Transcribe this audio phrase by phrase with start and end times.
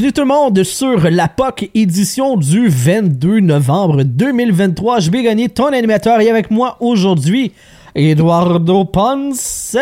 [0.00, 5.00] Bienvenue tout le monde sur la POC édition du 22 novembre 2023.
[5.00, 7.52] Je vais gagner ton animateur et avec moi aujourd'hui,
[7.94, 9.76] Eduardo Ponce.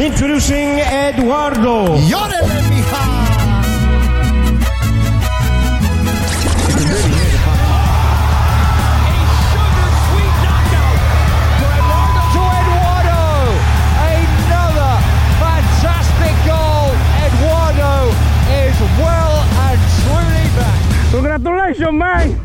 [0.00, 1.84] Introducing Eduardo.
[1.84, 3.11] to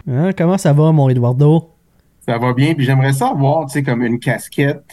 [0.09, 1.70] Hein, comment ça va, mon Eduardo?
[2.28, 4.83] Ça va bien, puis j'aimerais ça avoir, tu sais, comme une casquette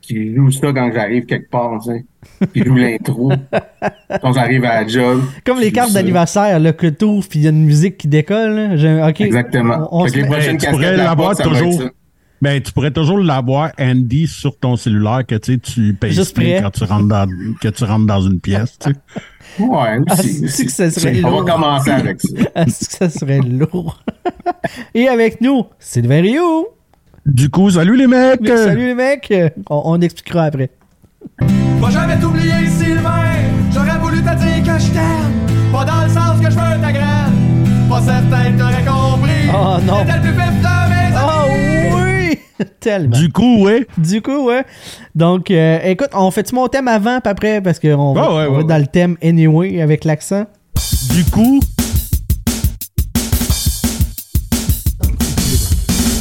[0.00, 2.04] qui joue ça quand j'arrive quelque part, tu sais.
[2.52, 3.32] Qui joue l'intro
[4.22, 5.22] quand j'arrive à la job.
[5.44, 8.76] Comme les cartes d'anniversaire, là, que t'ouvres, puis il y a une musique qui décolle.
[8.76, 9.08] là.
[9.10, 9.88] Exactement.
[9.90, 11.82] On- on se les tu pourrais l'avoir toujours.
[12.42, 16.12] Ben, tu pourrais toujours l'avoir handy sur ton cellulaire que tu sais, tu payes
[16.60, 17.26] quand tu rentres dans,
[17.60, 18.96] que tu rentres dans une pièce, tu sais.
[19.58, 20.34] Ouais, Ah, aussi.
[20.34, 20.66] c'est aussi.
[20.66, 21.44] que ça serait On lourd?
[21.44, 22.28] va commencer avec ça.
[22.56, 23.98] Est-ce que ça serait lourd?
[24.94, 26.66] et avec nous, Sylvain Rioux.
[27.26, 28.40] Du coup, salut les mecs!
[28.42, 29.32] Mais Salut les mecs.
[29.70, 30.70] On, on expliquera après.
[31.40, 33.22] Va jamais t'oublier, Sylvain.
[33.72, 35.72] J'aurais voulu te dire que je t'aime.
[35.72, 37.88] Pas dans le sens que je veux ta graine.
[37.88, 39.48] Pas certain que t'aurais compris.
[39.48, 40.00] Oh, non.
[40.04, 41.33] T'étais le plus vif de mes Oh!
[42.80, 43.16] Tellement.
[43.16, 43.86] Du coup, ouais.
[43.98, 44.64] Du coup, ouais.
[45.14, 48.46] Donc, euh, écoute, on fait-tu mon thème avant, puis après, parce qu'on va, Ouais, ouais,
[48.48, 50.44] on va ouais, dans le thème anyway avec l'accent.
[51.14, 51.60] Du coup,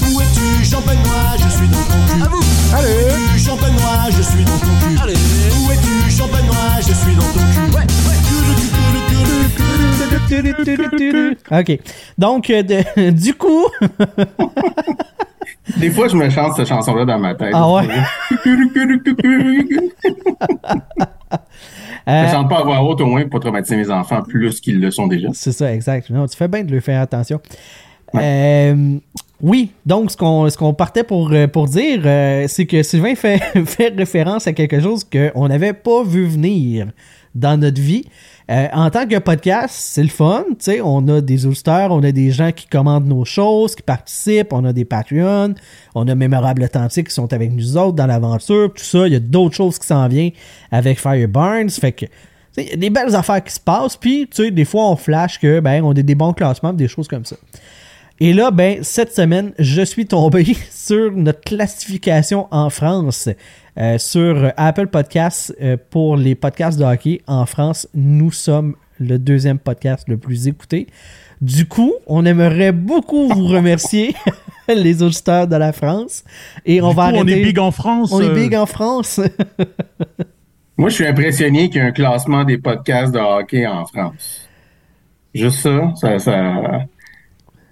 [0.04, 2.22] Où es-tu, Je suis dans ton cul.
[2.24, 2.44] À vous
[2.76, 4.98] Allez Où es-tu, Je suis dans ton cul.
[5.02, 7.76] Allez Où es-tu, Je suis dans ton cul.
[7.76, 7.84] Ouais,
[11.52, 11.80] OK.
[12.18, 13.66] Donc, euh, de- du coup,
[15.78, 17.54] Des fois, je me chante cette chanson-là dans ma tête.
[17.54, 17.88] Ah ouais?
[22.06, 24.82] Je euh, chante pas à voix haute au moins pour traumatiser mes enfants plus qu'ils
[24.82, 25.30] le sont déjà.
[25.34, 26.10] c'est ça, exact.
[26.10, 27.40] Non, tu fais bien de lui faire attention.
[28.16, 29.00] Euh,
[29.42, 33.94] oui, donc ce qu'on partait pour, euh, pour dire, euh, c'est que Sylvain fait, fait
[33.96, 36.88] référence à quelque chose qu'on n'avait pas vu venir
[37.36, 38.06] dans notre vie.
[38.52, 40.44] Euh, en tant que podcast, c'est le fun,
[40.84, 44.66] on a des auditeurs, on a des gens qui commandent nos choses, qui participent, on
[44.66, 45.56] a des Patreons,
[45.96, 49.16] on a Mémorable Authentique qui sont avec nous autres dans l'aventure, tout ça, il y
[49.16, 50.34] a d'autres choses qui s'en viennent
[50.72, 52.06] avec Fireburns, fait que
[52.58, 54.96] il y a des belles affaires qui se passent, puis tu sais, des fois on
[54.96, 57.38] flash que ben on a des bons classements, des choses comme ça.
[58.20, 63.28] Et là, ben, cette semaine, je suis tombé sur notre classification en France.
[63.78, 69.18] Euh, sur Apple Podcasts euh, pour les podcasts de hockey en France, nous sommes le
[69.18, 70.88] deuxième podcast le plus écouté.
[71.42, 74.16] Du coup, on aimerait beaucoup vous remercier,
[74.68, 76.24] les auditeurs de la France.
[76.66, 78.12] Et on du va coup, on est big en France.
[78.14, 79.20] On est euh, big en France.
[80.78, 84.48] Moi, je suis impressionné qu'il y ait un classement des podcasts de hockey en France.
[85.34, 86.86] Juste ça, ça, ça,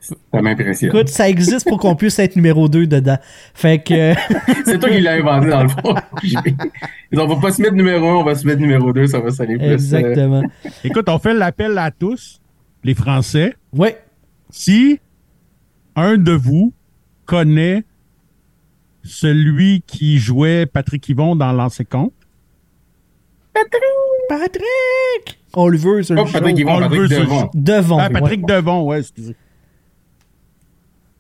[0.02, 0.90] ça m'impressionne.
[0.90, 3.18] Écoute, ça existe pour qu'on puisse être numéro 2 dedans.
[3.54, 4.14] Fait que.
[4.66, 5.96] C'est toi qui l'as inventé dans le fond.
[6.24, 6.38] Ils
[7.20, 9.20] ont, on va pas se mettre numéro 1, on va se mettre numéro 2, ça
[9.20, 9.66] va sonner plus.
[9.68, 10.44] euh, Exactement.
[10.84, 12.42] Écoute, on fait l'appel à tous,
[12.84, 13.56] les Français.
[13.74, 14.02] Ouais.
[14.50, 15.00] Si
[15.96, 16.74] un de vous
[17.26, 17.84] connaît
[19.04, 22.14] celui qui jouait Patrick Yvon dans l'ancien compte,
[24.30, 25.40] Patrick!
[25.54, 26.16] On le veut, le show.
[26.16, 27.20] Patrick Yvon, On le Patrick veut, ça.
[27.22, 27.50] Devon.
[27.54, 28.00] Devant.
[28.00, 28.56] Ah, Patrick ouais.
[28.56, 29.36] Devon, ouais, excusez.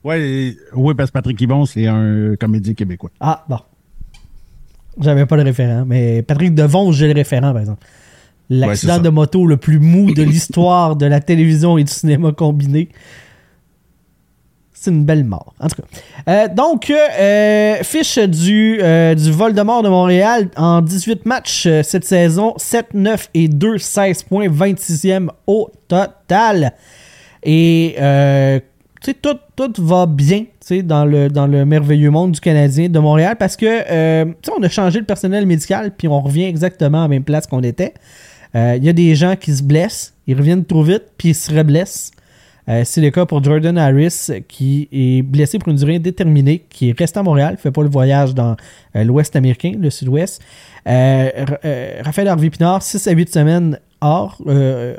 [0.03, 3.11] Ouais, oui, parce que Patrick Yvon, c'est un comédien québécois.
[3.19, 3.59] Ah, bon.
[4.99, 7.85] J'avais pas le référent, mais Patrick Devon, j'ai le référent, par exemple.
[8.49, 12.33] L'accident Ouais, de moto le plus mou de l'histoire de la télévision et du cinéma
[12.33, 12.89] combiné.
[14.73, 15.53] C'est une belle mort.
[15.59, 15.87] En tout cas.
[16.27, 22.03] Euh, donc, euh, euh, fiche du, euh, du Vol-de-Mort de Montréal en 18 matchs cette
[22.03, 22.55] saison.
[22.57, 26.73] 7, 9 et 2, 16 points, 26e au total.
[27.43, 29.37] Et tu sais, tout,
[29.69, 30.45] tout va bien
[30.83, 34.25] dans le, dans le merveilleux monde du Canadien de Montréal parce que euh,
[34.57, 37.61] on a changé le personnel médical puis on revient exactement à la même place qu'on
[37.61, 37.93] était.
[38.55, 41.35] Euh, Il y a des gens qui se blessent, ils reviennent trop vite puis ils
[41.35, 42.11] se reblessent.
[42.69, 46.89] Euh, c'est le cas pour Jordan Harris, qui est blessé pour une durée indéterminée, qui
[46.89, 48.55] est resté à Montréal, fait pas le voyage dans
[48.95, 50.41] euh, l'Ouest américain, le Sud-Ouest.
[50.85, 54.41] Raphaël Harvey Pinard, 6 à 8 semaines hors,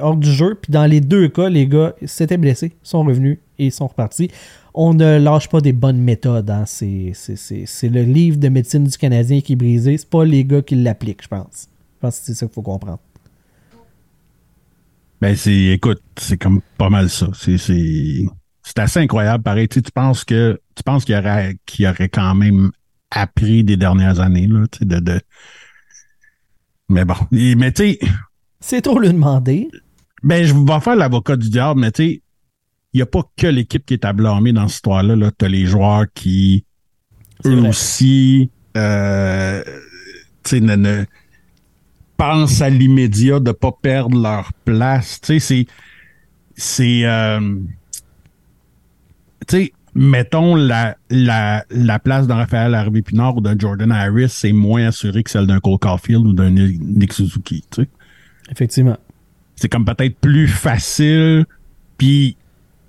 [0.01, 0.59] hors du jeu.
[0.61, 4.29] Puis dans les deux cas, les gars s'étaient blessés, sont revenus et sont repartis.
[4.75, 6.51] On ne lâche pas des bonnes méthodes.
[6.51, 6.65] hein.
[6.67, 9.97] C'est, c'est- c'est- c'est le livre de médecine du Canadien qui est brisé.
[9.99, 11.69] C'est pas les gars qui l'appliquent, je pense.
[11.97, 12.99] Je pense que c'est ça qu'il faut comprendre.
[15.21, 17.29] Ben, c'est, écoute, c'est comme pas mal ça.
[17.35, 18.25] C'est, c'est,
[18.63, 19.69] c'est assez incroyable, pareil.
[19.69, 22.73] Tu, sais, tu penses que, tu penses qu'il aurait, qu'il aurait quand même
[23.11, 25.21] appris des dernières années, là, tu sais, de, de...
[26.89, 27.15] Mais bon.
[27.31, 27.99] Mais tu sais,
[28.61, 29.69] C'est trop le demander.
[30.23, 32.23] ben, je vais faire l'avocat du diable, mais tu sais,
[32.93, 35.31] il n'y a pas que l'équipe qui est à blâmer dans cette histoire-là, là.
[35.37, 36.65] T'as les joueurs qui,
[37.47, 37.69] eux vrai.
[37.69, 39.63] aussi, euh,
[40.45, 41.05] tu ne, ne-
[42.17, 45.21] pensent à l'immédiat de pas perdre leur place.
[45.21, 45.67] Tu sais, c'est,
[46.55, 47.59] c'est, euh,
[49.49, 54.29] tu sais, mettons la, la, la place d'un Raphaël Harvey Pinard ou d'un Jordan Harris,
[54.29, 57.89] c'est moins assuré que celle d'un Cole Caulfield ou d'un Nick Suzuki, tu sais
[58.51, 58.97] Effectivement.
[59.57, 61.45] c'est comme peut-être plus facile.
[61.99, 62.37] Puis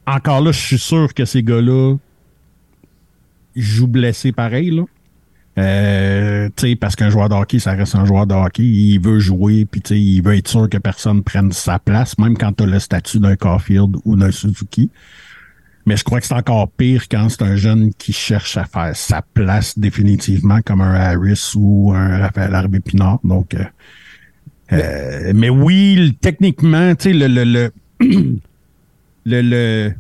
[0.06, 1.96] encore là, je suis sûr que ces gars-là
[3.56, 4.72] jouent blessés pareil.
[4.72, 4.84] Là.
[5.60, 8.64] Euh, parce qu'un joueur de hockey, ça reste un joueur de hockey.
[8.64, 12.54] Il veut jouer, puis il veut être sûr que personne prenne sa place, même quand
[12.54, 14.90] tu as le statut d'un Caulfield ou d'un Suzuki.
[15.86, 18.96] Mais je crois que c'est encore pire quand c'est un jeune qui cherche à faire
[18.96, 23.20] sa place définitivement, comme un Harris ou un Raphaël Harvey Pinard.
[23.24, 23.66] Donc, euh,
[24.72, 27.72] euh, mais oui, techniquement, tu sais, le, le, le,
[29.25, 29.94] le, le-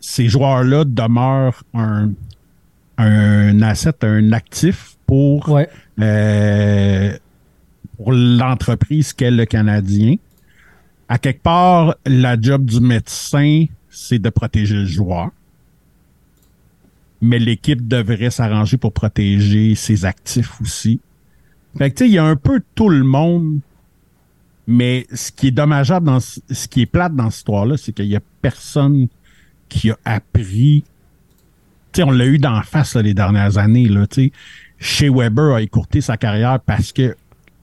[0.00, 2.10] ces joueurs-là demeurent un,
[2.98, 5.68] un asset, un actif pour, Ouais.
[6.00, 7.16] euh,
[7.96, 10.16] pour l'entreprise qu'est le Canadien.
[11.08, 15.30] À quelque part, la job du médecin, c'est de protéger le joueur.
[17.22, 21.00] Mais l'équipe devrait s'arranger pour protéger ses actifs aussi.
[21.78, 23.60] Fait que, tu sais, il y a un peu tout le monde.
[24.66, 28.06] Mais ce qui est dommageable dans ce qui est plate dans cette histoire-là, c'est qu'il
[28.06, 29.08] y a personne
[29.68, 30.84] qui a appris.
[31.92, 33.88] Tu on l'a eu d'en face là, les dernières années.
[33.88, 34.06] Là.
[34.78, 37.16] Chez Weber a écourté sa carrière parce que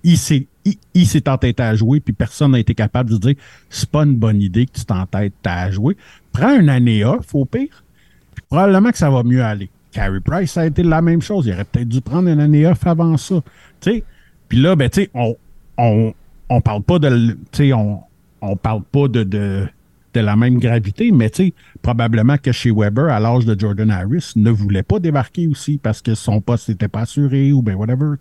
[0.04, 0.48] il s'est
[0.94, 3.36] il, s'est entêté à jouer, puis personne n'a été capable de dire
[3.70, 5.98] c'est pas une bonne idée que tu t'entêtes à jouer.
[6.32, 7.84] Prends une année off au pire,
[8.50, 9.70] probablement que ça va mieux aller.
[9.92, 11.46] Carey Price, ça a été la même chose.
[11.46, 13.42] Il aurait peut-être dû prendre une année off avant ça.
[13.82, 14.04] Puis
[14.52, 15.36] là, ben, tu on,
[15.78, 16.14] on,
[16.50, 17.38] on parle pas de,
[17.74, 18.00] on,
[18.42, 19.68] on parle pas de, de,
[20.14, 21.32] de la même gravité, mais
[21.82, 26.02] probablement que chez Weber, à l'âge de Jordan Harris, ne voulait pas débarquer aussi parce
[26.02, 28.16] que son poste n'était pas assuré ou ben whatever.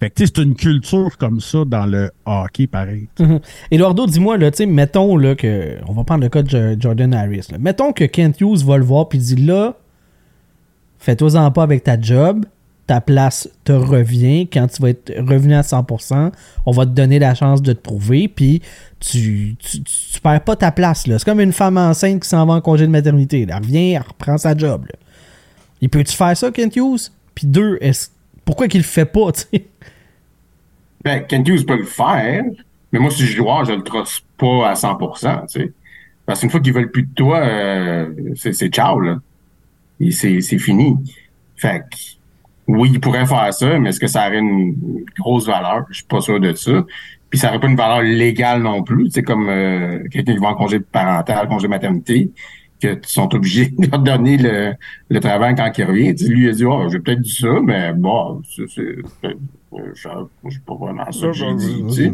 [0.00, 3.06] Fait que, c'est une culture comme ça dans le hockey, pareil.
[3.70, 5.76] Eduardo, dis-moi, là, mettons là, que.
[5.86, 7.48] On va prendre le cas de Jo- Jordan Harris.
[7.50, 7.58] là.
[7.58, 9.76] Mettons que Kent Hughes va le voir puis dit là,
[10.98, 12.46] fais-toi-en pas avec ta job,
[12.86, 14.48] ta place te revient.
[14.52, 16.32] Quand tu vas être revenu à 100%,
[16.66, 18.60] on va te donner la chance de te prouver, puis
[19.00, 19.80] tu, tu,
[20.22, 21.06] perds pas ta place.
[21.06, 21.18] là.
[21.18, 23.46] C'est comme une femme enceinte qui s'en va en congé de maternité.
[23.48, 24.86] Elle revient, elle reprend sa job.
[24.86, 24.98] Là.
[25.80, 27.10] Il peut-tu faire ça, Kent Hughes?
[27.34, 28.08] Puis deux, est-ce-
[28.44, 29.66] pourquoi qu'il le fait pas, tu sais?
[31.02, 32.44] Ben, Kent Hughes peut le faire,
[32.92, 35.72] mais moi, si je joueur, je le trosse pas à 100%, tu sais.
[36.26, 39.18] Parce qu'une fois qu'ils veulent plus de toi, euh, c'est ciao, là.
[40.10, 40.96] C'est c'est fini.
[41.56, 41.96] Fait que,
[42.66, 45.84] oui, il pourrait faire ça, mais est-ce que ça aurait une grosse valeur?
[45.90, 46.84] Je suis pas sûr de ça.
[47.30, 49.08] Puis ça aurait pas une valeur légale non plus.
[49.10, 52.30] C'est comme euh, quelqu'un qui va en congé parental, congé maternité,
[52.80, 54.74] que tu sont obligés de leur donner le,
[55.10, 56.14] le travail quand il revient.
[56.14, 58.96] Tu sais, lui, il a dit, oh, j'ai peut-être dit ça, mais bon, c'est, c'est,
[59.22, 59.36] c'est-
[59.76, 60.24] euh,
[60.64, 62.12] pas vraiment ça que j'ai dit, tu sais.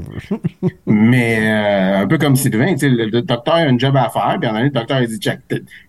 [0.87, 4.49] Mais euh, un peu comme Sylvain, le, le docteur a une job à faire, puis
[4.49, 5.19] en le docteur a dit,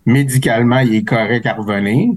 [0.06, 2.14] médicalement, il est correct à revenir.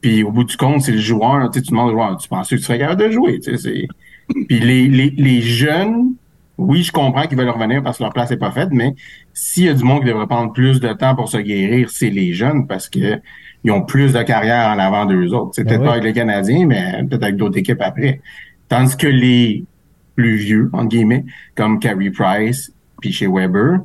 [0.00, 2.28] Puis au bout du compte, c'est le joueur, tu sais, tu demandes au joueur, tu
[2.28, 3.88] penses que tu serais capable de jouer, tu sais, c'est...
[4.48, 6.14] Puis les, les, les jeunes,
[6.58, 8.94] oui, je comprends qu'ils veulent revenir parce que leur place n'est pas faite, mais
[9.32, 12.10] s'il y a du monde qui devrait prendre plus de temps pour se guérir, c'est
[12.10, 13.20] les jeunes parce que
[13.64, 15.52] ils ont plus de carrière en avant d'eux autres.
[15.54, 18.20] C'est Ben peut-être pas avec les Canadiens, mais peut-être avec d'autres équipes après.
[18.68, 19.64] Tandis que les
[20.14, 21.24] plus vieux, entre guillemets,
[21.54, 23.80] comme Carey Price, puis chez Weber,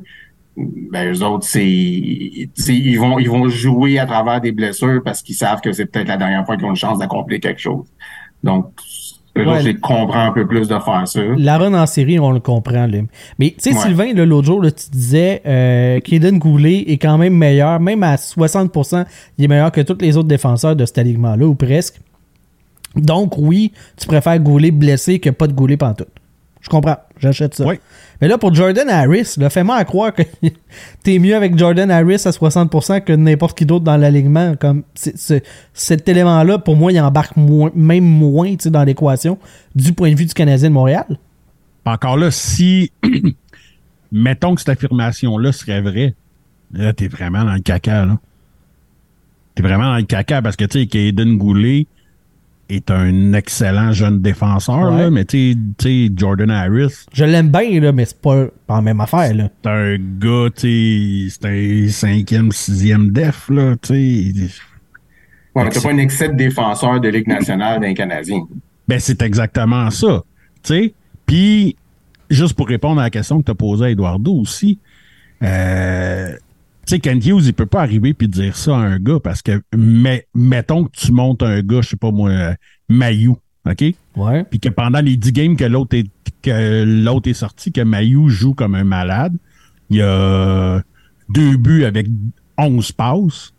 [0.56, 5.34] ben eux autres, c'est, ils vont, ils vont jouer à travers des blessures parce qu'ils
[5.34, 7.86] savent que c'est peut-être la dernière fois qu'ils ont une chance d'accomplir quelque chose.
[8.42, 8.66] Donc,
[9.36, 9.48] eux Ouais.
[9.48, 11.20] autres, je les comprends un peu plus de faire ça.
[11.36, 12.86] La run en série, on le comprend.
[12.86, 12.98] Là.
[13.40, 13.80] Mais tu sais, Ouais.
[13.82, 18.14] Sylvain, l'autre jour, là, tu disais euh, qu'Eden Goulet est quand même meilleur, même à
[18.16, 19.04] 60%,
[19.38, 22.00] il est meilleur que tous les autres défenseurs de cet alignement-là, ou presque.
[22.94, 26.06] Donc, oui, tu préfères Goulet blessé que pas de Goulet pantoute.
[26.64, 26.96] Je comprends.
[27.20, 27.66] J'achète ça.
[27.66, 27.74] Oui.
[28.20, 30.22] Mais là, pour Jordan Harris, fais-moi à croire que
[31.02, 34.54] t'es mieux avec Jordan Harris à 60% que n'importe qui d'autre dans l'alignement.
[34.56, 39.38] Comme cet élément-là, pour moi, il embarque moins, même moins dans l'équation
[39.74, 41.04] du point de vue du Canadien de Montréal.
[41.84, 42.90] Encore là, si,
[44.12, 46.14] mettons que cette affirmation-là serait vraie,
[46.72, 48.18] là, t'es vraiment dans le caca, là.
[49.54, 51.86] T'es vraiment dans le caca parce que, tu sais, Caden Goulet
[52.68, 55.02] est un excellent jeune défenseur, Ouais.
[55.02, 58.82] là, mais tu sais- Jordan Harris, Je l'aime bien, là, mais c'est pas, pas la
[58.82, 59.34] même affaire.
[59.34, 59.48] Là.
[59.62, 63.88] c'est un gars, tu sais, c'est un cinquième, sixième def, là, tu
[64.34, 64.50] sais.
[65.54, 68.40] Ouais, mais t'as pas un excès de défenseur de Ligue nationale d'un Canadien.
[68.88, 70.22] Ben, c'est exactement ça.
[70.62, 70.94] Tu sais?
[71.26, 71.76] Puis,
[72.28, 74.78] juste pour répondre à la question que tu as posée à Eduardo aussi,
[75.42, 76.34] euh,
[76.86, 79.42] tu sais, Kent Hughes, il peut pas arriver puis dire ça à un gars parce
[79.42, 82.54] que, mais, mettons que tu montes un gars, je sais pas moi, euh,
[82.88, 83.30] Mayu,
[83.66, 83.84] OK?
[84.16, 84.44] Ouais.
[84.44, 86.06] Puis que pendant les 10 games que l'autre est,
[86.42, 89.34] que l'autre est sorti, que Mayu joue comme un malade,
[89.90, 90.82] il y a
[91.28, 92.06] deux buts avec
[92.58, 93.52] 11 passes.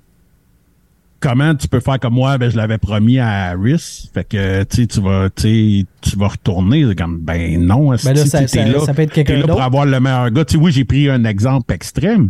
[1.20, 4.12] Comment tu peux faire comme moi, ben, je l'avais promis à Harris.
[4.14, 5.86] Fait que, tu sais, tu vas, tu
[6.18, 6.94] vas retourner.
[6.96, 9.62] Comme, ben non, Ben là, ça- ça- là, ça peut être quelqu'un là pour d'autre.
[9.64, 10.46] avoir le meilleur gars.
[10.46, 12.30] Tu sais, oui, j'ai pris un exemple extrême.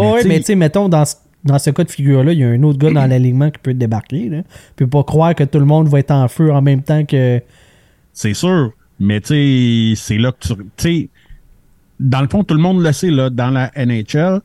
[0.00, 2.44] Ouais, Mais ouais, tu sais- mettons, dans, ce- dans ce cas de figure-là, il y
[2.44, 4.28] a un autre gars dans l'alignement qui peut débarquer.
[4.28, 4.42] Là.
[4.76, 7.40] Peux pas croire que tout le monde va être en feu en même temps que.
[8.12, 8.72] C'est sûr.
[9.00, 10.54] Mais tu sais, c'est là que tu.
[10.54, 11.08] Tu sais,
[11.98, 14.40] dans le fond, tout le monde le sait, là, dans la NHL,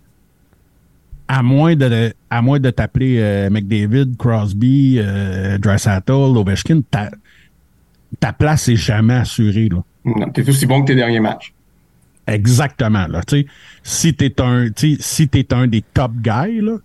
[1.28, 5.58] à moins de, à moins de t'appeler euh, McDavid, Crosby, euh,
[6.08, 7.10] Ovechkin, ta,
[8.20, 9.84] ta place est jamais assurée, là.
[10.06, 11.54] Non, t'es aussi bon que tes derniers matchs.
[12.28, 13.22] Exactement, là.
[13.24, 13.48] Tu sais,
[13.84, 16.78] si un, tu sais, si t'es un des top guys, là,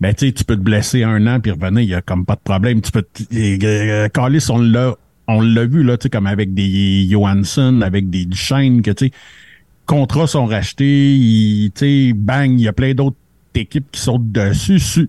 [0.00, 2.40] ben, tu peux te blesser un an puis revenir, il y a comme pas de
[2.40, 2.80] problème.
[2.80, 3.04] Tu peux,
[3.34, 4.96] euh, Callis, on l'a,
[5.28, 9.06] on l'a vu, là, tu sais, comme avec des Johansson, avec des Duchesne, que, tu
[9.06, 9.12] sais,
[9.86, 13.16] contrats sont rachetés, tu sais, bang, il y a plein d'autres
[13.54, 14.78] équipes qui sautent dessus.
[14.78, 15.08] Su-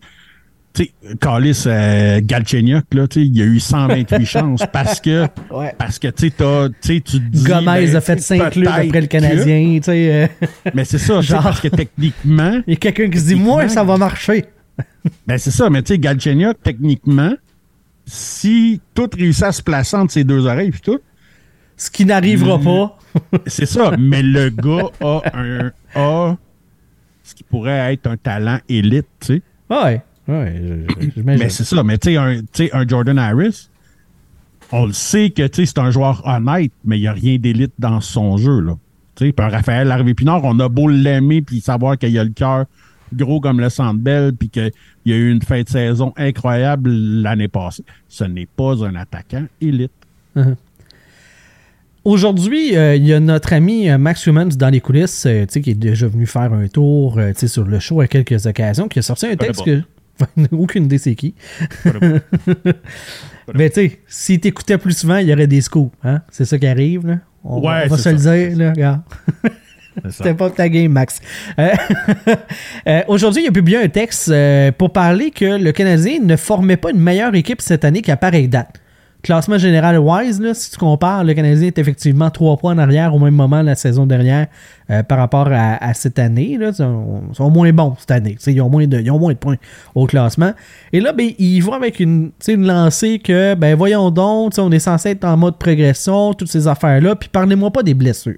[0.74, 5.00] tu sais, Callis, euh, Galchenyuk, là, tu sais, il y a eu 128 chances parce
[5.00, 5.74] que, Ouais.
[5.78, 7.44] parce que, tu sais, tu dis.
[7.44, 9.76] Gomez ben, a fait 5 clubs après le Canadien.
[9.78, 11.44] tu sais, euh, mais c'est ça, Genre.
[11.44, 14.46] parce que techniquement, Il y a quelqu'un qui se dit Moi, ça va marcher.
[15.28, 17.34] ben c'est ça, mais tu sais, Galchenyuk, techniquement,
[18.06, 21.00] si tout réussit à se placer entre ses deux oreilles puis tout,
[21.78, 22.98] Ce qui n'arrivera pas.
[23.46, 23.96] c'est ça.
[24.00, 26.36] mais le gars a un a
[27.24, 29.42] ce qui pourrait être un talent élite, tu sais.
[29.70, 30.02] Ouais.
[30.28, 31.44] Ouais, je- je- j'imagine.
[31.44, 32.40] Mais c'est ça, mais tu sais, un,
[32.80, 33.70] un Jordan Harris,
[34.72, 37.38] on le sait que tu sais, c'est un joueur honnête, mais il n'y a rien
[37.38, 38.60] d'élite dans son jeu.
[38.62, 38.78] Là.
[39.16, 42.32] Tu sais, puis un Raphaël Harvey-Pinard, on a beau l'aimer puis savoir qu'il a le
[42.32, 42.66] cœur
[43.14, 44.72] gros comme le Centre Bell puis qu'il
[45.06, 47.84] y a eu une fin de saison incroyable l'année passée.
[48.10, 49.92] Ce n'est pas un attaquant élite.
[52.06, 55.54] Aujourd'hui, euh, il y a notre ami euh, Max Humans dans les coulisses, euh, tu
[55.54, 58.08] sais, qui est déjà venu faire un tour euh, tu sais, sur le show à
[58.08, 59.82] quelques occasions, qui a sorti un texte que.
[60.52, 61.36] Aucune idée c'est qui.
[63.54, 65.94] Mais tu sais, s'il t'écoutait plus souvent, il y aurait des scoops.
[66.04, 66.22] Hein?
[66.32, 67.06] C'est ça qui arrive.
[67.06, 67.18] Là.
[67.44, 68.38] On, Ouais, on va se c'est le ça.
[68.38, 68.58] dire.
[68.58, 69.02] Là, regarde.
[69.44, 69.50] Ça.
[70.10, 71.20] C'était pas ta game, Max.
[71.60, 71.70] Euh,
[72.88, 76.78] euh, Aujourd'hui, il a publié un texte euh, pour parler que le Canadien ne formait
[76.78, 78.82] pas une meilleure équipe cette année qu'à pareille date.
[79.24, 83.16] Classement général wise, là, si tu compares, le Canadien est effectivement trois points en arrière
[83.16, 84.48] au même moment la saison dernière
[84.90, 86.58] euh, par rapport à, cette année.
[86.58, 88.38] Là, ils, sont, moins bons cette année.
[88.46, 89.56] Ils ont, moins de, ils ont moins de points
[89.96, 90.52] au classement.
[90.92, 94.80] Et là, ben, ils vont avec une, une lancée que, ben voyons donc, on est
[94.80, 98.36] censé être en mode progression, toutes ces affaires-là, puis parlez-moi pas des blessures.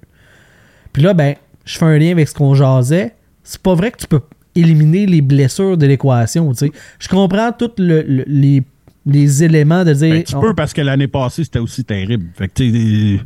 [0.94, 1.34] Puis là, ben,
[1.66, 3.16] je fais un lien avec ce qu'on jasait.
[3.44, 4.22] C'est pas vrai que tu peux
[4.54, 6.52] éliminer les blessures de l'équation.
[7.00, 8.64] Je comprends tous le- le- les,
[9.06, 10.10] les éléments de dire...
[10.14, 12.28] Ben, tu peux parce que l'année passée, c'était aussi terrible.
[12.36, 13.18] Fait que,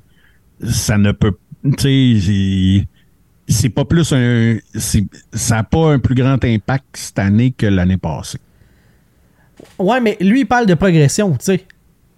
[0.69, 1.33] ça ne peut.
[1.77, 2.87] Tu sais,
[3.47, 4.57] c'est- pas plus un.
[5.33, 8.37] Ça n'a pas un plus grand impact cette année que l'année passée.
[9.77, 11.61] Ouais, mais lui, il parle de progression, tu sais.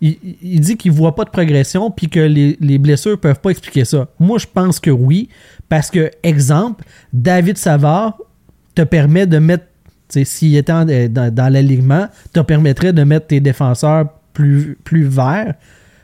[0.04, 3.52] Il, il- dit qu'il voit pas de progression puis que les, les blessures peuvent pas
[3.52, 4.08] expliquer ça.
[4.20, 5.30] Moi, je pense que oui,
[5.70, 8.18] parce que, exemple, David Savard
[8.74, 9.66] te permet de mettre,
[10.12, 15.04] s'il était en- euh, dans, dans l'alignement, te permettrait de mettre tes défenseurs plus, plus
[15.06, 15.54] verts,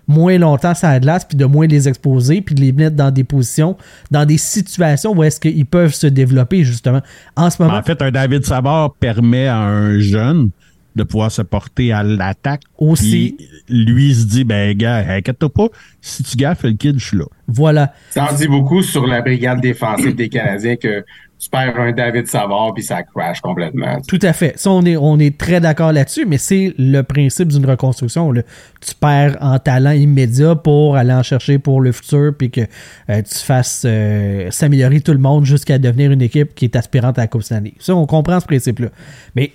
[0.07, 3.11] moins longtemps sur la glace, puis de moins les exposer, puis de les mettre dans
[3.11, 3.75] des positions,
[4.11, 7.01] dans des situations où est-ce qu'ils peuvent se développer, justement.
[7.35, 10.49] En ce moment, En fait, un David Savard permet à un jeune
[10.97, 12.63] de pouvoir se porter à l'attaque.
[12.77, 13.35] Aussi.
[13.37, 15.67] Puis lui il se dit, ben gars, inquiète-toi pas,
[16.01, 17.25] si tu gaffes le kid, je suis là.
[17.47, 17.93] Voilà.
[18.09, 21.05] Ça en dit beaucoup sur la brigade défensive des Canadiens que
[21.39, 23.99] tu perds un David Savard puis ça crash complètement.
[24.07, 24.57] Tout à fait.
[24.57, 28.31] Ça, on est, on est très d'accord là-dessus, mais c'est le principe d'une reconstruction.
[28.31, 28.41] là.
[28.81, 32.61] Tu perds en talent immédiat pour aller en chercher pour le futur, puis que
[33.09, 37.19] euh, tu fasses euh, s'améliorer tout le monde jusqu'à devenir une équipe qui est aspirante
[37.19, 37.73] à la Coupe Stanley.
[37.79, 38.87] Ça, on comprend ce principe-là.
[39.35, 39.51] Mais,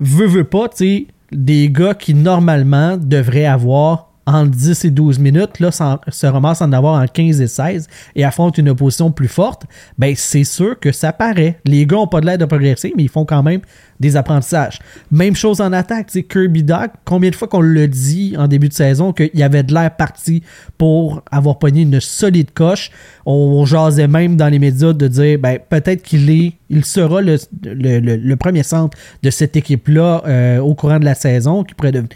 [0.00, 5.60] veux, veux pas, tu des gars qui normalement devraient avoir entre 10 et 12 minutes,
[5.60, 9.62] là, se ramassent en avoir en 15 et 16 et affrontent une opposition plus forte,
[9.98, 11.60] ben c'est sûr que ça paraît.
[11.64, 13.60] Les gars ont pas de l'air de progresser, mais ils font quand même
[14.00, 14.78] des apprentissages.
[15.10, 18.68] Même chose en attaque, sais, Kirby Doc, combien de fois qu'on le dit en début
[18.68, 20.42] de saison qu'il y avait de l'air parti
[20.76, 22.90] pour avoir pogné une solide coche.
[23.24, 27.36] On, jasait même dans les médias de dire, ben peut-être qu'il est, il sera le,
[27.62, 31.74] le- le- le premier centre de cette équipe-là euh, au courant de la saison, qui
[31.74, 32.10] pourrait devenir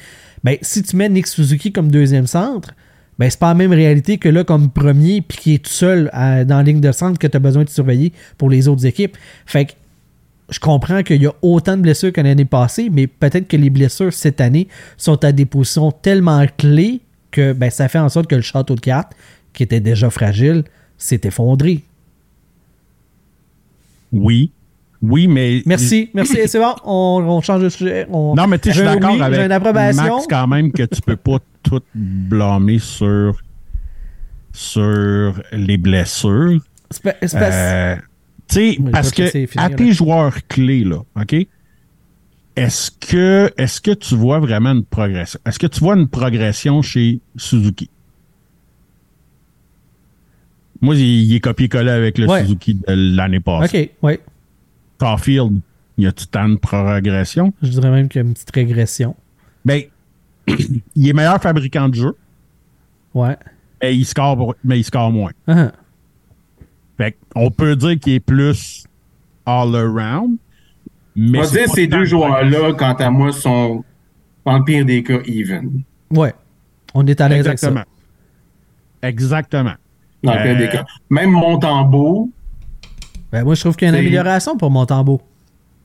[0.44, 2.74] ben, si tu mets Nick Suzuki comme deuxième centre,
[3.18, 6.10] ben, c'est pas la même réalité que là comme premier, puis qui est tout seul
[6.12, 9.16] dans la ligne de centre que tu as besoin de surveiller pour les autres équipes.
[9.44, 9.72] Fait que
[10.48, 13.70] je comprends qu'il y a autant de blessures que l'année passée, mais peut-être que les
[13.70, 18.26] blessures cette année sont à des positions tellement clés que ben, ça fait en sorte
[18.26, 19.12] que le château de cartes,
[19.52, 20.64] qui était déjà fragile,
[20.98, 21.82] s'est effondré.
[24.12, 24.50] Oui.
[25.02, 25.62] Oui, mais.
[25.64, 26.36] Merci, merci.
[26.46, 28.06] C'est bon, on, on change de sujet.
[28.10, 30.02] On- Non, mais tu sais, je suis d'accord oui, avec une approbation.
[30.16, 33.40] Max quand même que tu peux pas tout blâmer sur,
[34.52, 36.60] sur les blessures.
[36.90, 37.96] C'est Euh,
[38.48, 39.74] tu sais, parce que à là.
[39.76, 41.36] tes joueurs clés, là, OK?
[42.56, 45.38] Est-ce que, est-ce que tu vois vraiment une progression?
[45.46, 47.88] Est-ce que tu vois une progression chez Suzuki?
[50.82, 52.42] Moi, il, il est copié-collé avec le Ouais.
[52.42, 53.90] Suzuki de l'année passée.
[54.02, 54.20] Ok, ouais.
[55.00, 55.60] Caulfield,
[55.98, 57.52] y a-tu tant de progression?
[57.62, 59.16] Je dirais même qu'il y a une petite régression.
[59.64, 59.82] Ben,
[60.46, 62.16] il est meilleur fabricant de jeu,
[63.14, 63.36] Ouais.
[63.82, 65.32] mais il score, mais il score moins.
[65.48, 65.72] Ah,
[66.96, 68.84] Fait on peut dire qu'il est plus
[69.46, 70.36] all around.
[71.16, 73.82] Mais On va dire ces deux de joueurs-là, quant à moi, sont,
[74.46, 75.82] dans le pire des cas, even.
[76.10, 76.32] ouais.
[76.94, 77.68] On est à l'aise avec ça.
[77.68, 77.84] Exactement.
[79.02, 79.74] Exactement.
[80.22, 80.84] Dans le pire Euh, des cas.
[81.08, 82.30] Même Montembeau,
[83.32, 85.20] Ben, moi, je trouve qu'il y a une amélioration pour Montembeau.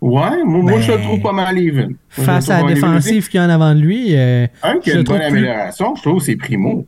[0.02, 1.90] ouais, moi, moi, je le Ben, trouve pas mal even.
[2.18, 4.48] Moi, Face à la défensive qu'il y a en avant de lui, euh.
[4.64, 6.86] Un qui je a une trouve bonne plus- amélioration, je trouve, c'est Primo.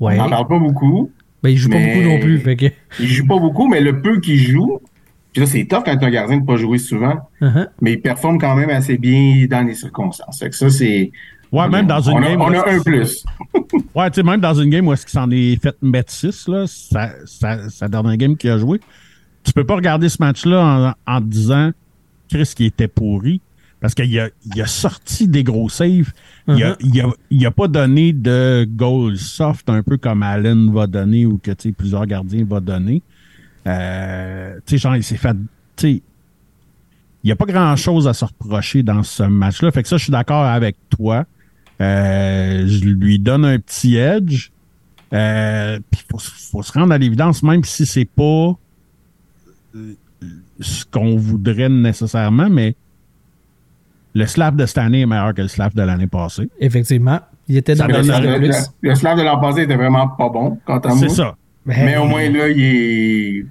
[0.00, 0.14] ouais.
[0.18, 1.10] On n'en parle pas beaucoup.
[1.42, 2.38] Ben, il joue pas beaucoup non plus.
[2.38, 2.66] Fait que,
[3.00, 4.80] Il joue pas beaucoup, mais le peu qu'il joue,
[5.32, 7.66] puis là, c'est tough quand un gardien de pas jouer souvent, Uh-huh.
[7.80, 10.38] mais il performe quand même assez bien dans les circonstances.
[10.38, 11.10] Fait que ça, c'est.
[11.52, 12.40] Ouais, même dans une on a, game.
[12.40, 13.24] On où a un plus.
[13.94, 16.48] Ouais, tu sais, même dans une game où est-ce qu'il s'en est fait mettre 6,
[16.48, 18.80] là, sa, sa, sa dernière game qu'il a joué,
[19.44, 21.70] tu peux pas regarder ce match-là en, en te disant
[22.28, 23.40] Chris qui était pourri.
[23.80, 26.10] Parce qu'il a, il a sorti des gros saves.
[26.48, 26.76] Il, a, Uh-huh.
[26.80, 31.26] il, a, il a pas donné de goal soft, un peu comme Allen va donner
[31.26, 33.02] ou que tu sais, plusieurs gardiens vont donner.
[33.66, 35.36] Euh, tu sais, genre, il s'est fait.
[35.76, 39.70] Tu sais, il n'y a pas grand-chose à se reprocher dans ce match-là.
[39.70, 41.26] Fait que ça, je suis d'accord avec toi.
[41.82, 44.50] Euh, je lui donne un petit edge.
[45.12, 48.56] Euh, Puis faut, faut se rendre à l'évidence, même si c'est pas
[50.60, 52.76] ce qu'on voudrait nécessairement, mais
[54.14, 56.48] le slap de cette année est meilleur que le slap de l'année passée.
[56.60, 57.20] Effectivement.
[57.48, 58.70] Il était dans le le, le le, plus.
[58.80, 60.98] le slap de l'an passé était vraiment pas bon, quant à moi.
[60.98, 61.36] C'est ça.
[61.66, 63.46] Ben, Mais au moins, là, il est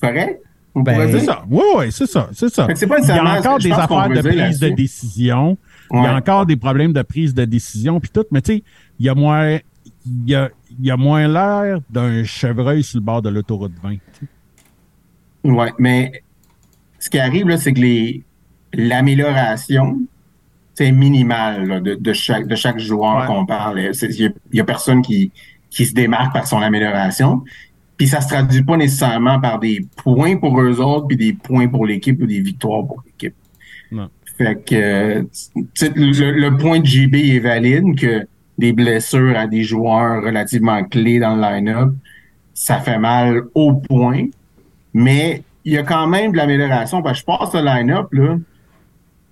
[0.00, 0.42] correct.
[0.74, 1.44] Ben, C'est ça.
[1.48, 2.28] Oui, oui, c'est ça.
[2.32, 2.66] C'est ça.
[2.66, 5.56] Pas Il y a encore des affaires de prise de décision.
[5.92, 8.62] Il y a encore des problèmes de prise de décision puis tout, mais tu sais,
[8.98, 9.58] il y a moins
[10.06, 13.72] il y a, il y a moins l'air d'un chevreuil sur le bord de l'autoroute
[13.82, 13.96] 20.
[14.18, 14.28] tu
[15.44, 16.22] Ouais, mais
[16.98, 18.24] ce qui arrive, là, c'est que les
[18.72, 20.00] l'amélioration,
[20.74, 23.26] c'est minimal là, de, de chaque de chaque joueur Ouais.
[23.26, 23.80] qu'on parle.
[23.80, 25.32] Il y, a- a personne qui,
[25.70, 27.42] qui se démarque par son amélioration.
[27.96, 31.68] Puis ça se traduit pas nécessairement par des points pour eux autres, puis des points
[31.68, 33.34] pour l'équipe ou des victoires pour l'équipe.
[34.38, 35.26] Fait que
[35.96, 38.26] le, le point de JB est valide que
[38.56, 41.90] des blessures à des joueurs relativement clés dans le line-up,
[42.54, 44.26] ça fait mal au point.
[44.94, 47.02] Mais il y a quand même de l'amélioration.
[47.02, 48.36] Parce que je passe le line-up, là.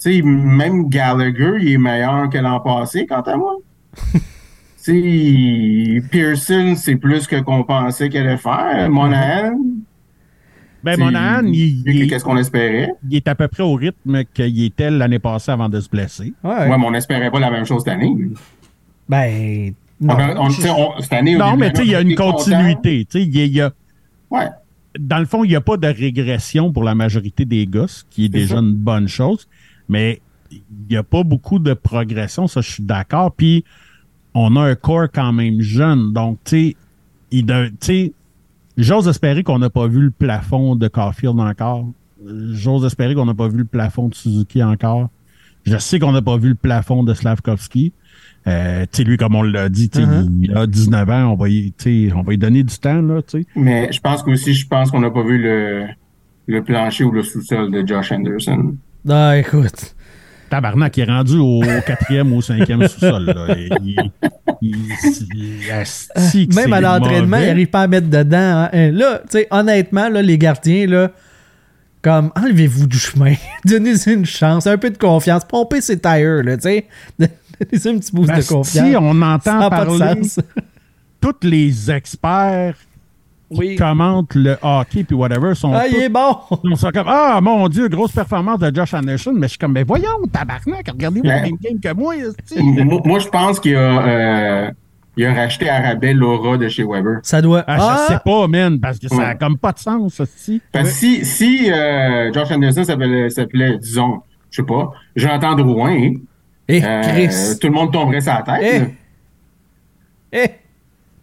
[0.01, 3.57] Tu sais, même Gallagher, il est meilleur que l'an passé, quant à moi.
[4.85, 8.88] Tu sais, Pearson, c'est plus que qu'on pensait qu'elle allait faire.
[8.88, 9.59] Monahan,
[10.85, 12.92] Ben, Monahan, il, qu'est-ce qu'on espérait?
[13.11, 16.33] il est à peu près au rythme qu'il était l'année passée avant de se blesser.
[16.44, 16.51] ouais.
[16.51, 18.14] Ouais, mais on n'espérait pas la même chose cette année.
[19.09, 20.14] Ben, On non.
[20.14, 22.01] a- on- tu sais, on- cette année, au Non, mais tu sais, il y a
[22.01, 23.05] une continuité.
[23.11, 23.73] Tu sais, il y a-
[24.31, 24.47] Ouais.
[24.98, 28.27] Dans le fond, il n'y a pas de régression pour la majorité des gosses, qui
[28.27, 28.61] est déjà ça.
[28.61, 29.48] une bonne chose.
[29.88, 30.20] Mais
[30.51, 33.33] il n'y a pas beaucoup de progression, ça, je suis d'accord.
[33.33, 33.64] Puis,
[34.35, 36.12] on a un corps quand même jeune.
[36.12, 36.77] Donc, tu sais,
[37.31, 38.12] il de- tu sais,
[38.77, 41.87] j'ose espérer qu'on n'a pas vu le plafond de Caulfield encore.
[42.53, 45.09] J'ose espérer qu'on n'a pas vu le plafond de Suzuki encore.
[45.64, 47.92] Je sais qu'on n'a pas vu le plafond de Slavkovski.
[48.48, 50.26] Euh, tu sais, lui, comme on l'a dit, Uh-huh.
[50.42, 51.72] il a 19 ans, on va, y,
[52.14, 53.46] on va lui donner du temps, là, tu sais.
[53.54, 55.84] Mais je pense qu'aussi, je pense qu'on n'a pas vu le,
[56.46, 58.74] le plancher ou le sous-sol de Josh Anderson.
[59.08, 59.94] Ah, écoute.
[60.50, 63.26] Tabarnak, il est rendu au quatrième ou au cinquième sous-sol.
[63.26, 63.54] là.
[63.58, 63.96] Il,
[64.62, 64.76] il,
[66.34, 68.38] il- Même à l'entraînement, il n'arrive pas à mettre dedans.
[68.38, 68.70] hein.
[68.72, 71.11] Euh, Là, tu sais, honnêtement, là, les gardiens, là,
[72.00, 73.34] comme, enlevez-vous du chemin.
[73.66, 75.44] Donnez-y une chance, un peu de confiance.
[75.44, 76.87] Pompez ses tires, là, tu sais.
[77.73, 78.97] Donnez-y un petit boost de Asti, confiance.
[79.01, 80.21] on Ça entend n'a pas de parler
[81.21, 82.75] tous les experts
[83.51, 83.77] qui Oui.
[83.77, 86.37] commentent le hockey puis whatever sont Ah, il tous- est bon.
[86.64, 89.73] ils sont comme Ah mon Dieu, grosse performance de Josh Anderson, mais je suis comme
[89.73, 91.42] ben voyons, tabarnak, regardez-vous la Ouais.
[91.42, 92.14] même game que moi,
[92.61, 94.07] moi, moi, je pense qu'il a,
[94.66, 94.71] euh,
[95.16, 97.21] il a racheté à rabais Laura de chez Weber.
[97.23, 97.64] Ça doit.
[97.66, 99.37] Ah, je sais pas, man, parce que ça a Ouais.
[99.40, 100.61] comme pas de sens, asti.
[100.71, 106.12] Parce que si, si euh, Josh Anderson s'appelait, s'appelait, disons, je sais pas, Jonathan Drouin,
[106.68, 107.59] Eh, euh, Chris.
[107.61, 108.94] tout le monde tomberait sa tête.
[110.33, 110.38] Eh.
[110.44, 110.48] Eh.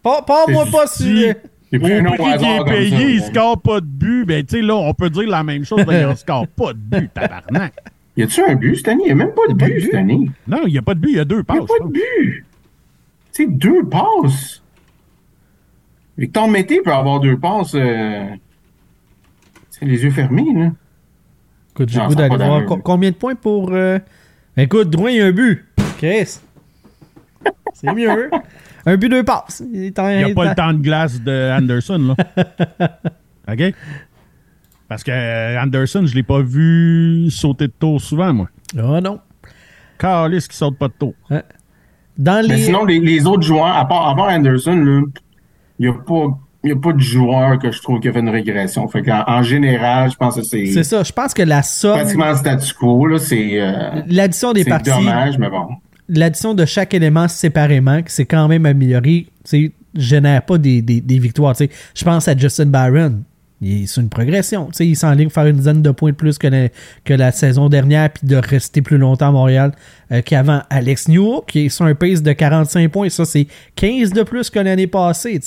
[0.01, 1.25] Pas, pas moi C'est pas si-
[1.73, 4.25] Au prix qu'il est payé, ça, il score pas de but.
[4.25, 6.73] Ben, tu sais, là, on peut dire la même chose, mais il ne score pas
[6.73, 7.73] de but, tabarnak.
[8.17, 9.03] Y a-tu un but cette année?
[9.05, 10.29] Il n'y a même pas de but cette année.
[10.47, 11.58] Non, il n'y a pas de but, il y a deux Il passes.
[11.58, 12.45] n'y a pas de but.
[13.34, 14.62] Tu sais, deux passes.
[16.17, 17.73] Victor Mété peut avoir deux passes.
[17.75, 18.25] Euh...
[19.69, 20.71] C'est les yeux fermés, là.
[21.71, 23.71] Écoute, j'ai goût d'aller voir combien de points pour.
[23.73, 23.99] euh,
[24.57, 25.65] Écoute, Drouin, il y a un but.
[25.97, 26.39] Chris.
[27.73, 28.29] C'est mieux.
[28.85, 29.61] Un but, deux passes.
[29.73, 32.85] Il n'y a il pas le temps de glace de Anderson, là.
[33.53, 33.73] OK?
[34.87, 38.49] Parce que euh, Anderson, je ne l'ai pas vu sauter de tour souvent, moi.
[38.77, 39.19] Ah non.
[39.97, 41.13] Carlis qui saute pas de tour.
[42.17, 42.63] Dans Mais les.
[42.63, 45.09] sinon, les, les autres joueurs, à part, à part Anderson,
[45.79, 46.39] il n'y a pas.
[46.65, 48.88] Il n'y a pas de joueur que je trouve qui a fait une régression.
[48.88, 51.04] Fait en général, je pense que c'est C'est ça.
[51.04, 51.99] Je pense que la somme.
[51.99, 53.06] pratiquement statu quo.
[53.06, 54.89] Là, c'est euh, L'addition des c'est parties.
[54.89, 55.67] dommage, mais bon.
[56.10, 59.28] L'addition de chaque élément séparément, qui s'est quand même amélioré,
[59.95, 61.54] génère pas des, des- des victoires.
[61.60, 63.21] Je pense à Justin Barron.
[63.62, 64.65] Il est sur une progression.
[64.65, 66.67] tu sais, Il s'enligne faire une dizaine de points de plus que la,
[67.06, 69.71] que la saison dernière, puis de rester plus longtemps à Montréal
[70.12, 70.62] euh, qu'avant.
[70.69, 73.10] Alex Newhook, qui est sur un pace de 45 points.
[73.10, 75.39] Ça, c'est 15 de plus que l'année passée.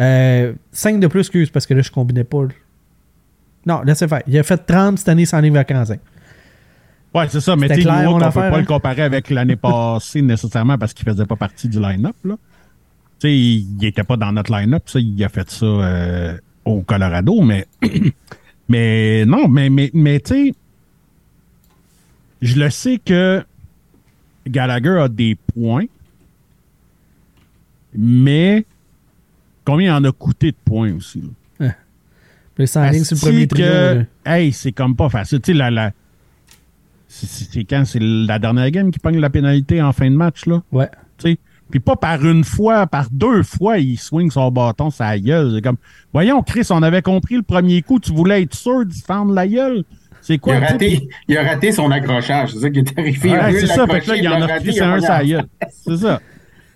[0.00, 2.46] Euh, 5 de plus, excuse, parce que là, je combinais pas.
[3.66, 4.22] Non, laissez faire.
[4.26, 6.00] Il a fait 30 cette année sans livre à 45.
[7.12, 8.60] Ouais, c'est ça, mais tu sais, on peut affaire, pas hein?
[8.60, 12.36] le comparer avec l'année passée nécessairement parce qu'il faisait pas partie du line-up, là.
[13.18, 16.38] Tu sais, il il était pas dans notre line-up, ça, il a fait ça euh,
[16.64, 17.66] au Colorado, mais
[18.68, 20.54] mais non, mais mais, mais tu sais,
[22.40, 23.44] je le sais que
[24.46, 25.86] Gallagher a des points,
[27.92, 28.64] mais
[29.64, 31.68] combien il en a coûté de points aussi, là?
[32.54, 33.64] Puis il s'enligne sur le premier trio.
[33.66, 34.36] que- là.
[34.36, 35.40] Hey, c'est comme pas facile.
[35.40, 35.92] Tu sais, la, la,
[37.08, 37.84] c'est- quand?
[37.84, 40.62] C'est la dernière game qui pogne la pénalité en fin de match, là?
[40.72, 40.88] Ouais.
[41.18, 41.38] Tu sais.
[41.70, 45.52] Puis pas par une fois, par deux fois, il swing son bâton, sa gueule.
[45.54, 45.76] C'est comme,
[46.12, 49.46] voyons, Chris, on avait compris le premier coup, tu voulais être sûr d'y fendre la
[49.46, 49.84] gueule.
[50.20, 50.56] C'est Il quoi?
[50.56, 52.52] a, raté, il a raté son accrochage.
[52.52, 53.30] C'est ça qui est arrivé.
[53.30, 55.46] Ouais, c'est ça, fait que là, il en a a un sa gueule.
[55.70, 56.20] C'est ça.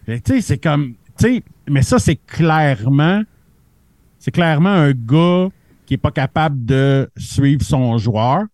[0.07, 3.23] Tu sais, c'est comme, sais, mais ça, c'est clairement,
[4.19, 5.49] c'est clairement un gars
[5.87, 8.45] qui est pas capable de suivre son joueur,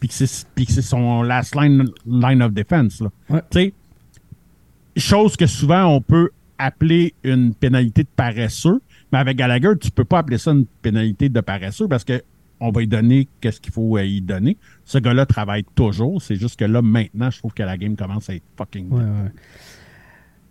[0.00, 3.08] puis que c'est, son last line, line of defense, là.
[3.30, 3.42] Ouais.
[3.50, 3.72] Tu sais,
[4.96, 8.80] chose que souvent on peut appeler une pénalité de paresseux,
[9.12, 12.22] mais avec Gallagher, tu peux pas appeler ça une pénalité de paresseux parce que
[12.60, 14.56] on va lui donner qu'est-ce qu'il faut euh, y donner.
[14.84, 16.22] Ce gars-là travaille toujours.
[16.22, 18.88] C'est juste que là, maintenant, je trouve que la game commence à être fucking.
[18.90, 19.32] Ouais, ouais.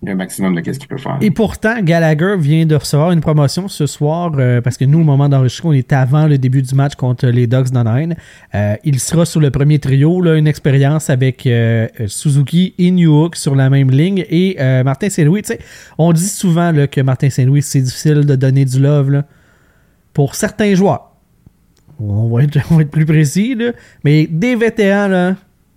[0.06, 1.18] Un maximum de qu'est-ce qu'il peut faire.
[1.22, 5.04] Et pourtant, Gallagher vient de recevoir une promotion ce soir euh, parce que nous, au
[5.04, 8.14] moment d'enregistrer, on est avant le début du match contre les Dogs d'Anaheim.
[8.54, 13.36] Euh, il sera sur le premier trio, là, une expérience avec euh, Suzuki et Newhook
[13.36, 15.44] sur la même ligne et Martin Saint-Louis.
[15.98, 19.24] On dit souvent que Martin Saint-Louis, c'est difficile de donner du love
[20.14, 21.12] pour certains joueurs.
[22.00, 23.72] On va être, on va être plus précis, là,
[24.04, 25.36] mais des vétérans, là,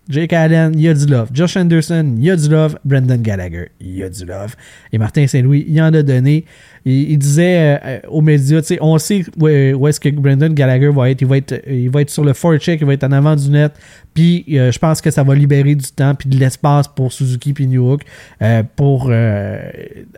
[0.09, 1.31] Jake Allen, il y a du love.
[1.33, 2.79] Josh Anderson, il y a du love.
[2.85, 4.55] Brendan Gallagher, il y a du love.
[4.93, 6.45] Et Martin Saint-Louis, il en a donné.
[6.85, 11.11] Il, disait euh, aux médias, tu sais, on sait où, est-ce que Brendan Gallagher va
[11.11, 11.23] être.
[11.23, 13.73] Il va être, sur le forecheck, il va être en avant du net.
[14.15, 17.53] Puis euh, je pense que ça va libérer du temps puis de l'espace pour Suzuki
[17.53, 18.03] puis Newhook
[18.43, 19.11] euh, pour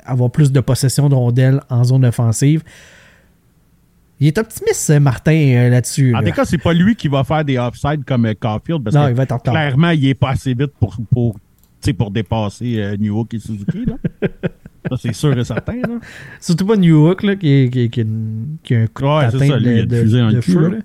[0.05, 2.62] avoir plus de possession de rondelles en zone offensive.
[4.20, 6.14] Il est optimiste, euh, Martin, euh, là-dessus.
[6.14, 6.28] En là.
[6.31, 9.04] tout cas, c'est pas lui qui va faire des offsides comme euh, Caulfield parce Non,
[9.07, 11.37] que il va être clairement, il est pas assez vite pour, pour,
[11.96, 13.85] pour dépasser euh, Newhook et Suzuki.
[13.87, 13.94] Là.
[14.90, 15.74] ça, c'est sûr et certain.
[15.76, 16.00] Là.
[16.40, 18.04] Surtout pas New Hook, là, qui, qui, qui,
[18.64, 20.52] qui a un coup Ouais, de ça, lui, de, il a de- de le cul,
[20.52, 20.61] feu.
[20.62, 20.68] là.
[20.68, 20.76] là.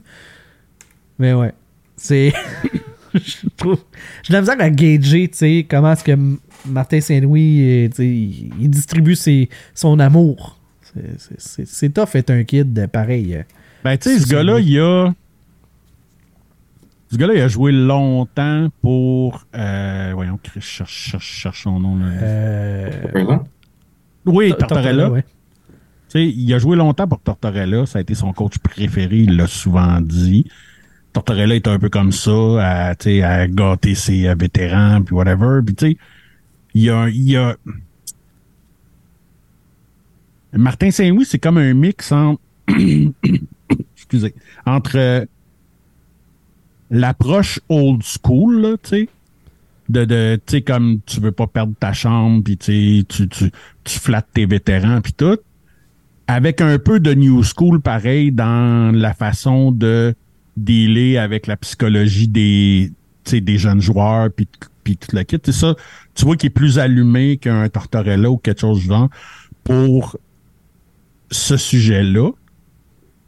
[1.17, 1.54] Mais ouais.
[1.96, 2.34] C'est.
[3.15, 3.80] je trouve.
[4.24, 6.17] J'ai la misère à gager, tu sais, comment est-ce que
[6.67, 10.60] Martin Saint-Louis, tu sais, il il distribue ses, son amour.
[11.38, 13.36] C'est- tough être un kid pareil.
[13.36, 13.44] euh.
[13.84, 15.14] Ben, tu sais, ce gars-là, il a.
[17.12, 19.46] Ce gars-là, il a joué longtemps pour.
[19.56, 21.98] Euh, voyons, Chris, cherche, cherche, cherche son nom.
[21.98, 22.06] Là.
[22.12, 22.90] Euh,
[24.26, 25.10] oui, Tortorella, Tortorella.
[25.12, 25.24] ouais.
[25.24, 25.30] Tu
[26.10, 27.86] sais, il a joué longtemps pour Tortorella.
[27.86, 29.18] Ça a été son coach préféré.
[29.18, 30.46] Il l'a souvent dit.
[31.12, 35.14] Tortorella est un peu comme ça, à, tu sais, à gâter ses euh, vétérans, puis
[35.14, 35.60] whatever.
[35.64, 35.98] Puis, tu sais,
[36.74, 37.56] il y a, il y a...
[40.54, 42.42] Martin Saint-Louis, c'est comme un mix entre...
[43.96, 44.36] Excusez.
[44.66, 45.26] Entre euh,
[46.92, 49.10] l'approche old school, là, tu sais,
[49.89, 54.00] de, de tu sais, comme tu veux pas perdre ta chambre, puis tu, tu, tu,
[54.00, 55.38] flattes tes vétérans, puis tout,
[56.28, 60.16] avec un peu de new school pareil dans la façon de
[60.56, 62.92] dealer avec la psychologie des,
[63.24, 64.48] tu sais, des jeunes joueurs, puis
[64.84, 65.39] puis tout le kit.
[65.52, 65.76] Ça,
[66.13, 69.10] tu vois qu'il est plus allumé qu'un Tortorella ou quelque chose du genre
[69.63, 70.18] pour
[71.34, 72.32] ce sujet-là.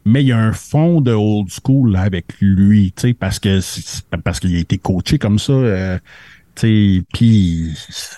[0.04, 3.40] Mais il y a un fond de old school là, avec lui, tu sais, parce
[3.40, 3.58] que
[4.22, 5.98] parce qu'il a été coaché comme ça, euh,
[6.54, 8.16] tu sais, puis c'est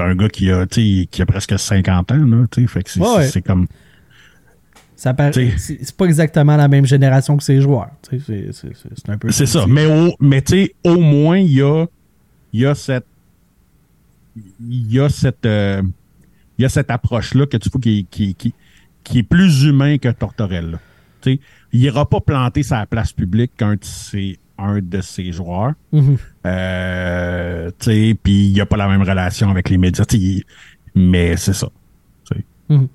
[0.00, 3.00] un gars qui a, qui a presque 50 ans, là, tu sais, fait que c'est
[3.00, 3.68] Ouais, comme,
[5.00, 5.14] Ça.
[5.32, 7.90] C'est pas exactement la même génération que ses joueurs.
[8.02, 9.66] tu sais, C'est un peu c'est ça.
[9.66, 11.86] Mais au, mais tu sais, au moins il y a,
[12.52, 13.06] y a cette,
[14.36, 15.82] il y a cette, euh,
[16.58, 18.52] il y a cette approche-là que tu vois qui, qui, qui,
[19.10, 20.78] qui est plus humain que Tortorella.
[21.20, 21.40] Tu sais,
[21.72, 25.72] il ira pas planter sa place publique qu'un de ses, un de ses joueurs.
[25.92, 26.16] Mhm.
[26.46, 30.04] Euh, tu sais, puis il n'y a pas la même relation avec les médias.
[30.04, 30.44] tu sais, il-
[30.94, 31.68] mais c'est ça.
[32.68, 32.86] Mhm.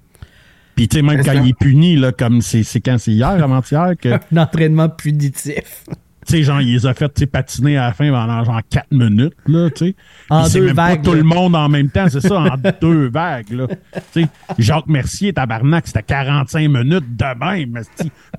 [0.76, 3.30] Puis tu sais, même quand il est puni, là, comme c'est c'est quand c'est hier,
[3.44, 5.86] avant-hier, que Un entraînement punitif.
[6.26, 9.34] Tu sais, genre, il les a fait patiner à la fin pendant genre 4 minutes,
[9.48, 9.96] là, tu sais.
[10.30, 11.18] En deux même vagues, pas tout là.
[11.18, 12.48] le monde en même temps, c'est ça, en
[12.82, 13.68] deux vagues, là.
[14.14, 17.82] Tu sais, Jacques Mercier, tabarnak, c'était 45 minutes de même.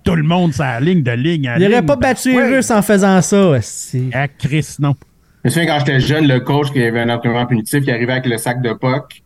[0.05, 1.87] Tout le monde, sa ligne de ligne à Il aurait ligne.
[1.87, 2.57] pas battu les Ouais.
[2.57, 3.61] Russes en faisant ça.
[3.62, 4.94] c'est- Ah, Chris, non.
[5.44, 8.12] Je me souviens quand j'étais jeune, le coach qui avait un entraînement punitif, il arrivait
[8.12, 9.22] avec le sac de puck.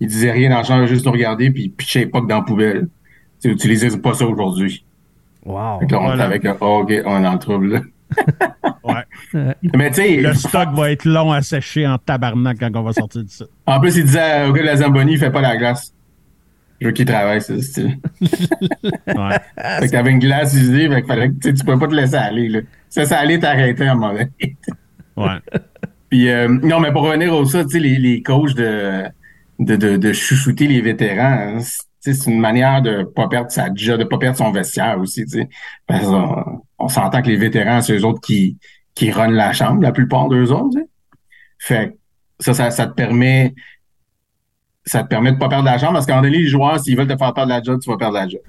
[0.00, 2.36] Il disait rien dans le champ, juste nous regarder, puis il pitchait les pucks dans
[2.38, 2.88] la poubelle.
[3.40, 4.84] Tu sais, utilisez pas ça aujourd'hui.
[5.44, 5.54] Wow.
[5.80, 6.38] Là, on Voilà.
[6.38, 7.80] que, oh, OK, on est le trouble, là.
[8.82, 9.54] Ouais.
[9.76, 12.92] Mais tu sais, Le stock va être long à sécher en tabarnak quand on va
[12.92, 13.44] sortir de ça.
[13.66, 15.92] en plus, il disait au gars de la Zamboni, il fait pas la glace.
[16.80, 17.98] Je veux qu'il travaille, c'est style.
[19.06, 19.38] Ouais.
[19.80, 21.86] Fait que t'avais une glace usée, fait que fallait que, tu sais, tu peux pas
[21.88, 22.60] te laisser aller, là.
[22.88, 24.56] Ça, ça allait t'arrêter à un moment donné.
[25.16, 25.38] Ouais.
[26.10, 29.04] Puis, euh, non, mais pour revenir au ça, tu sais, les, les coachs de,
[29.58, 31.60] de, de, de chouchouter les vétérans, hein,
[32.00, 35.24] c'est- une manière de pas perdre sa job, de pas perdre son vestiaire aussi.
[35.86, 36.06] Parce
[36.78, 38.56] on s'entend que les vétérans, c'est eux autres qui,
[38.94, 40.78] qui runnent la chambre, la plupart d'eux autres.
[41.58, 41.94] Fait que
[42.44, 43.54] ça, ça, ça te permet,
[44.84, 47.06] ça te permet de pas perdre la chambre parce qu'en donné, les joueurs, s'ils veulent
[47.06, 48.40] te faire perdre la job, tu vas perdre la job.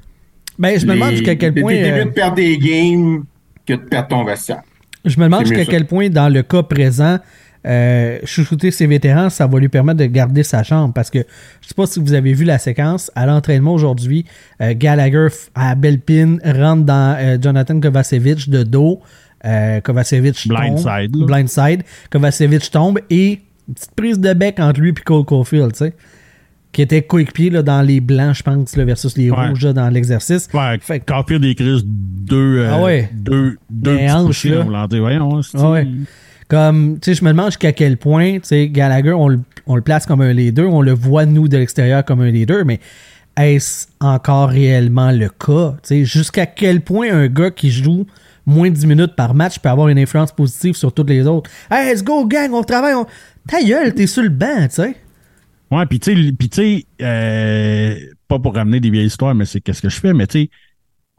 [0.58, 1.74] Ben, je me demande jusqu'à quel point.
[1.74, 3.24] T'es mieux de perdre des games
[3.66, 4.62] que de perdre ton vestiaire.
[5.04, 7.18] Je me demande jusqu'à quel point, dans le cas présent,
[7.65, 10.93] euh, chouchouter ses vétérans, ça va lui permettre de garder sa chambre.
[10.93, 11.19] Parce que
[11.62, 13.12] je sais pas si vous avez vu la séquence.
[13.15, 14.26] À l'entraînement aujourd'hui,
[14.62, 19.00] euh, Gallagher à Belpin rentre dans euh, Jonathan Kovacevic de dos.
[19.45, 20.58] Euh, Kovacevic tombe.
[20.58, 21.26] Blindside, là.
[21.26, 21.84] Blindside.
[22.12, 25.93] Kovacevic tombe et une petite prise de bec entre lui et Cole Caulfield, tu sais.
[26.71, 29.50] Qui était coéquipier dans les blancs, je pense, là, versus les Ouais.
[29.50, 30.47] rouges là, dans l'exercice.
[30.54, 31.04] Ouais, Fait
[31.39, 33.10] des crises, deux, Ah ouais.
[33.13, 34.63] deux, deux hanches, là.
[34.89, 35.41] voyons,
[36.52, 40.06] Comme, tu sais, je me demande jusqu'à quel point, tu sais, Gallagher, on, le- place
[40.06, 42.82] comme un leader, on le voit, nous, de l'extérieur, comme un leader, mais
[43.38, 45.78] est-ce encore réellement le cas?
[46.04, 48.06] Jusqu'à quel point un gars qui joue
[48.46, 51.50] moins de 10 minutes par match peut avoir une influence positive sur toutes les autres?
[51.72, 53.06] Hey, let's go, gang, on travaille, on...
[53.48, 54.98] Ta gueule, t'es sur le banc, tu sais.
[55.72, 57.96] Ouais, puis tu sais, euh,
[58.28, 60.50] pas pour ramener des vieilles histoires, mais c'est qu'est-ce que je fais, mais tu sais,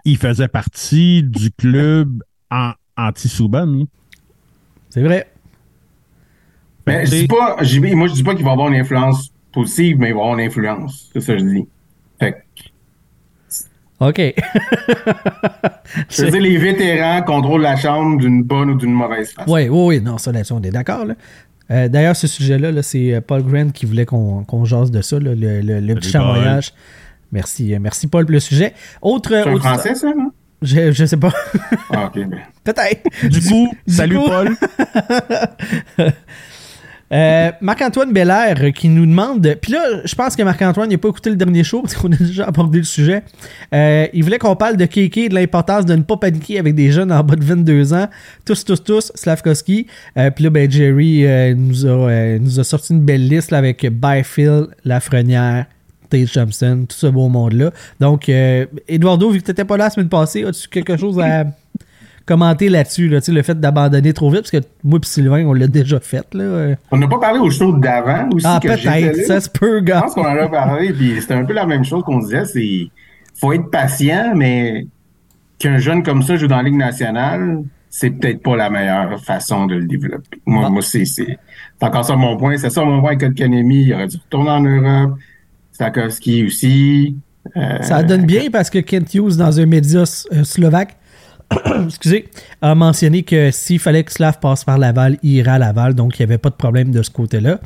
[0.05, 3.87] il faisait partie du club en, anti-Souban.
[4.96, 5.02] Là.
[5.02, 5.26] C'est vrai.
[6.87, 9.98] Mais je dis pas, je moi je dis pas qu'il va avoir une influence positive,
[9.98, 11.11] mais il va avoir une influence.
[11.12, 11.68] C'est ça que je dis.
[12.18, 12.38] Fait que,
[14.00, 14.35] OK.
[16.11, 19.50] je veux dire, les vétérans contrôlent la chambre d'une bonne ou d'une mauvaise façon.
[19.52, 21.05] Oui, oui, oui, non, ça là-dessus, on est d'accord.
[21.05, 21.14] là.
[21.70, 25.00] Euh, D'ailleurs, ce sujet-là, là, c'est euh, Paul Grant qui voulait qu'on qu'on jase de
[25.02, 26.74] ça, là, le, le- le petit chamoyage.
[27.31, 28.74] Merci, euh, merci Paul pour le sujet.
[29.00, 29.31] Autre.
[29.31, 30.32] C'est un autre- français, ça, non?
[30.62, 31.33] Je, je sais pas.
[31.90, 32.22] Ah, ok.
[32.64, 33.29] Peut-être.
[33.29, 34.57] Du coup, du salut coup- Paul.
[37.14, 39.46] Euh, Marc-Antoine Belair euh, qui nous demande.
[39.61, 42.16] Puis là, je pense que Marc-Antoine n'a pas écouté le dernier show parce qu'on a
[42.16, 43.22] déjà abordé le sujet.
[43.75, 46.75] Euh, il voulait qu'on parle de KK et de l'importance de ne pas paniquer avec
[46.75, 48.09] des jeunes en bas de 22 ans.
[48.46, 49.88] Tous, tous, tous, Slavkovski.
[50.16, 53.51] Euh, Puis là, ben, Jerry euh, nous, a, euh, nous a sorti une belle liste
[53.51, 55.66] là, avec Byfield, Lafrenière,
[56.18, 57.70] Tate Thompson, tout ce beau monde-là.
[58.01, 61.18] Donc, euh, Eduardo, vu que tu n'étais pas là la semaine passée, as-tu quelque chose
[61.18, 61.44] à
[62.27, 63.09] commenter là-dessus?
[63.09, 66.27] Là, le fait d'abandonner trop vite, parce que moi et Sylvain, on l'a déjà fait.
[66.35, 66.75] Là.
[66.90, 68.46] On n'a pas parlé au show d'avant aussi.
[68.48, 70.03] Ah, peut-être, ça se peut, Je gars.
[70.03, 72.88] pense qu'on en a parlé, puis c'était un peu la même chose qu'on disait, c'est
[73.40, 74.87] faut être patient, mais
[75.59, 79.66] qu'un jeune comme ça joue dans la Ligue nationale, c'est peut-être pas la meilleure façon
[79.66, 80.38] de le développer.
[80.46, 80.70] Moi, Ah.
[80.70, 81.05] moi c'est
[81.81, 82.57] encore ça mon point.
[82.57, 83.83] C'est ça mon point avec Kotkaniemi.
[83.85, 85.18] Il aurait dû retourner en Europe.
[85.73, 87.17] Stakowski aussi.
[87.57, 90.01] Euh, Ça donne bien parce que Kent Hughes, dans un média
[90.33, 90.97] euh, slovaque,
[91.87, 92.29] excusez,
[92.61, 96.19] a mentionné que s'il fallait que Slav passe par Laval, il irait à Laval, donc
[96.19, 97.59] il n'y avait pas de problème de ce côté-là.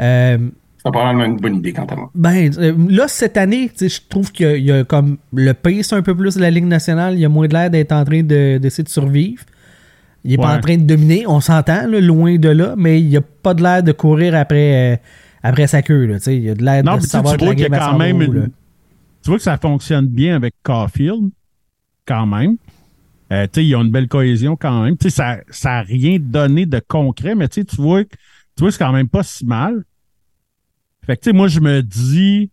[0.00, 0.38] Euh,
[0.84, 2.10] C'est probablement une bonne idée quant à moi.
[2.14, 5.54] ben, euh, là, cette année, tu sais, je trouve qu'il y y, a comme le
[5.54, 7.14] pace un peu plus de la Ligue nationale.
[7.14, 9.42] Il y a moins de l'air d'être en train de- d'essayer de, survivre.
[10.24, 13.16] Il n'est pas en train de dominer, on s'entend, loin de là, mais il n'y
[13.16, 14.96] a pas de l'air de courir après, euh,
[15.48, 16.06] après sa queue.
[16.06, 18.16] Là, il y a de Non, de savoir tu vois qu'il y a quand même
[18.16, 18.44] où, là.
[18.44, 18.50] une-
[19.22, 21.30] Tu vois que ça fonctionne bien avec Caulfield,
[22.06, 22.56] quand même.
[23.32, 24.96] Euh, ils ont une belle cohésion quand même.
[24.96, 28.10] Tu sais, ça ça a rien donné de concret, mais tu vois, que-
[28.56, 29.82] tu vois, c'est quand même pas si mal.
[31.04, 32.50] Fait que, moi, je me dis,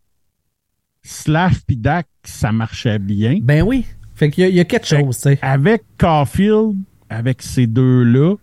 [1.03, 3.37] Slav Dak, ça marchait bien.
[3.41, 3.85] Ben oui.
[4.15, 5.39] Fait qu'il y, y a quelque Fait- chose, tu sais.
[5.41, 6.75] Avec Caulfield,
[7.09, 8.35] avec ces deux-là,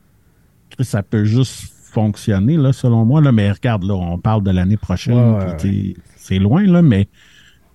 [0.81, 3.21] ça peut juste fonctionner, là, selon moi.
[3.21, 5.15] Là, mais regarde, là, on parle de l'année prochaine.
[5.35, 7.09] Ouais, ouais, puis t'sais, C'est loin, là, mais.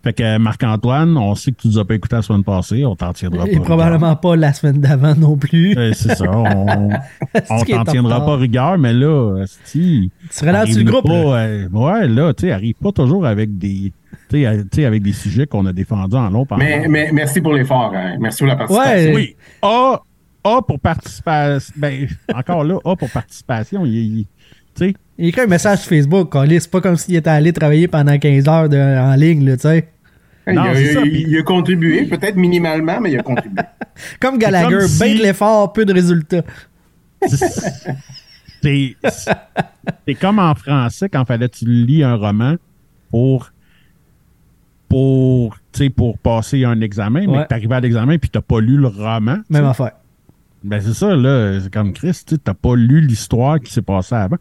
[0.04, 2.96] Fait que Marc-Antoine, on sait que tu nous as pas écouté la semaine passée, on
[2.96, 3.64] t'en tiendra Et pas.
[3.64, 5.76] probablement pas la semaine d'avant non plus.
[5.76, 6.90] Euh, c'est ça, on,
[7.50, 10.12] on t'en en tiendra pas rigueur, mais là, si.
[10.22, 11.08] Tu serais là sur le groupe.
[11.08, 11.16] là.
[11.16, 13.94] euh, ouais, là, tu sais, arrive pas toujours avec des.
[14.30, 16.46] Tu sais, euh, tu sais, avec des sujets qu'on a défendus en long.
[16.46, 17.92] par en Mais, mais merci pour l'effort.
[17.96, 18.16] hein.
[18.20, 19.10] Merci pour la participation.
[19.10, 19.16] Ouais.
[19.16, 19.36] Oui.
[19.64, 20.02] A,
[20.46, 21.74] A pour participation.
[21.76, 23.86] Ben, encore là, A pour participation.
[23.86, 24.26] Il, il-
[24.76, 26.34] tu sais, Il écrit un message sur Facebook.
[26.48, 29.62] C'est pas comme s'il était allé travailler pendant 15 heures de- en ligne, là, tu
[29.64, 29.90] sais.
[30.48, 33.64] Il, Non, a, c'est ça, il- a contribué, peut-être minimalement, mais il a contribué.
[34.20, 36.44] Comme Gallagher, comme si- ben de l'effort, peu de résultats.
[38.62, 38.96] c'est
[40.06, 42.56] c'est comme en français quand fallait que tu lis un roman
[43.10, 43.52] pour
[44.90, 47.44] pour tu sais pour passer un examen mais Ouais.
[47.44, 49.92] que t'arrives à l'examen puis t'as pas lu le roman tu Même affaire.
[50.66, 54.16] Ben c'est ça là c'est comme Chris tu t'as pas lu l'histoire qui s'est passée
[54.16, 54.38] avant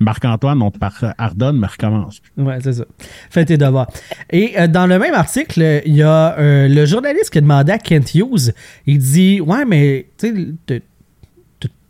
[0.00, 2.84] Marc-Antoine on te pardonne mais recommence Ouais, c'est ça.
[3.30, 3.88] Fais tes devoirs.
[4.30, 7.72] Et euh, dans le même article, il y a euh, le journaliste qui a demandé
[7.72, 8.52] à Kent Hughes,
[8.86, 10.82] il dit Ouais, mais tu sais,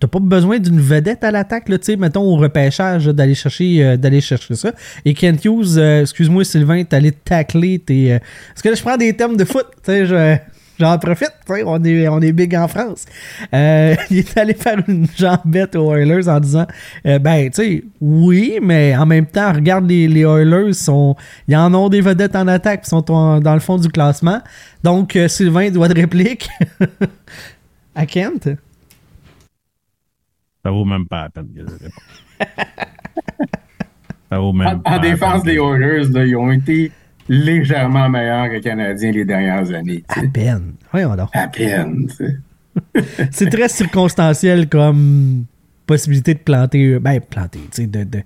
[0.01, 3.85] t'as- pas besoin d'une vedette à l'attaque, là, tu sais, mettons au repêchage, d'aller chercher,
[3.85, 4.73] euh, d'aller chercher ça.
[5.05, 8.15] Et Kent Hughes, excuse-moi Sylvain, t'es allé tacler tes.
[8.15, 8.19] euh,
[8.51, 10.37] Parce que là, je prends des termes de foot, tu sais, je.
[10.79, 13.05] J'en profite, tu sais, on est, on est big en France.
[13.53, 16.67] Euh, il est allé faire une jambette aux Oilers en disant
[17.07, 21.17] euh, Ben, tu sais, oui, mais en même temps, regarde, les, les Oilers, sont,
[21.49, 24.41] ils en ont des vedettes en attaque, ils sont en- dans le fond du classement.
[24.85, 26.49] Donc, euh, Sylvain doit de réplique
[27.97, 28.49] à Kent.
[30.65, 31.91] ça vaut même pas la peine que je réponde.
[34.31, 36.93] ça vaut même En, pas en la défense des Oilers, là, ils ont été
[37.29, 40.03] légèrement meilleurs que les Canadiens les dernières années.
[40.09, 40.29] À sais.
[40.29, 40.73] peine.
[40.93, 41.29] Voyons donc.
[41.33, 42.07] À peine.
[42.09, 42.37] tu sais.
[43.33, 45.45] C'est très circonstanciel comme
[45.87, 48.19] possibilité de planter, ben, planter, tu sais, de, de,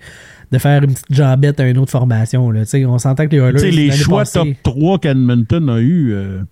[0.51, 2.51] de faire une petite jambette à une autre formation.
[2.51, 3.53] Là, tu sais, on s'entend que les Oilers.
[3.61, 6.43] Tu sais, les choix passée- top 3 qu'Edmonton a eu, euh,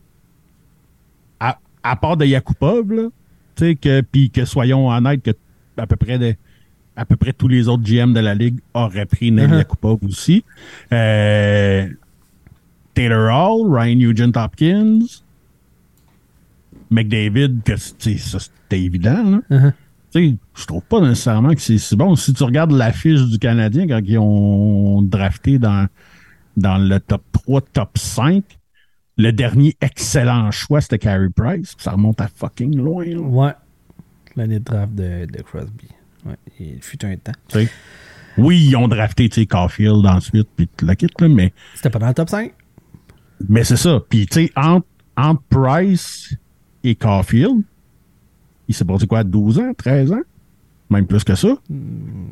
[1.40, 3.10] à, à part de Yakupov,
[3.56, 5.30] sais, que, puis que soyons honnêtes, que
[5.76, 6.34] à peu près de,
[6.96, 9.58] à peu près tous les autres GM de la Ligue auraient pris Neil Uh-huh.
[9.58, 10.44] Yakupov aussi.
[10.92, 11.86] Euh,
[13.00, 15.22] Taylor Hall, Ryan Nugent Hopkins,
[16.90, 19.72] McDavid, que ça c'était évident, là.
[20.10, 22.14] Sais, je trouve pas nécessairement que c'est si bon.
[22.14, 25.86] Si tu regardes l'affiche du Canadien quand ils ont drafté dans,
[26.58, 28.44] dans le top 3, top 5,
[29.16, 31.74] le dernier excellent choix, c'était Carey Price.
[31.78, 33.06] Ça remonte à fucking loin.
[33.06, 33.20] là.
[33.20, 33.52] Ouais.
[34.36, 35.88] L'année de draft de, de Crosby.
[36.26, 37.32] Ouais, il fut un temps.
[38.36, 42.14] Oui, ils ont drafté Caulfield ensuite, puis le kit, là, mais, C'était pas dans le
[42.14, 42.52] top 5.
[43.48, 44.00] Mais c'est ça.
[44.08, 46.34] Puis, tu sais, entre, entre Price
[46.84, 47.62] et Caulfield,
[48.68, 50.20] il s'est passé quoi, 12 ans, 13 ans?
[50.90, 51.48] Même plus que ça.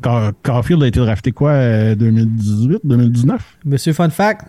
[0.03, 3.57] Ca- Caulfield a été drafté quoi, euh, 2018, 2019?
[3.65, 4.41] Monsieur Fun Fact.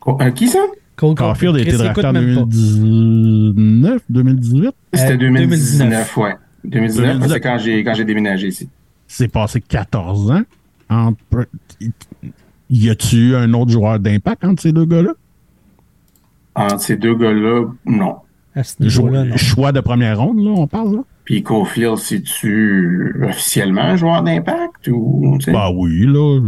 [0.00, 0.58] Co- euh, qui ça?
[0.96, 2.42] Cole Caulfield a été drafté en même pas.
[2.42, 4.70] 2019, 2018.
[4.92, 6.34] C'était Euh, 2019, ouais.
[6.64, 7.32] 2019, 2019.
[7.32, 8.68] c'est quand j'ai quand j'ai déménagé ici.
[9.06, 10.42] C'est passé 14 ans.
[10.88, 11.46] Entre...
[12.74, 15.12] Y a-tu un autre joueur d'impact entre ces deux gars-là?
[16.54, 18.16] Entre ces deux gars-là, non.
[18.54, 19.36] À ce niveau-là, non.
[19.36, 21.02] Choix de première ronde, là, on parle, là?
[21.24, 25.38] Puis Cofield, c'est-tu officiellement un joueur d'impact ou.
[25.48, 26.40] Bah oui, là.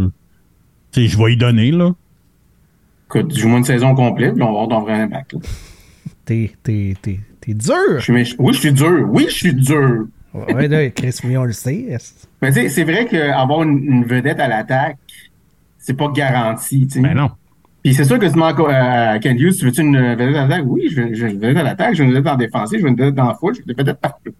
[0.92, 1.92] Tu sais, je vais y donner, là.
[3.06, 5.36] Écoute, joue-moi une saison complète, puis on va voir ton vrai impact.
[6.24, 7.74] T'es, t'es, t'es, t'es dur.
[7.98, 9.06] Je suis méch- Oui, je suis dur.
[9.10, 10.06] Oui, je suis dur.
[10.32, 11.96] Ouais, là, Chris, oui, on le sait.
[12.42, 14.96] Mais tu sais, c'est vrai qu'avoir une, une vedette à l'attaque,
[15.84, 16.86] c'est pas garanti.
[16.86, 17.00] tu sais.
[17.00, 17.30] Ben non.
[17.82, 20.64] Puis c'est sûr que tu demandes à Ken Hughes, tu veux-tu une vedette à l'attaque?
[20.64, 22.78] Oui, je veux, je veux une vedette à l'attaque, je veux une vedette en défensive,
[22.78, 24.32] je veux une vedette dans le foot, je veux une vedette partout.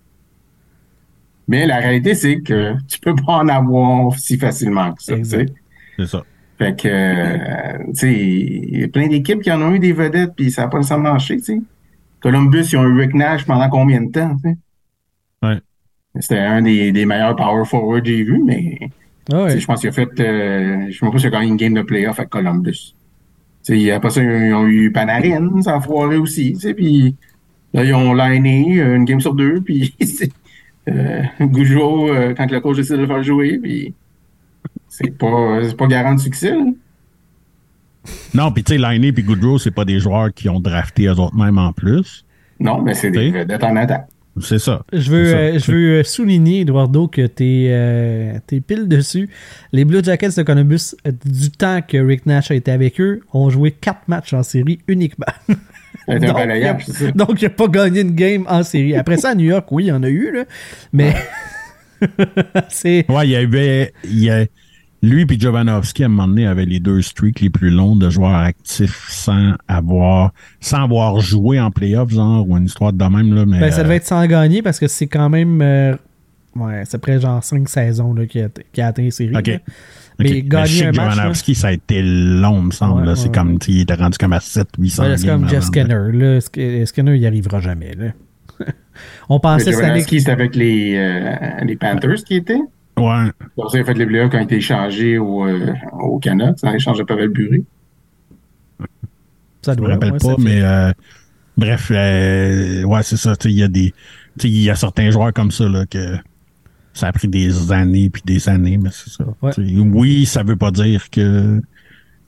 [1.46, 5.14] Mais la réalité, c'est que tu peux pas en avoir si facilement que ça.
[5.22, 6.22] C'est ça.
[6.56, 9.92] Fait que, euh, tu sais, il y a plein d'équipes qui en ont eu des
[9.92, 11.60] vedettes, puis ça n'a pas nécessairement marché, tu sais.
[12.20, 14.56] Columbus, ils ont eu Rick Nash pendant combien de temps, tu sais?
[15.42, 15.60] Ouais.
[16.20, 18.78] C'était un des, des meilleurs power forward que j'ai vu, mais
[19.32, 21.56] Ah je pense qu'il a fait, euh, je sais même pas s'il a gagné une
[21.56, 22.94] game de playoff avec Columbus.
[23.94, 27.16] Après ça, ils ont eu Panarin, ça a foiré aussi, puis
[27.72, 29.94] là, ils ont liné euh, une game sur deux, puis
[30.88, 33.94] euh, Gougeot, euh, quand le coach décide de le faire jouer, puis
[34.88, 36.64] c'est pas, c'est pas garant de succès, là.
[38.34, 41.18] Non, puis tu sais, Liney et Goodrow, c'est pas des joueurs qui ont drafté eux
[41.18, 42.26] autres mêmes en plus.
[42.60, 44.08] Non, mais c'est des vedettes en attaque.
[44.40, 44.84] C'est ça.
[44.92, 45.36] Je veux, ça.
[45.36, 49.28] euh, je veux euh, souligner, Eduardo, que t'es, euh, t'es pile dessus.
[49.72, 53.48] Les Blue Jackets de Columbus, du temps que Rick Nash a été avec eux, ont
[53.50, 55.26] joué quatre matchs en série uniquement.
[56.06, 57.10] C'est un Donc, balayage, c'est ça.
[57.12, 58.94] Donc, il n'a pas gagné une game en série.
[58.94, 60.44] Après ça, à New York, oui, il y en a eu, là.
[60.92, 61.14] Mais
[62.68, 63.06] c'est.
[63.10, 63.92] Ouais, il y avait.
[64.04, 64.44] il y a-
[65.04, 68.10] lui et Jovanovski, à un moment donné, avaient les deux streaks les plus longs de
[68.10, 73.34] joueurs actifs sans avoir sans avoir joué en playoff, genre, ou une histoire de même,
[73.34, 73.44] là.
[73.46, 75.60] Mais, Ben, ça devait euh, être sans gagner parce que c'est quand même.
[75.62, 75.94] euh,
[76.56, 78.48] ouais, c'est près genre 5 saisons là, qui, a,
[78.78, 79.36] a atteint les séries.
[79.36, 79.46] OK.
[79.46, 79.54] là.
[79.56, 79.60] OK.
[80.20, 83.00] Mais Mais gagner je sais un match, ça a été long, me semble.
[83.00, 83.12] Ouais, là.
[83.12, 83.32] ouais, c'est ouais.
[83.34, 85.64] comme, il était rendu comme à 7 800 Ouais, c'est comme Jeff.
[85.64, 86.12] Skinner.
[86.12, 86.38] Là.
[86.38, 87.94] Sk- Skinner, il n'y arrivera jamais.
[87.98, 88.12] Là?
[89.28, 89.86] On pensait cette année.
[89.86, 92.60] Jovanovski, c'était avec les, euh, les Panthers qui étaient.
[92.96, 93.30] Ouais.
[93.56, 96.18] Pour ça, il a fait les playoffs quand il a été échangé au, euh, au
[96.18, 97.64] Canada, en échange de Pavel Buré.
[99.62, 100.92] Ça Je me doit, rappelle ouais, pas, mais euh,
[101.56, 103.34] bref, euh, ouais, c'est ça.
[103.36, 103.92] tu sais, Il y a des.
[104.38, 106.16] tu sais, Il y a certains joueurs comme ça là, que
[106.92, 109.24] ça a pris des années puis des années, mais c'est ça.
[109.42, 109.52] Ouais.
[109.58, 111.60] Oui, ça veut pas dire que.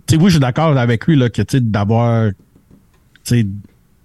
[0.06, 2.30] Tu sais, oui, je suis d'accord avec lui là, que tu sais, d'avoir.
[2.30, 2.36] tu
[3.24, 3.46] sais,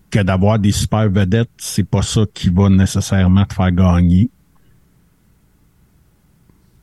[0.10, 4.30] que d'avoir des super vedettes, c'est pas ça qui va nécessairement te faire gagner.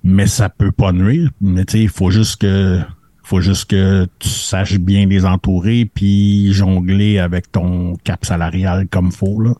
[0.04, 1.30] Mais ça peut pas nuire.
[1.40, 2.80] Mais tu sais, il faut juste que
[3.22, 9.12] faut juste que tu saches bien les entourer puis jongler avec ton cap salarial comme
[9.12, 9.52] faut là.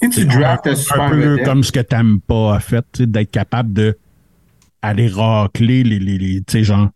[0.00, 2.84] Si tu drafts un super Un peu vedette, comme ce que t'aimes pas a fait,
[2.92, 3.98] tu sais, d'être capable de
[4.80, 6.88] aller racler les, les, les tu sais, genre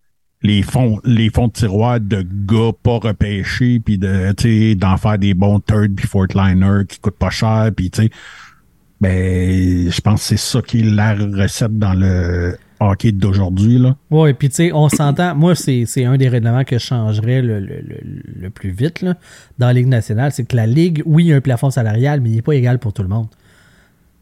[0.42, 4.96] les fonds les fonds de tiroir de gars pas repêchés puis de tu sais d'en
[4.96, 8.10] faire des bons third puis fourth liner qui coûtent pas cher puis tu sais
[9.02, 13.96] ben je pense que c'est ça qui est la recette dans le hockey d'aujourd'hui là.
[14.10, 15.34] Ouais, puis tu sais, on s'entend.
[15.34, 17.82] Moi, c'est un des règlements que je changerais le, le-
[18.40, 19.14] le- plus vite là,
[19.58, 20.30] dans la Ligue nationale.
[20.32, 22.54] C'est que la Ligue, oui, il y a un plafond salarial, mais il n'est pas
[22.54, 23.26] égal pour tout le monde.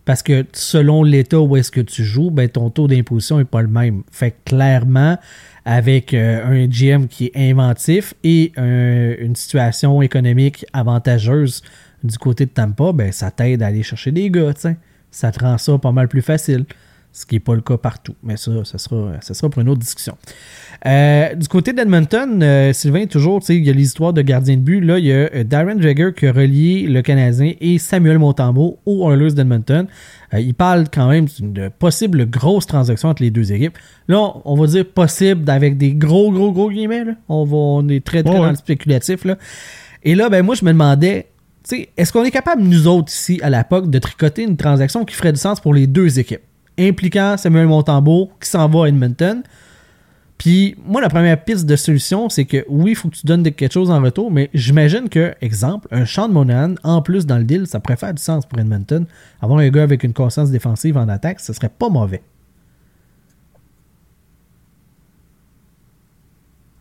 [0.07, 3.63] Parce que selon l'État où est-ce que tu joues, ben, ton taux d'imposition n'est pas
[3.63, 4.03] le même.
[4.11, 5.19] Fait que clairement,
[5.65, 11.63] avec euh, un GM qui est inventif et un- une situation économique avantageuse
[12.03, 14.53] du côté de Tampa, ben, ça t'aide à aller chercher des gars.
[15.11, 16.65] Ça te rend ça pas mal plus facile.
[17.13, 18.15] Ce qui n'est pas le cas partout.
[18.23, 20.17] Mais ça, ça sera, ça sera pour une autre discussion.
[20.87, 24.57] Euh, du côté d'Edmonton, euh, Sylvain, toujours, tu sais, il y a l'histoire de gardien
[24.57, 24.81] de but.
[24.81, 28.79] Là, il y a euh, Darren Jagger qui a relié le Canadien et Samuel Montembeau
[28.87, 29.89] aux Oilers d'Edmonton.
[30.35, 33.77] Euh, il parle quand même d'une possible grosse transaction entre les deux équipes.
[34.07, 37.05] Là, on, on va dire possible avec des gros, gros, gros guillemets.
[37.05, 37.15] là.
[37.29, 38.51] On, va, on est très, très dans ouais.
[38.51, 39.25] le spéculatif.
[39.25, 39.37] Là.
[40.05, 41.27] Et là, ben moi, je me demandais,
[41.97, 45.15] est-ce qu'on est capable, nous autres, ici, à la POC, de tricoter une transaction qui
[45.15, 46.43] ferait du sens pour les deux équipes,
[46.79, 49.43] impliquant Samuel Montembeau qui s'en va à Edmonton.
[50.39, 53.43] Puis, moi, la première piste de solution, c'est que oui, il faut que tu donnes
[53.43, 57.37] de- quelque chose en retour, mais j'imagine que, exemple, un Sean Monahan, en plus dans
[57.37, 59.05] le deal, ça pourrait faire du sens pour Edmonton.
[59.43, 62.23] Avoir un gars avec une conscience défensive en attaque, ce serait pas mauvais.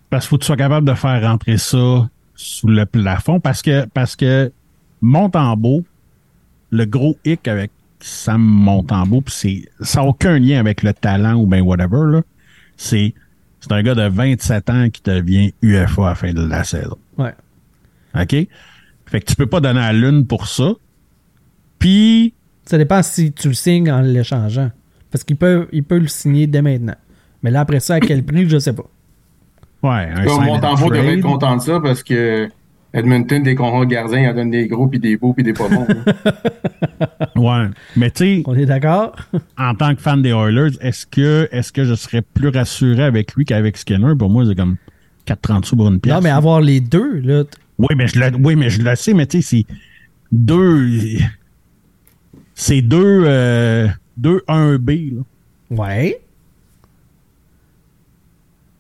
[0.10, 3.62] Parce qu'il faut que tu sois capable de faire rentrer ça sous le plafond parce
[3.62, 4.52] que parce que
[5.02, 5.84] Montembeau,
[6.72, 11.46] le gros hic avec Sam Montembeau, c'est ça n'a aucun lien avec le talent ou
[11.48, 12.22] ben whatever, là.
[12.78, 13.14] C'est
[13.60, 16.98] c'est un gars de 27 ans qui devient UFA à la fin de la saison.
[17.18, 17.34] Ouais.
[18.16, 18.48] OK?
[19.06, 20.72] Fait que tu peux pas donner à l'une pour ça.
[21.78, 22.34] Puis,
[22.66, 24.72] Ça dépend si tu le signes en l'échangeant.
[25.12, 26.96] Parce qu'il peut, il peut le signer dès maintenant.
[27.42, 28.86] Mais là, après ça, à quel prix, je sais pas.
[29.84, 32.48] ouais, un Comme sign mon and tambour devrait être content de ça parce que
[32.94, 35.54] Edmonton, des contrats de gardiens, il en donne des gros, puis des beaux, puis des
[35.54, 35.88] pas bons.
[37.36, 37.68] Ouais.
[37.96, 39.16] Mais tu sais, On est d'accord?
[39.58, 43.34] en tant que fan des Oilers, est-ce que, est-ce que je serais plus rassuré avec
[43.36, 44.14] lui qu'avec Skinner?
[44.18, 44.76] Pour moi, c'est comme
[45.26, 46.16] 4,30 sous pour une pièce.
[46.16, 47.44] non, mais avoir les deux, là.
[47.78, 49.76] Oui, mais je le, oui, mais je le sais, mais tu sais, c'est
[50.32, 50.90] deux.
[52.56, 53.88] C'est deux, euh,
[54.18, 55.16] deux 1B.
[55.16, 55.22] Là.
[55.78, 56.20] Ouais.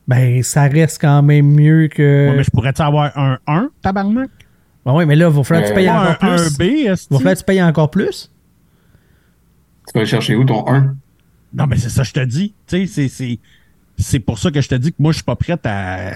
[0.09, 2.29] Ben, ça reste quand même mieux que.
[2.31, 4.29] Ouais, mais je pourrais-tu avoir un 1, tabarnak?
[4.85, 6.57] Ah ouais, mais là, il va falloir que tu Euh, payes encore un plus.
[6.57, 8.31] 1B, est-ce Il va falloir que tu payes encore plus?
[9.87, 10.95] tu vas aller chercher où ton 1?
[11.53, 12.53] Non, mais c'est ça, que je te dis.
[12.67, 13.39] Tu sais, c'est, c'est,
[13.99, 16.13] c'est pour ça que je te dis que moi, je suis pas prête à.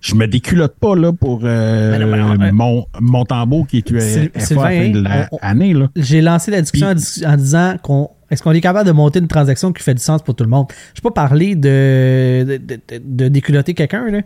[0.00, 3.78] Je me déculotte pas, là, pour euh, non, mais non, euh, mon, mon tambour qui
[3.78, 5.00] est tué Syl- à la fin de
[5.42, 5.88] l'année, là.
[5.94, 8.10] J'ai lancé la discussion en, dis- en disant qu'on.
[8.30, 10.50] Est-ce qu'on est capable de monter une transaction qui fait du sens pour tout le
[10.50, 10.66] monde?
[10.94, 14.20] Je pas parler de, de, de, de- de déculotter quelqu'un, là.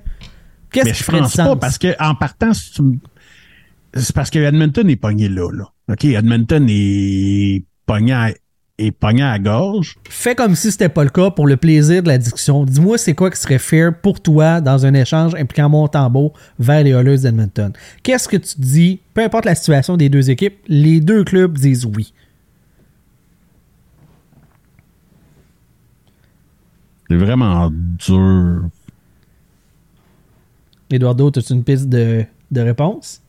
[0.71, 1.37] Qu'est-ce Mais qui je ferait du sens?
[1.49, 5.65] pas, parce que en partant, c'est parce que Edmonton est pogné là, là.
[5.91, 8.31] OK, Edmonton est pogné à,
[8.79, 9.97] est pogné à la gorge.
[10.09, 12.65] Fais comme si c'était pas le cas pour le plaisir de la discussion.
[12.65, 16.91] Dis-moi, c'est quoi qui serait fair pour toi dans un échange impliquant Montembeau vers les
[16.91, 17.73] Oilers d'Edmonton?
[18.03, 19.01] Qu'est-ce que tu dis?
[19.15, 22.13] Peu importe la situation des deux équipes, les deux clubs disent oui.
[27.15, 28.63] C'est vraiment dur.
[30.91, 33.23] Eduardo, as-tu une piste de, de réponse?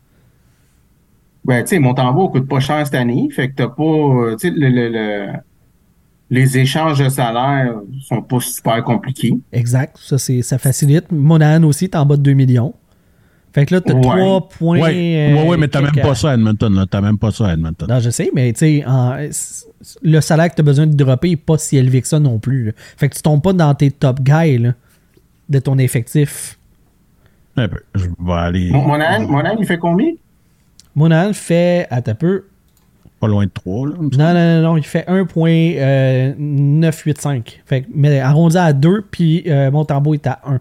[1.44, 3.30] Ben, tu sais, mon tambour coûte pas cher cette année.
[3.32, 4.36] Fait que t'as pas.
[4.40, 5.34] Tu sais, le, le- le-
[6.32, 9.38] les échanges de salaire sont pas super compliqués.
[9.52, 9.98] Exact.
[10.00, 11.12] Ça, c'est, ça facilite.
[11.12, 12.74] Monahan aussi, t'es en bas de 2 millions.
[13.56, 14.02] Fait que là, t'as Ouais.
[14.02, 14.80] 3 points.
[14.82, 16.86] Ouais, euh, ouais, ouais, mais t'as même quelques- pas ça à Edmonton, là.
[16.92, 17.88] T'as même pas ça à Edmonton.
[17.90, 19.66] Non, je sais, mais tu sais,
[20.04, 22.38] le salaire que tu as besoin de dropper n'est pas si élevé que ça non
[22.38, 22.66] plus.
[22.66, 22.72] là.
[22.98, 24.74] Fait que tu tombes pas dans tes top guys là,
[25.50, 26.58] de ton effectif.
[27.56, 27.80] Un peu.
[27.96, 30.12] Je vais aller Mon, mon âne, mon âne, il fait combien?
[30.94, 32.44] Monahan fait, à un peu,
[33.22, 33.94] pas loin de 3, là.
[33.98, 37.62] non, non, non, non, il fait 1.985.
[37.66, 40.60] Fait que, mais arrondi à 2, puis euh, Montembeau est à 1.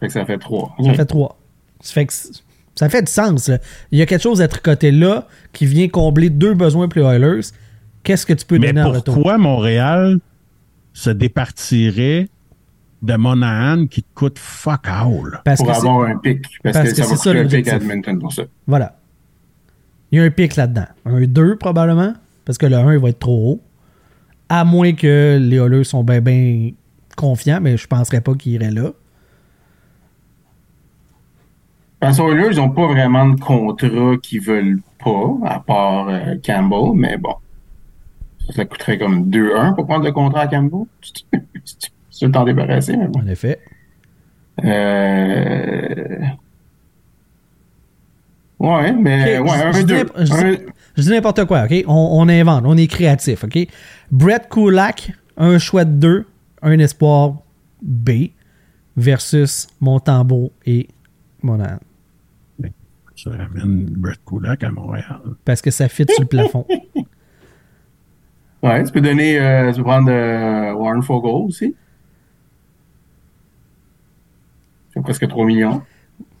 [0.00, 0.74] Fait que ça fait 3.
[0.84, 1.35] Ça fait 3.
[1.80, 2.28] Ça fait, que c-
[2.74, 3.48] ça fait du sens.
[3.48, 3.58] là.
[3.92, 7.06] Il y a quelque chose à tricoter là qui vient combler deux besoins pour les
[7.16, 7.40] Oilers.
[8.02, 9.14] Qu'est-ce que tu peux Mais donner en retour?
[9.14, 10.18] pourquoi Montréal
[10.92, 12.28] se départirait
[13.02, 15.40] de Monahan qui te coûte fuck all?
[15.44, 16.42] Parce Pour que c'est- avoir un pic.
[16.62, 17.72] Parce, parce que, que ça c'est va ça, coûter un pic l'objectif.
[17.72, 18.42] à Edmonton pour ça.
[18.66, 18.98] Voilà.
[20.12, 20.86] Il y a un pic là-dedans.
[21.04, 22.14] Un 2 probablement,
[22.44, 23.60] parce que le 1 il va être trop haut.
[24.48, 26.70] À moins que les Oilers sont bien ben
[27.16, 28.92] confiants, mais je penserais pas qu'ils iraient là.
[32.00, 36.36] Parce que Oilers, ils n'ont pas vraiment de contrat qu'ils veulent pas, à part euh,
[36.44, 37.34] Campbell, mais bon.
[38.46, 40.84] Ça, ça coûterait comme 2-1 pour prendre le contrat à Campbell.
[42.18, 43.20] Tu veux t'en débarrasser, mais bon.
[43.20, 43.58] En effet.
[44.64, 46.18] Euh...
[48.58, 49.94] Ouais, mais Ok, ouais, un je, je dis 2.
[49.96, 50.12] n'imp-
[50.96, 51.84] je dis- n'importe quoi, OK?
[51.86, 53.58] On, on invente, on est créatif, OK?
[54.10, 56.24] Brett Kulak, un choix de 2,
[56.62, 57.34] un espoir
[57.82, 58.10] B
[58.96, 60.88] versus Montembeau et
[61.46, 61.78] Monahan.
[63.16, 65.20] Ça ramène Brett Kulak à Montréal.
[65.46, 66.66] Parce que ça fit sur le plafond.
[68.62, 71.74] Ouais, tu peux donner, euh, tu peux prendre euh, Warren Fogle aussi.
[74.92, 75.82] C'est presque 3 millions.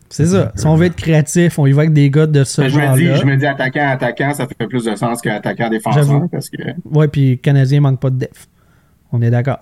[0.08, 0.50] C'est ça.
[0.56, 2.78] Si on veut être créatif, on y va avec des gars de ce Ben, je,
[2.78, 3.20] me dis, genre-là.
[3.20, 6.28] je me dis attaquant, attaquant, ça fait plus de sens qu'attaquant défenseur.
[6.30, 8.48] Parce que Ouais, puis le Canadien manque pas de def.
[9.12, 9.60] On est d'accord.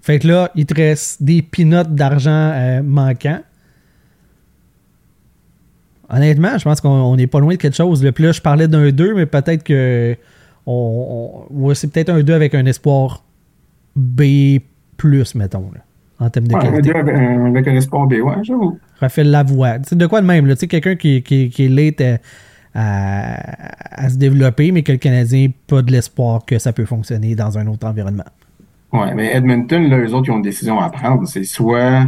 [0.00, 3.40] Fait que là, il te reste des pinottes d'argent euh, manquants.
[6.10, 8.06] Honnêtement, je pense qu'on on est pas loin de quelque chose.
[8.14, 10.16] Puis là, je parlais d'un 2, mais peut-être que
[10.66, 13.22] on, on- ouais, c'est peut-être un 2 avec un espoir
[13.96, 14.60] B+,
[15.34, 15.80] mettons, là,
[16.20, 16.94] en termes de ouais, qualité.
[16.94, 18.78] avec, euh, avec un espoir B, ouais, j'avoue.
[19.00, 19.76] Raphaël Lavoie.
[19.82, 20.54] Sais, de quoi de même, là?
[20.54, 22.18] Tu sais, quelqu'un qui, qui, qui est late à,
[22.74, 26.84] à- à se développer, mais que le Canadien n'a pas de l'espoir que ça peut
[26.84, 28.24] fonctionner dans un autre environnement.
[28.92, 31.26] Ouais, mais Edmonton, là, eux autres, ils ont une décision à prendre.
[31.26, 32.04] C'est soit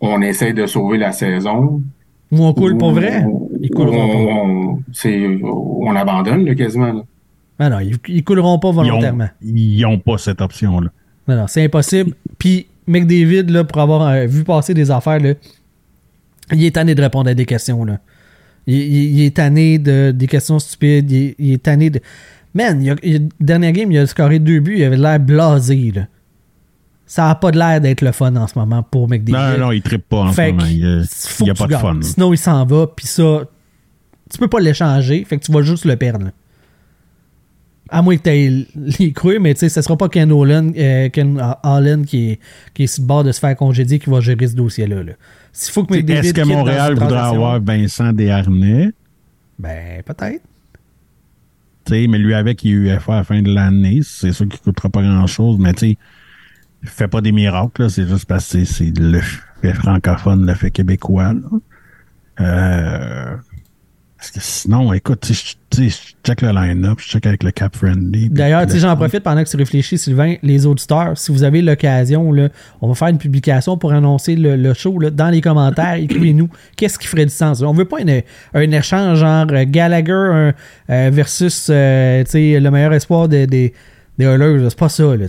[0.00, 1.82] on essaye de sauver la saison.
[2.30, 3.24] Ou on coule pour ou- vrai?
[3.60, 4.14] Ils couleront pas.
[4.14, 6.92] on, on- c'est- on abandonne, là, quasiment.
[6.92, 7.02] Là.
[7.60, 9.24] Non, non, ils, ils couleront pas volontairement.
[9.24, 10.90] ont, ils ont pas cette option-là.
[11.26, 12.12] Non, non, c'est impossible.
[12.38, 15.34] Puis, McDavid, là, pour avoir euh, vu passer des affaires, là,
[16.52, 17.84] il est tanné de répondre à des questions.
[17.84, 17.98] Là.
[18.66, 21.10] Il, il- il est tanné de des questions stupides.
[21.10, 22.00] Il, est- il est tanné de.
[22.54, 24.76] Man, il a, il- dernière game, il a scoré deux buts.
[24.78, 25.92] Il avait l'air blasé.
[25.94, 26.02] Là.
[27.08, 29.58] Ça n'a pas de l'air d'être le fun en ce moment pour McDavid.
[29.58, 30.64] Non, non, il trippe pas en ce moment.
[30.66, 31.06] Il
[31.40, 31.98] n'y a pas de fun.
[32.02, 32.86] Sinon, il s'en va.
[32.86, 33.44] Puis ça,
[34.30, 36.28] tu peux pas l'échanger, fait que tu vas juste le perdre.
[37.88, 38.66] À moins que tu aies
[38.98, 42.40] les creux, mais tu sais, ce sera pas Ken Holland, euh, Ken Holland qui, est,
[42.74, 45.02] qui est sur le bord de se faire congédier qui va gérer ce dossier-là.
[45.02, 45.12] Là.
[45.54, 48.90] S'il faut que McDavid Est-ce que Montréal voudrait avoir Vincent Desharnais?
[49.58, 50.42] Ben, peut-être.
[51.86, 54.00] Tu sais, mais lui avec, il est UFA à la fin de l'année.
[54.02, 55.98] C'est sûr qu'il coûtera pas grand-chose, mais tu sais,
[56.84, 57.90] fait pas des miracles.
[57.90, 59.20] C'est juste parce que c'est- le
[59.62, 61.40] fait francophone, le fait québécois, là.
[62.40, 63.36] Euh,
[64.16, 65.88] parce que sinon, écoute, je-
[66.24, 68.28] check le line-up, je check avec le cap friendly.
[68.28, 72.32] D'ailleurs, j'en profite pendant que tu réfléchis, Sylvain, les auditeurs, si vous avez l'occasion,
[72.80, 74.98] on va faire une publication pour annoncer le, le show.
[74.98, 75.10] là.
[75.10, 77.62] dans les commentaires, écrivez-nous qu'est-ce qui ferait du sens?
[77.62, 78.22] On veut pas une-
[78.54, 80.52] un échange genre Gallagher un,
[80.90, 83.72] euh, versus euh, le meilleur espoir des, des,
[84.18, 84.66] des Oilers.
[84.68, 85.16] C'est pas ça.
[85.16, 85.26] Là,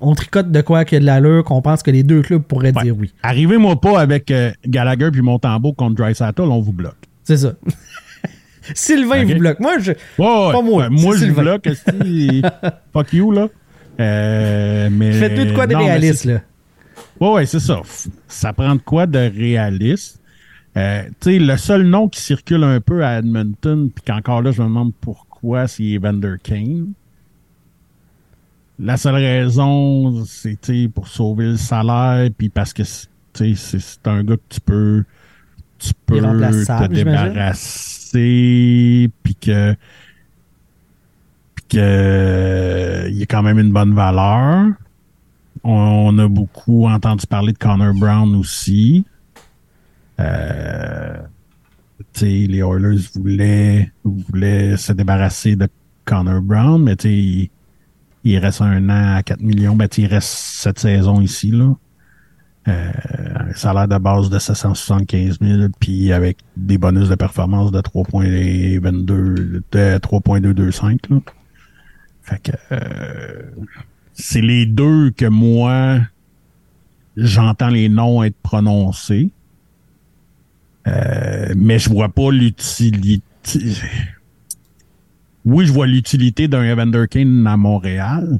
[0.00, 2.42] on tricote de quoi qu'il y a de l'allure, qu'on pense que les deux clubs
[2.42, 2.84] pourraient Ouais.
[2.84, 3.12] dire oui.
[3.22, 6.96] Arrivez-moi pas avec euh, Gallagher puis Montembeau contre Dry on vous bloque.
[7.24, 7.52] C'est ça.
[8.74, 9.60] Sylvain vous bloque.
[9.60, 9.92] Moi, je.
[10.16, 11.42] Pas moi, Ouais, moi, je Sylvain.
[11.42, 11.66] bloque.
[11.68, 13.48] est-ce que- Fuck you, là.
[14.00, 16.40] Euh, mais, Faites-nous de quoi de non, réaliste, là.
[17.20, 17.80] Ouais, ouais, c'est ça.
[18.28, 20.20] Ça prend de quoi de réaliste?
[20.76, 24.52] Euh, tu sais, le seul nom qui circule un peu à Edmonton, puis qu'encore là,
[24.52, 26.92] je me demande pourquoi, c'est Evander Kane.
[28.78, 33.08] La seule raison, c'est sais, pour sauver le salaire, puis parce que c'est-
[34.06, 35.04] un gars que tu peux,
[35.78, 36.16] tu peux
[36.86, 39.74] te débarrasser, puis que,
[41.54, 44.72] puis que euh, il a quand même une bonne valeur.
[45.64, 49.04] On a beaucoup entendu parler de Connor Brown aussi.
[50.20, 51.16] Euh,
[52.12, 55.68] tu sais, les Oilers voulaient, voulaient se débarrasser de
[56.04, 57.50] Connor Brown, mais tu sais,
[58.30, 59.76] il, reste un an à 4 millions.
[59.76, 61.74] Ben, il reste cette saison ici, là.
[62.66, 62.92] Euh,
[63.34, 69.62] un salaire de base de 775 000, puis avec des bonus de performance de 3.22,
[69.72, 71.18] de 3.225, là.
[72.22, 73.42] Fait que, euh,
[74.12, 76.00] c'est les deux que moi,
[77.16, 79.30] j'entends les noms être prononcés.
[80.86, 83.22] Euh, mais je vois pas l'utilité.
[85.48, 88.38] Oui, je vois l'utilité d'un Evander Kane à Montréal.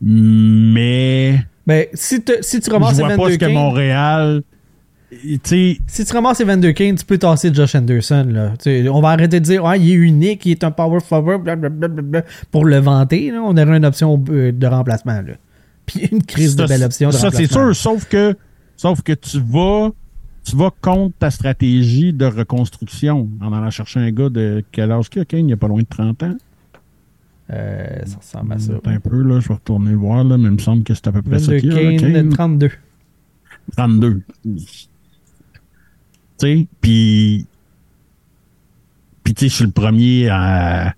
[0.00, 4.42] Mais Ben, si, te- si tu je ramasses vois pas ce que Kane, Montréal.
[5.10, 8.26] Tu sais, si tu ramasses Evander Kane, tu peux tasser Josh Anderson.
[8.30, 8.54] Là.
[8.92, 12.22] On va arrêter de dire ah, il est unique, il est un power forward, blablabla,
[12.50, 13.30] pour le vanter.
[13.30, 13.40] là.
[13.42, 15.20] on aurait une option euh, de remplacement.
[15.20, 15.34] Là.
[15.86, 18.36] Puis une crise de belle option de Ça, c'est sûr, sauf que,
[18.76, 19.90] sauf que tu vas,
[20.44, 25.10] tu vas contre ta stratégie de reconstruction en allant chercher un gars de quel âge
[25.10, 25.48] qu'il a, Kane?
[25.48, 26.36] Il a pas loin de 30 ans?
[27.50, 28.72] Euh, ça ressemble à ça.
[28.84, 31.12] Un peu, là, je vais retourner voir, là, mais il me semble que c'est à
[31.12, 32.28] peu près ça qu'il a, Kane, Kane.
[32.28, 32.70] 32.
[33.76, 34.22] 32.
[34.44, 34.60] Tu
[36.38, 37.46] sais, puis.
[39.24, 40.94] Puis, tu sais, je suis le premier à.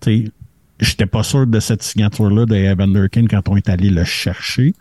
[0.00, 0.32] Tu sais,
[0.80, 4.74] j'étais pas sûr de cette signature-là de Evander Kane quand on est allé le chercher.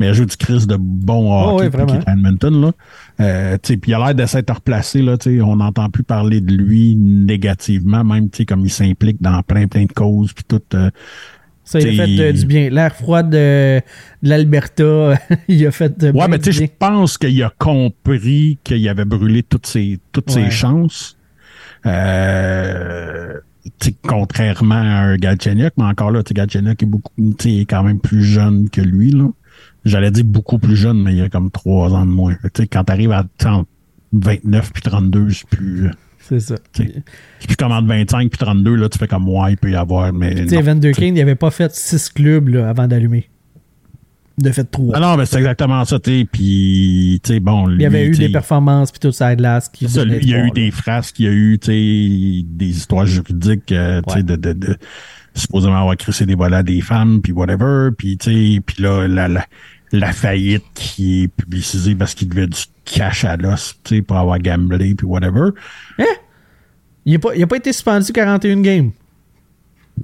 [0.00, 2.72] Mais il a joué du Chris de bon Oh, hockey est à Edmonton, là.
[3.20, 5.16] Euh, puis il a l'air de s'être replacé, là.
[5.44, 9.92] On n'entend plus parler de lui négativement, même, comme il s'implique dans plein, plein de
[9.92, 10.62] causes, puis tout.
[10.74, 10.90] euh,
[11.64, 12.70] Ça, il a fait euh, du bien.
[12.70, 13.80] L'air froid de,
[14.22, 17.42] de l'Alberta, il a fait de Ouais, bien mais du tu sais, je pense qu'il
[17.42, 20.44] a compris qu'il avait brûlé toutes ses, toutes Ouais.
[20.46, 21.16] ses chances.
[21.86, 23.34] Euh,
[24.02, 27.12] contrairement à un Galchenyuk, mais encore là, Galchenyuk est beaucoup,
[27.44, 29.28] est quand même plus jeune que lui, là.
[29.84, 32.34] J'allais dire beaucoup plus jeune, mais il a comme trois ans de moins.
[32.34, 33.68] Tu sais, quand t'arrives à tu sais, entre
[34.12, 36.54] 29 puis 32, c'est plus, euh, C'est ça.
[36.74, 40.12] plus comme entre 25 puis 32, là, tu fais comme, ouais, il peut y avoir,
[40.12, 40.60] mais Tu sais, non.
[40.62, 43.28] Evander Kane, il avait pas fait six clubs là, avant d'allumer.
[44.38, 44.94] De fait trois.
[44.96, 47.86] Ah non, mais c'est exactement ça, tu sais, puis, tu sais, bon, lui, il y
[47.86, 50.50] avait eu des performances puis tout ça glace qui ça, lui, il y a eu
[50.50, 54.22] des phrases, il y a eu tu sais, des histoires juridiques euh, tu sais, Ouais.
[54.22, 54.76] de, de, de
[55.34, 59.06] supposément avoir crissé des volets à des femmes, puis whatever, puis tu sais, puis là,
[59.08, 59.46] la, la,
[59.92, 64.16] la faillite qui est publicisée parce qu'il devait du cash à l'os, tu sais, pour
[64.16, 65.50] avoir gamblé, puis whatever.
[67.04, 68.90] Il n'a pas, il a pas été suspendu 41 games?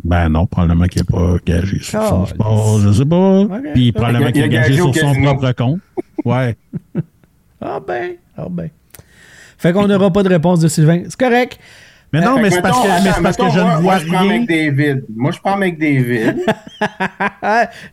[0.04, 3.46] Ben non, probablement qu'il n'a pas gagé sur son sport, je sais pas.
[3.74, 5.80] Puis probablement qu'il a, gagé sur son propre compte.
[6.24, 6.56] Ouais.
[7.58, 8.68] Ah ben, ah ben.
[9.56, 11.04] Fait qu'on n'aura pas de réponse de Sylvain.
[11.04, 11.58] C'est correct.
[12.20, 14.40] Mais non, mais c'est parce que, mais parce je ne vois moi, je prends rien.
[14.40, 15.04] McDavid.
[15.14, 16.36] Moi, je prends McDavid.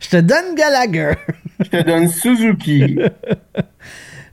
[0.00, 1.14] Je te donne Gallagher.
[1.60, 2.98] je te donne Suzuki.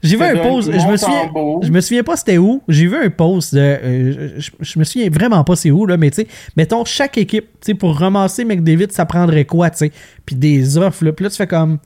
[0.02, 0.70] J'ai vu un post.
[0.72, 1.30] Je me souviens.
[1.62, 2.62] Je me souviens pas c'était où.
[2.68, 3.60] J'ai vu un post de.
[3.60, 7.18] euh, je, je me souviens vraiment pas c'est où, là, mais tu sais, mettons, chaque
[7.18, 9.92] équipe, tu sais, pour ramasser McDavid, ça prendrait quoi, tu sais?
[10.26, 11.12] Puis des offres, là.
[11.12, 11.78] Puis là, tu fais comme.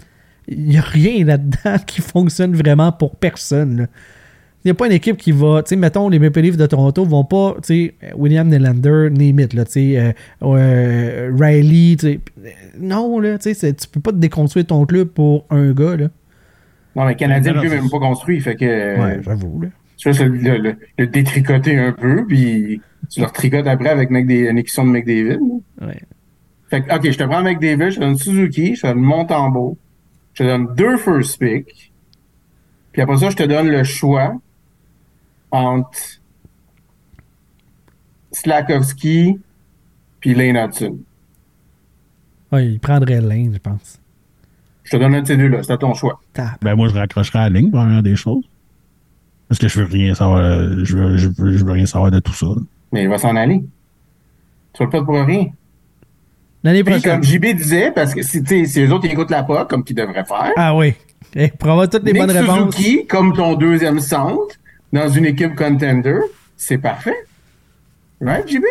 [0.49, 3.87] Il y a rien là-dedans qui fonctionne vraiment pour personne, là.
[4.67, 6.67] Il n'y a pas une équipe qui va, tu sais, mettons, les Maple Leafs de
[6.67, 10.13] Toronto vont pas, tu sais, William Nylander, Nemeth, là, tu sais, euh,
[10.43, 12.21] euh, Riley, tu sais.
[12.77, 16.09] Non, là, tu sais, tu peux pas te déconstruire ton club pour un gars, là.
[16.97, 18.41] Non, mais le Canadien, le club n'est même pas construit.
[18.41, 18.65] Fait que.
[18.65, 19.69] euh, Ouais, j'avoue, là.
[19.99, 24.49] Tu vas le, le, le détricoter un peu, puis tu le retricotes après avec McDavid,
[24.51, 25.39] une équation de McDavid.
[25.81, 25.87] là.
[25.87, 26.01] Ouais.
[26.71, 29.79] Fait que, OK, je te prends McDavid, je te donne Suzuki, je te donne Montembeau,
[30.35, 31.93] je te donne deux first pick,
[32.93, 34.35] puis après ça, je te donne le choix
[35.57, 35.99] entre
[38.33, 39.39] Slakowski
[40.21, 40.99] puis Lane Hudson.
[42.53, 44.01] Ouais, il prendrait l'Inde, je pense.
[44.85, 46.21] Je te donne un de ces deux-là, c'est à ton choix.
[46.63, 48.45] Ben, moi, je raccrocherai à la ligne, première des choses.
[49.49, 52.11] Parce que je veux rien savoir, euh, je veux, je veux, je veux rien savoir
[52.11, 52.47] de tout ça.
[52.93, 53.65] Mais il va s'en aller.
[54.73, 55.47] Tu vas le perdre pour rien.
[56.63, 57.13] L'année Puis, prochaine.
[57.21, 59.69] comme JB disait, parce que si, tu sais, si les autres ils écoutent la POC,
[59.69, 60.95] comme qu'ils devraient faire, Ah oui.
[61.35, 62.75] Eh, pour avoir toutes les Nick bonnes réponses.
[62.77, 64.55] Suzuki, comme ton deuxième centre,
[64.93, 66.19] dans une équipe contender,
[66.57, 67.17] c'est parfait.
[68.21, 68.65] Right, JB?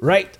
[0.00, 0.38] Right.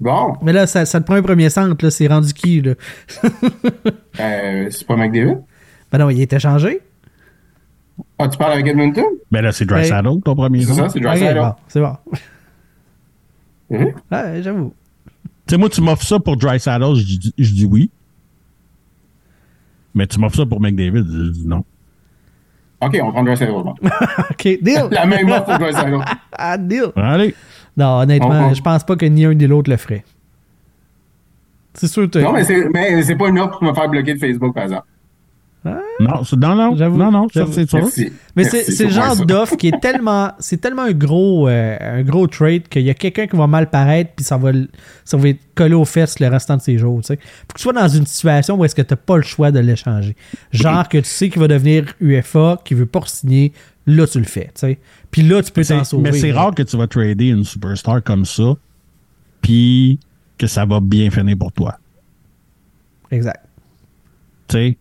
[0.00, 1.90] Bon, Mais là, ça, ça te prend un premier centre, là.
[1.90, 2.74] C'est rendu qui, là?
[4.20, 5.38] euh, c'est pas McDavid?
[5.92, 6.80] Ben non, il était changé.
[8.18, 9.04] Ah, tu parles avec Edmonton?
[9.30, 10.74] Ben là, c'est Dry Saddle, ton premier C'est nom.
[10.76, 11.38] ça, c'est Drysdale.
[11.38, 11.96] bon, c'est bon.
[13.70, 13.94] Mhm.
[14.10, 14.74] Ouais, j'avoue.
[15.46, 17.90] Tu sais, moi, tu m'offres ça pour Dry Saddle, je dis, je dis oui.
[19.94, 21.64] Mais tu m'offres ça pour McDavid, je dis non.
[22.82, 23.50] OK, on prend Drysdale.
[23.52, 23.74] bon.
[24.30, 24.88] OK, deal.
[24.90, 25.98] La même offre pour Drysdale.
[26.36, 26.86] Ah, deal.
[26.96, 27.34] Allez.
[27.76, 30.04] Non, honnêtement, On- on- je pense pas que ni un ni l'autre le ferait.
[31.74, 32.18] C'est sûr que...
[32.18, 34.64] Non, mais c'est, mais c'est pas une offre pour me faire bloquer de Facebook, par
[34.64, 34.84] exemple.
[35.64, 37.78] Non, c'est- non, non, J'avoue, non, non, c'est sûr.
[37.78, 38.12] Merci.
[38.34, 42.26] Mais c'est le genre d'offre qui est tellement c'est tellement un gros euh, un gros
[42.26, 44.50] trade qu'il y a quelqu'un qui va mal paraître puis ça va
[45.04, 47.16] ça va être collé aux fesses le restant de ses jours, tu sais.
[47.16, 49.60] Faut que tu sois dans une situation où est-ce que tu pas le choix de
[49.60, 50.16] l'échanger.
[50.50, 53.52] Genre que tu sais qu'il va devenir UFA, qu'il veut pas signer,
[53.86, 54.78] là tu le fais, tu sais.
[55.12, 56.10] Puis là tu peux t'en sauver.
[56.10, 58.54] Mais c'est rare que tu vas trader une superstar comme ça,
[59.40, 60.00] puis
[60.38, 61.78] que ça va bien finir pour toi.
[63.12, 63.44] Exact.
[64.48, 64.76] Tu sais,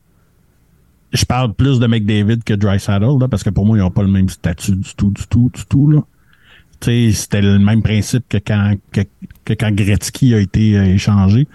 [1.13, 3.91] je parle plus de McDavid que Dry Saddle, là, parce que pour moi, ils n'ont
[3.91, 5.89] pas le même statut du tout, du tout, du tout.
[5.89, 5.99] Là.
[6.79, 9.01] Tu sais, c'était le même principe que quand, que,
[9.45, 11.47] que quand Gretzky a été euh, échangé.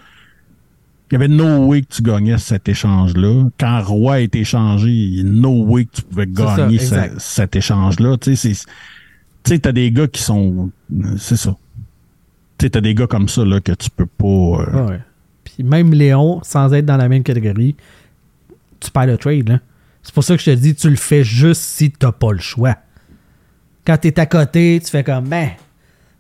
[1.11, 3.49] Il y avait no way que tu gagnais cet échange-là.
[3.59, 6.79] Quand Roy a été échangé, il y a no way que tu pouvais ça, gagner
[6.79, 8.17] ce- cet échange-là.
[8.19, 8.67] Tu sais, c'est-
[9.45, 10.71] tu sais, t'as des gars qui sont...
[11.17, 11.57] C'est ça.
[12.59, 14.27] Tu sais, t'as des gars comme ça, là, que tu peux pas...
[14.27, 15.01] euh, Ouais.
[15.45, 17.77] Puis même Léon, sans être dans la même catégorie,
[18.81, 19.49] tu perds le trade.
[19.49, 19.61] là.
[20.03, 22.39] C'est pour ça que je te dis, tu le fais juste si t'as pas le
[22.39, 22.77] choix.
[23.85, 25.51] Quand t'es à côté, tu fais comme, ben,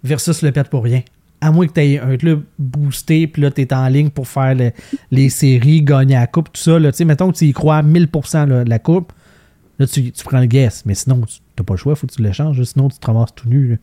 [0.02, 1.02] versus le perdre pour rien.
[1.40, 4.26] À moins que tu aies un club boosté, puis là, tu es en ligne pour
[4.26, 4.72] faire le-
[5.10, 6.78] les séries, gagner la coupe, tout ça.
[6.78, 6.90] Là.
[6.92, 9.12] Tu sais, mettons que tu y crois à 1000% là, de la coupe,
[9.78, 10.84] là, tu, tu prends le guess.
[10.86, 12.62] Mais sinon, tu n'as pas le choix, il faut que tu l'échanges.
[12.64, 13.68] Sinon, tu te ramasses tout nu.
[13.68, 13.76] là.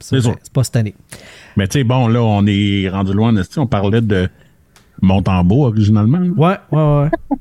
[0.00, 0.94] C'est pas cette année.
[1.56, 3.32] Mais tu sais, bon, là, on est rendu loin.
[3.56, 4.28] On parlait de
[5.02, 6.18] Montembeau originalement.
[6.36, 7.36] Ouais, ouais, ouais.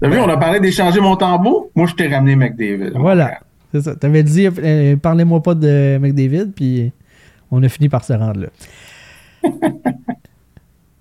[0.00, 1.70] T'as vu, on a parlé d'échanger mon tambour.
[1.74, 2.92] Moi, je t'ai ramené McDavid.
[2.94, 3.38] Voilà.
[3.72, 3.96] C'est ça.
[3.96, 6.92] T'avais dit, euh, parlez-moi pas de McDavid, puis
[7.50, 8.48] on a fini par se rendre là.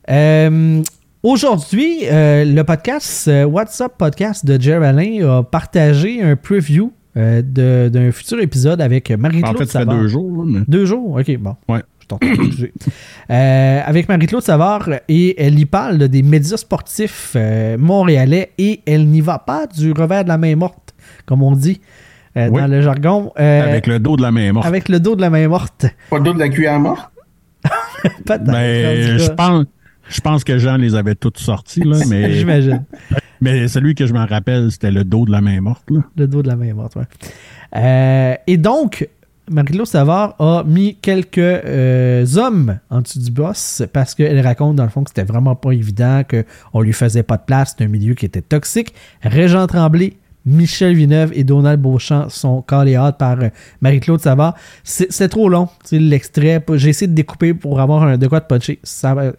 [0.09, 0.81] Euh,
[1.23, 7.43] Aujourd'hui, euh, le podcast euh, WhatsApp Podcast de Jerry Alain a partagé un preview euh,
[7.45, 10.43] de- d'un futur épisode avec Marie-Claude En fait, ça fait deux jours.
[10.43, 11.17] là, mais- Deux jours?
[11.19, 11.55] OK, bon.
[11.69, 11.81] Ouais.
[13.29, 19.07] Euh, avec Marie-Claude Savard, et elle y parle des médias sportifs euh, montréalais et elle
[19.07, 20.93] n'y va pas du revers de la main morte,
[21.25, 21.79] comme on dit
[22.35, 22.59] euh, Oui.
[22.59, 23.31] dans le jargon.
[23.39, 24.65] Euh, Avec le dos de la main morte.
[24.65, 25.85] avec le dos de la main morte.
[26.09, 27.09] Pas de doute de la cuillère morte?
[28.25, 28.43] Peut-être.
[28.43, 29.65] Ben, je pense,
[30.09, 32.83] je pense que Jean les avait toutes sorties, là, mais, J'imagine.
[33.39, 35.89] mais celui que je m'en rappelle, c'était le dos de la main morte.
[35.89, 36.01] Là.
[36.17, 36.97] Le dos de la main morte.
[37.77, 39.07] Euh, et donc,
[39.51, 44.83] Marie-Claude Savard a mis quelques euh, hommes en dessous du boss parce qu'elle raconte, dans
[44.83, 47.87] le fond, que c'était vraiment pas évident, qu'on lui faisait pas de place, c'est un
[47.87, 48.93] milieu qui était toxique.
[49.21, 50.13] Régent Tremblay,
[50.45, 53.49] Michel Villeneuve et Donald Beauchamp sont callés par euh,
[53.81, 54.55] Marie-Claude Savard.
[54.83, 56.63] C'est trop long, l'extrait.
[56.75, 58.79] J'ai essayé de découper pour avoir un, de quoi de puncher.
[59.03, 59.31] Euh,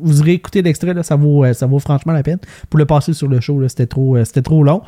[0.00, 2.38] vous aurez écouté l'extrait, ça vaut, ça vaut franchement la peine.
[2.70, 4.82] Pour le passer sur le show, c'était trop, c'était trop long.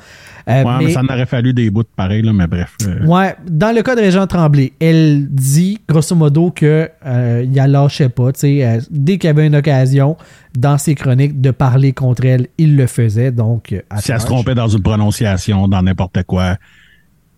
[0.49, 2.77] Euh, Ouais, mais mais- ça en aurait fallu des bouts de pareil, là, mais bref.
[2.87, 7.53] euh, Ouais, dans le cas de Régent Tremblay, elle dit grosso modo que euh, il
[7.55, 8.31] la lâchait pas.
[8.33, 10.17] tu sais, euh, dès qu'il y avait une occasion
[10.57, 13.33] dans ses chroniques de parler contre elle, il le faisait.
[13.33, 16.57] Donc, si elle se trompait dans une prononciation, dans n'importe quoi,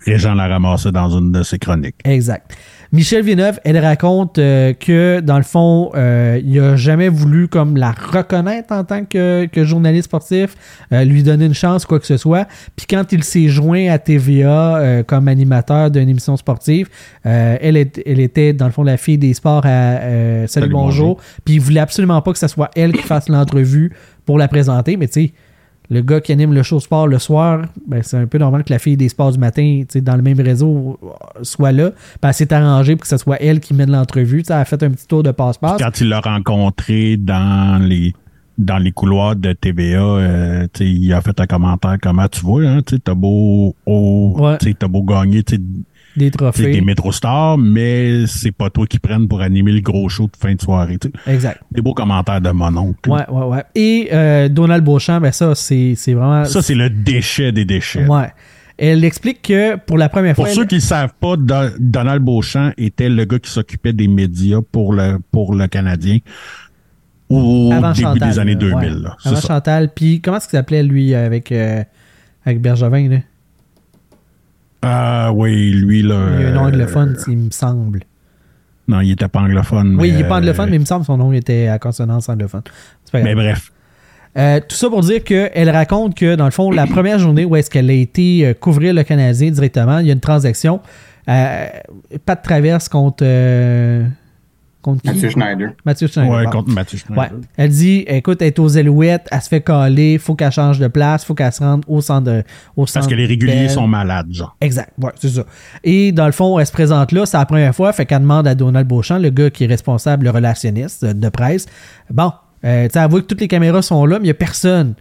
[0.07, 1.97] Régent la ramassait dans une de ses chroniques.
[2.05, 2.57] Exact.
[2.91, 7.77] Michel Villeneuve, elle raconte euh, que, dans le fond, euh, il a jamais voulu comme
[7.77, 10.55] la reconnaître en tant que, que journaliste sportif,
[10.93, 12.49] euh, lui donner une chance, quoi que ce soit.
[12.77, 16.89] Puis quand il s'est joint à TVA comme animateur d'une émission sportive,
[17.25, 21.21] elle, est- elle était, dans le fond, la fille des sports à Salut, bonjour.
[21.45, 23.93] Puis il voulait absolument pas que ce soit elle qui fasse l'entrevue
[24.25, 25.33] pour la présenter, mais tu sais,
[25.91, 28.73] le gars qui anime le show sport le soir, ben, c'est un peu normal que
[28.73, 31.09] la fille des sports du matin, dans le même réseau, euh,
[31.43, 31.91] soit là.
[31.91, 34.43] Puis elle s'est arrangée pour que ce soit elle qui mène l'entrevue.
[34.49, 35.81] Elle a fait un petit tour de passe-passe.
[35.81, 38.13] Quand il l'a rencontré dans les
[38.59, 42.81] dans les couloirs de TVA, euh, il a fait un commentaire comment tu vois, hein,
[42.83, 44.59] t'as beau, oh, Ouais.
[44.75, 45.45] t'as beau gagner,
[46.19, 46.71] Des trophées.
[46.73, 50.37] des métro stars, mais c'est pas toi qui prennent pour animer le gros show de
[50.39, 50.99] fin de soirée.
[51.27, 51.61] Exact.
[51.73, 53.09] Des beaux commentaires de mon oncle.
[53.11, 53.63] Ouais, ouais, ouais.
[53.75, 56.45] Et euh, Donald Beauchamp, ben ça, c'est vraiment.
[56.45, 58.07] Ça, c'est le déchet des déchets.
[58.07, 58.29] Ouais.
[58.81, 60.55] Elle explique que pour la première Pour fois.
[60.55, 64.07] ceux elle- qui ne savent pas, Don- Donald Beauchamp était le gars qui s'occupait des
[64.07, 66.19] médias pour le, pour le Canadien
[67.29, 68.75] au avant début Chantal, des années là, 2000.
[68.77, 68.89] ouais.
[69.03, 69.17] là.
[69.25, 69.49] Avant ça.
[69.49, 69.91] Chantal.
[69.95, 71.83] Puis comment est-ce qu'il s'appelait lui avec, euh,
[72.45, 73.17] avec Bergevin, là?
[74.83, 76.21] Ah oui, lui, là.
[76.39, 78.01] Il a un nom euh, anglophone, il me semble.
[78.87, 79.97] Non, il était pas anglophone.
[79.99, 81.79] Oui, il n'est pas anglophone, euh, mais il me semble que son nom était à
[81.79, 82.63] consonance anglophone.
[83.13, 83.73] Mais bref.
[84.37, 87.57] Euh, tout ça pour dire qu'elle raconte que, dans le fond, la première journée où
[87.57, 90.81] est-ce qu'elle a été couvrir le Canadien directement, il y a une transaction.
[91.29, 91.67] Euh,
[92.25, 93.25] pas de traverse contre.
[94.89, 95.09] Contre qui?
[95.09, 95.71] Mathieu Schneider.
[95.85, 96.35] Mathieu Schneider.
[96.35, 96.51] Ouais, bon.
[96.51, 97.23] contre Mathieu Schneider.
[97.23, 97.31] Ouais.
[97.57, 100.89] Elle dit écoute, elle est aux Alouettes, elle se fait caler, faut qu'elle change de
[100.89, 102.43] place, faut qu'elle se rende au centre de.
[102.77, 104.57] Au Parce que les réguliers sont malades, genre.
[104.61, 105.45] Exact, ouais, c'est ça.
[105.85, 108.47] Et dans le fond, elle se présente là, c'est la première fois, fait qu'elle demande
[108.47, 111.67] à Donald Beauchamp, le gars qui est responsable, le relationniste de presse,
[112.11, 112.33] bon,
[112.65, 114.95] euh, tu sais, avouez que toutes les caméras sont là, mais il n'y a personne.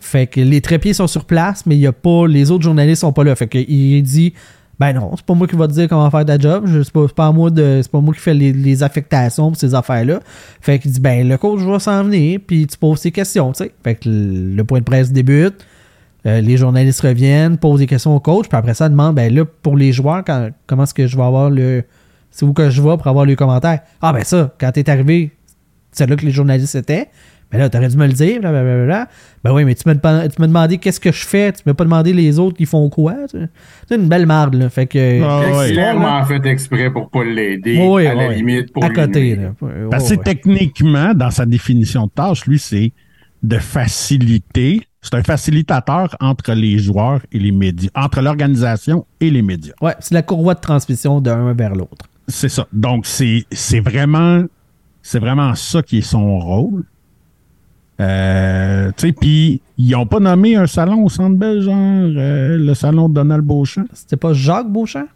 [0.00, 3.00] Fait que les trépieds sont sur place, mais il y a pas, les autres journalistes
[3.00, 3.34] sont pas là.
[3.34, 4.34] Fait qu'il dit,
[4.78, 7.06] ben non, c'est pas moi qui va te dire comment faire ta job, c'est pas,
[7.08, 10.20] pas moi c'est pas moi qui fais les, affectations pour ces affaires-là.
[10.60, 13.64] Fait qu'il dit, ben le coach va s'en venir, puis tu poses tes questions, tu
[13.64, 13.72] sais.
[13.84, 15.64] Fait que le, le point de presse débute.
[16.26, 19.44] Euh, les journalistes reviennent, posent des questions au coach, puis après ça, demande ben là,
[19.44, 20.24] pour les joueurs,
[20.66, 21.84] comment est-ce que je vais avoir le.
[22.30, 23.80] C'est où que je vais pour avoir les commentaires?
[24.00, 25.32] Ah, ben ça, quand t'es arrivé,
[25.92, 27.08] c'est là que les journalistes étaient.
[27.54, 29.08] Ben là, t'aurais dû me le dire, blablabla.
[29.42, 31.74] Ben oui, mais tu m'as depan- tu m'as demandé qu'est-ce que je fais, tu m'as
[31.74, 33.14] pas demandé les autres qui font quoi.
[33.30, 33.48] tu sais?
[33.88, 34.68] C'est une belle marde, là.
[34.70, 35.22] Fait que.
[35.22, 39.36] Ah, clairement fait exprès pour pas l'aider, Ouais, ouais, à la limite pour à côté,
[39.36, 39.40] nuire.
[39.60, 39.66] là.
[39.68, 42.92] Ouais, Parce que techniquement, dans sa définition de tâche, lui, c'est
[43.42, 44.82] de faciliter.
[45.02, 49.74] C'est un facilitateur entre les joueurs et les médias, entre l'organisation et les médias.
[49.82, 52.06] Ouais, c'est la courroie de transmission d'un vers l'autre.
[52.26, 52.66] C'est ça.
[52.72, 54.44] Donc, c'est c'est vraiment,
[55.02, 56.84] c'est vraiment ça qui est son rôle.
[58.00, 62.56] Euh, tu sais, puis ils n'ont pas nommé un salon au Centre Bell, genre euh,
[62.58, 63.84] le salon de Donald Beauchamp?
[63.92, 65.06] C'était pas Jacques Beauchamp?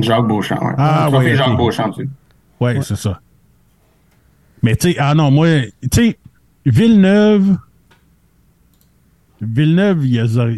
[0.00, 0.74] Jacques Beauchamp, ouais.
[0.76, 1.56] Ah, ouais, Jacques.
[1.56, 2.08] Beauchamp, tu sais.
[2.60, 3.20] Ouais, c'est ça.
[4.62, 5.46] Mais tu sais, ah non, moi,
[5.82, 6.18] tu sais,
[6.66, 7.56] Villeneuve,
[9.40, 10.50] Villeneuve, il y a, zéro-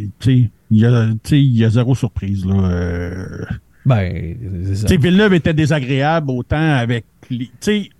[0.70, 2.54] y a, y a surprise, là.
[2.54, 3.44] Euh,
[3.84, 4.86] Ben, c'est ça.
[4.88, 7.46] Tu sais, Villeneuve était désagréable autant avec les.
[7.46, 7.90] Tu sais,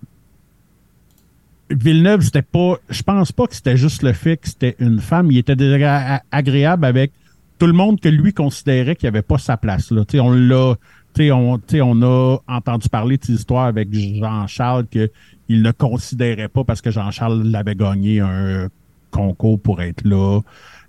[1.73, 2.75] Villeneuve, c'était pas.
[2.89, 5.31] Je pense pas que c'était juste le fait que c'était une femme.
[5.31, 7.11] Il était désagréable avec
[7.59, 10.03] tout le monde que lui considérait qu'il n'y avait pas sa place là.
[10.15, 10.75] On l'a.
[11.19, 15.09] On, tu sais, on a entendu parler de ces histoires avec Jean-Charles qu'il
[15.49, 18.69] ne considérait pas parce que Jean-Charles l'avait gagné un
[19.11, 20.39] concours pour être là.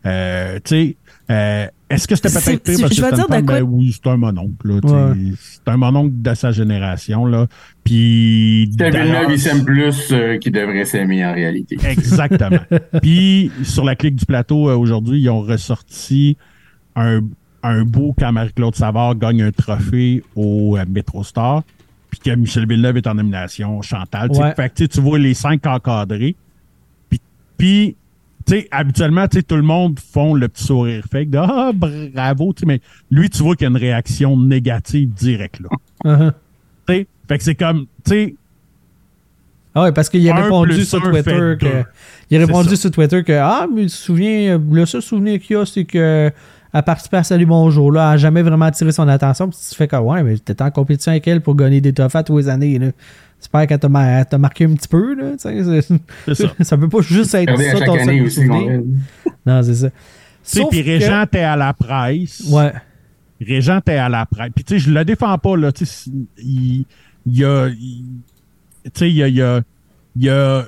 [0.06, 0.58] Euh,
[1.30, 3.46] euh, est-ce que c'était peut-être pire parce que je vais c'était une femme?
[3.46, 4.70] Ben oui, c'est un mononcle.
[4.70, 4.80] Ouais.
[5.38, 7.26] C'est un mononcle de sa génération.
[7.26, 7.46] Là.
[7.84, 8.70] Puis.
[8.70, 11.76] Villeneuve, il s'aime plus euh, qu'il devrait s'aimer en réalité.
[11.84, 12.58] Exactement.
[13.02, 16.36] Puis, sur la clique du plateau, euh, aujourd'hui, ils ont ressorti
[16.96, 17.20] un,
[17.62, 21.62] un beau quand Marie-Claude Savard gagne un trophée au euh, MetroStar,
[22.10, 24.30] puis que Michel Villeneuve est en nomination, Chantal.
[24.32, 24.54] Ouais.
[24.54, 26.36] Fait que tu vois les cinq encadrés.
[27.08, 27.20] Puis,
[27.56, 27.96] puis
[28.46, 31.72] tu sais, habituellement, tu sais, tout le monde font le petit sourire fake de Ah,
[31.74, 32.80] bravo, tu mais
[33.10, 35.68] lui, tu vois qu'il y a une réaction négative directe, là.
[36.04, 36.32] Uh-huh.
[36.88, 38.34] Tu sais, fait que c'est comme, tu sais,
[39.72, 41.84] Ah ouais, parce qu'il a répondu sur Twitter que.
[42.28, 45.56] Il a répondu sur Twitter que Ah, mais tu te souviens, le seul souvenir qu'il
[45.56, 46.32] y a, c'est que
[46.72, 49.48] à participer à Salut Bonjour, là, elle a jamais vraiment attiré son attention.
[49.48, 52.22] Puis tu fais que ouais, mais t'étais en compétition avec elle pour gagner des trophées
[52.24, 52.78] tous les années.
[52.78, 52.86] Là.
[53.38, 55.14] J'espère qu'elle t'a mar- marqué un petit peu.
[55.14, 55.82] Là, c'est-
[56.34, 56.44] ça.
[56.60, 58.82] ça peut pas juste être à ça ton seul souvenir.
[59.44, 59.90] Non, c'est ça.
[59.90, 59.96] Tu
[60.44, 62.42] sais, Sauf puis que- Régent était à la presse.
[62.50, 62.72] Ouais.
[63.40, 64.50] Régent était à la presse.
[64.54, 65.72] Puis tu sais, je le défends pas, là.
[65.72, 66.84] Tu sais, il,
[67.26, 67.68] il y a.
[67.68, 69.28] Tu sais, il y a.
[69.28, 69.60] Il y a,
[70.16, 70.64] il y a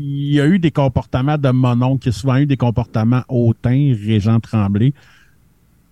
[0.00, 3.22] il y a eu des comportements de mon oncle, qui a souvent eu des comportements
[3.28, 4.94] hautains, Régent Tremblay.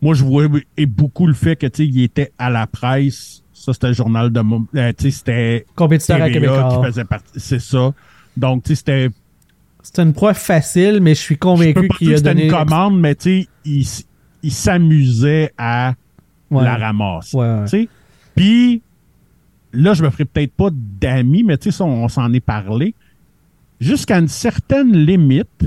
[0.01, 0.47] Moi, je vois
[0.77, 3.95] et beaucoup le fait que, tu sais, il était à la presse Ça, c'était le
[3.95, 4.41] journal de...
[4.41, 5.67] Euh, tu sais, c'était...
[5.75, 7.41] Compétiteur à qui faisait partie.
[7.41, 7.93] C'est ça.
[8.37, 9.11] Donc, tu sais, c'était...
[9.83, 12.47] C'est une proie facile, mais je suis convaincu qu'il a que c'était donné.
[12.47, 13.87] une commande, mais tu sais, il,
[14.43, 15.95] il s'amusait à
[16.51, 16.65] Ouais.
[16.65, 17.37] la ramasser.
[17.37, 17.89] Ouais, ouais.
[18.35, 18.81] Puis,
[19.73, 22.41] là, je me ferai peut-être pas d'amis, mais tu sais, ça, on, on s'en est
[22.41, 22.95] parlé.
[23.81, 25.64] Jusqu'à une certaine limite,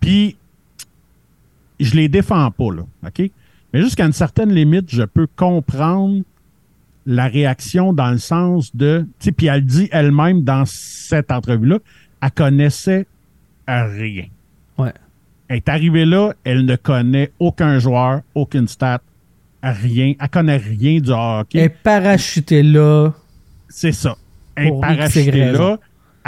[0.00, 0.36] puis
[1.78, 3.30] je les défends pas, là, OK?
[3.72, 6.22] Mais jusqu'à une certaine limite, je peux comprendre
[7.06, 9.06] la réaction dans le sens de...
[9.18, 11.78] Tu sais, puis elle dit elle-même dans cette entrevue-là,
[12.22, 13.06] elle connaissait
[13.66, 14.26] rien.
[14.78, 14.92] Ouais.
[15.48, 19.00] Elle est arrivée là, elle ne connaît aucun joueur, aucune stat,
[19.62, 20.14] rien.
[20.18, 21.58] Elle connaît rien du hockey.
[21.58, 23.12] Elle est parachutée là.
[23.68, 24.16] C'est ça.
[24.54, 25.78] Elle est parachutée là.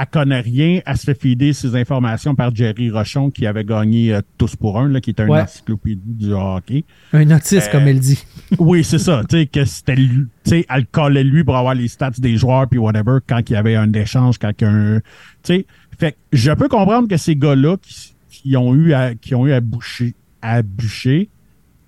[0.01, 0.81] Elle connaît rien.
[0.87, 4.79] Elle se fait fider ses informations par Jerry Rochon qui avait gagné euh, Tous pour
[4.81, 5.43] un, là, qui est un Ouais.
[5.43, 6.85] encyclopédie du hockey.
[7.13, 8.25] Un autiste, Euh, comme elle dit.
[8.59, 9.23] Oui, c'est ça.
[9.29, 10.27] Tu sais, que c'était lui.
[10.45, 13.53] Tu sais, elle collait lui pour avoir les stats des joueurs puis whatever quand il
[13.53, 15.01] y avait un échange, quand un.
[15.01, 15.67] Tu sais,
[15.99, 19.47] fait que je peux comprendre que ces gars-là qui, qui ont eu à, qui ont
[19.47, 21.29] eu à boucher, à bûcher,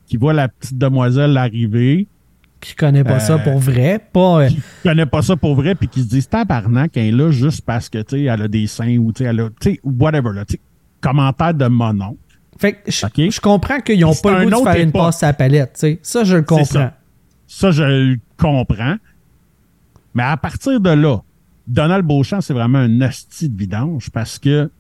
[0.07, 2.09] qui voient la petite demoiselle arriver,
[2.63, 3.99] Qui connaît pas ça Euh, pour vrai.
[4.13, 4.45] Pas.
[4.45, 7.31] euh, qui connaît pas ça pour vrai puis qui se disent tabarnak qu'elle est là
[7.31, 9.73] juste parce que tu sais elle a des seins ou tu sais elle a tu
[9.73, 10.45] sais whatever là
[11.01, 12.17] commentaire de mon oncle
[12.59, 15.27] Fait que je, je comprends qu'ils n'ont pas le goût de faire une passe à
[15.27, 15.73] la palette.
[15.75, 16.01] tu sais.
[16.03, 16.65] Ça, je le comprends.
[16.65, 16.97] ça.
[17.49, 18.97] ça je le comprends
[20.15, 21.19] mais à partir de là
[21.67, 24.71] Donald Beauchamp c'est vraiment un hostie de vidange parce que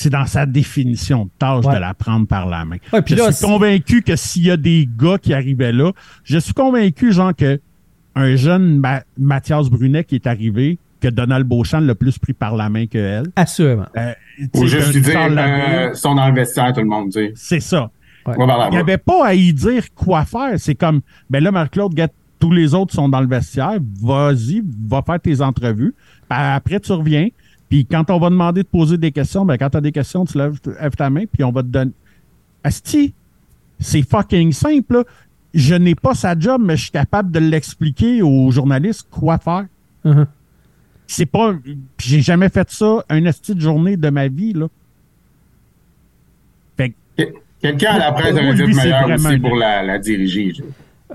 [0.00, 1.74] c'est dans sa définition de tâche Ouais.
[1.74, 2.76] de la prendre par la main.
[2.92, 5.90] Ouais, puis je là, suis convaincu que s'il y a des gars qui arrivaient là,
[6.22, 7.60] je suis convaincu, genre, que
[8.14, 12.54] un jeune Ma- Mathias Brunet qui est arrivé, que Donald Beauchamp l'a plus pris par
[12.54, 13.26] la main que elle.
[13.34, 13.86] Assurément.
[13.96, 14.12] Euh,
[14.54, 17.32] Ou juste lui dire, euh, sont dans le vestiaire, tout le monde, sais.
[17.34, 17.90] c'est ça.
[18.24, 18.34] Ouais.
[18.38, 20.52] Il n'y avait pas à y dire quoi faire.
[20.58, 21.94] C'est comme, ben là, Marc-Claude,
[22.38, 23.78] tous les autres sont dans le vestiaire.
[24.00, 25.92] Vas-y, va faire tes entrevues.
[26.28, 27.28] Puis Après, tu reviens.
[27.68, 30.24] Puis quand on va demander de poser des questions, ben quand tu as des questions,
[30.24, 31.92] tu lèves, lèves ta main, puis on va te donner.
[32.64, 33.12] Asti,
[33.78, 34.94] c'est fucking simple.
[34.94, 35.04] là.
[35.54, 39.66] Je n'ai pas sa job, mais je suis capable de l'expliquer aux journalistes quoi faire.
[40.04, 40.26] Mhm.
[41.06, 41.54] C'est pas.
[41.62, 44.66] puis J'ai jamais fait ça un esti de journée de ma vie, là.
[46.76, 46.94] Fait que
[47.24, 50.52] Que- Quelqu'un à la presse aurait dû être meilleur vraiment aussi pour la, la diriger.
[50.54, 50.62] je-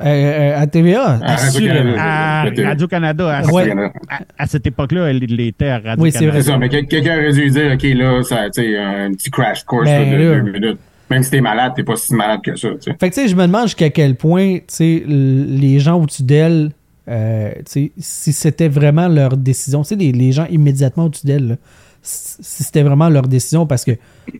[0.01, 1.73] Euh, euh, à TVA, À assurément.
[1.91, 2.01] Radio-Canada.
[2.41, 2.65] à Peut-être.
[2.67, 3.71] Radio-Canada, à, Ouais.
[4.09, 6.01] à- à cette époque-là, elle l'était à Radio-Canada.
[6.01, 6.41] Oui, c'est vrai.
[6.41, 9.29] C'est ça, mais quel- quelqu'un aurait dû dire, OK, là, ça, tu sais, un petit
[9.29, 10.79] crash course Ben, de deux minutes.
[11.11, 12.95] Même si t'es malade, t'es pas si malade que ça, tu sais.
[12.99, 16.23] Fait que, tu sais, je me demande jusqu'à quel point, tu sais, les gens au-dessus
[16.23, 16.71] d'elle,
[17.07, 21.27] euh, tu sais, si c'était vraiment leur décision, tu sais, les, les gens immédiatement au-dessus
[21.27, 21.55] d'elle, là,
[22.01, 23.91] si c'était vraiment leur décision, parce que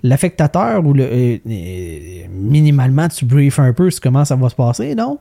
[0.02, 1.04] l'affectateur ou le.
[1.04, 5.20] euh, euh, minimalement, tu briefes un peu sur comment ça va se passer, non?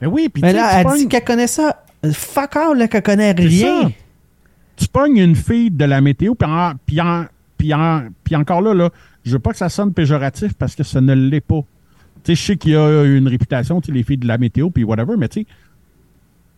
[0.00, 1.84] Mais oui, puis Mais là, elle pognes- dit qu'elle connaît ça.
[2.12, 3.82] Fuck all, là, qu'elle connaît rien.
[3.84, 3.90] ça.
[4.76, 7.24] Tu pognes une fille de la météo, puis en- puis en-
[7.56, 8.90] puis en- puis encore là, là,
[9.24, 11.62] je veux pas que ça sonne péjoratif parce que ça ne l'est pas.
[12.22, 14.38] Tu sais, je sais qu'il y a une réputation, tu sais, les filles de la
[14.38, 15.46] météo, puis whatever, mais tu sais,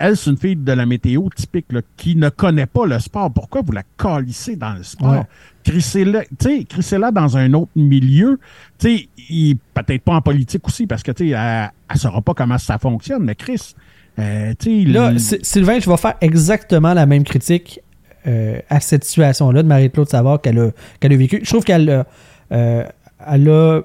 [0.00, 3.30] elle, c'est une fille de la météo typique, là, qui ne connaît pas le sport.
[3.32, 5.12] Pourquoi vous la calissez dans le sport?
[5.12, 5.22] Ouais.
[5.62, 8.40] Crissez-la, tu sais, crissez-la dans un autre milieu.
[8.78, 12.58] Tu sais, il- peut-être pas en politique aussi, parce que, elle, elle saura pas comment
[12.58, 13.74] ça fonctionne, mais Chris,
[14.18, 17.80] euh, tu sais, Là, le- Sy- Sylvain, je vais faire exactement la même critique
[18.26, 21.40] euh, à cette situation-là de Marie-Claude Savard qu'elle a, qu'elle a vécue.
[21.42, 22.06] Je trouve qu'elle a,
[22.52, 22.84] euh,
[23.26, 23.80] elle a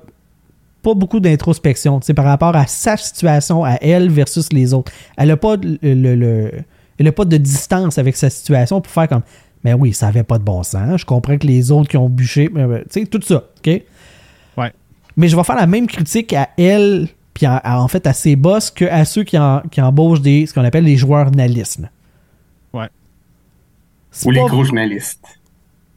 [0.85, 4.91] pas beaucoup d'introspection par rapport à sa situation, à elle versus les autres.
[5.17, 6.51] Elle n'a pas, le, le- le-
[6.99, 9.23] elle a pas de distance avec sa situation pour faire comme
[9.63, 11.01] Mais oui, ça avait pas de bon sens.
[11.01, 12.49] Je comprends que les autres qui ont bûché,
[13.11, 13.37] tout ça.
[13.57, 13.81] OK?
[14.57, 14.71] Ouais.
[15.17, 18.13] Mais je vais faire la même critique à elle, puis à- à- en fait à
[18.13, 21.81] ses boss, qu'à ceux qui, en- qui embauchent des, ce qu'on appelle les joueurs journalistes.
[22.73, 22.87] Ouais.
[24.25, 25.25] Ou les gros journalistes.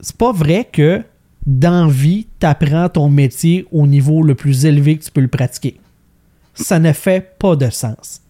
[0.01, 1.03] c'est pas vrai que
[1.49, 5.81] dans vie, t'apprends ton métier au niveau le plus élevé que tu peux le pratiquer.
[6.55, 8.21] Ça ne fait pas de sens.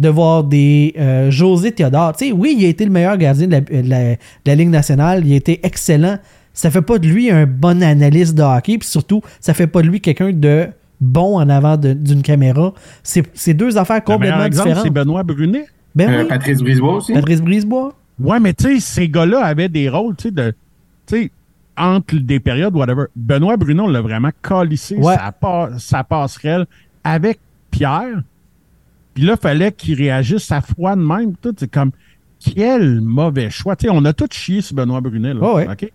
[0.00, 3.46] De voir des euh, José Théodore, tu sais, oui, il a été le meilleur gardien
[3.46, 6.18] de la, de la- de la Ligue nationale, il a été excellent.
[6.54, 9.82] Ça fait pas de lui un bon analyste de hockey, puis surtout, ça fait pas
[9.82, 10.66] de lui quelqu'un de
[11.00, 12.72] bon en avant d'une caméra.
[13.02, 14.94] C'est c'est deux affaires complètement exemple, c'est différentes.
[14.94, 15.66] Benoît Brunet.
[15.94, 17.12] Ben Euh, oui, Patrice Brisebois aussi.
[17.12, 17.94] Patrice Brisebois.
[18.18, 20.52] Ouais, mais tu sais, ces gars-là avaient des rôles, tu sais, de.
[21.06, 21.30] Tu sais,
[21.80, 23.04] entre des périodes, whatever.
[23.16, 25.16] Benoît Bruno l'a vraiment calissé Ouais.
[25.16, 26.66] sa, pa- sa passerelle
[27.02, 28.22] avec Pierre.
[29.14, 31.34] Puis là, fallait qu'il réagisse à froid de même.
[31.36, 31.90] Tout, c'est comme,
[32.38, 33.74] quel mauvais choix.
[33.90, 35.40] On a tous chié sur Benoît Brunet, là.
[35.40, 35.72] Ouais, ouais.
[35.72, 35.90] OK?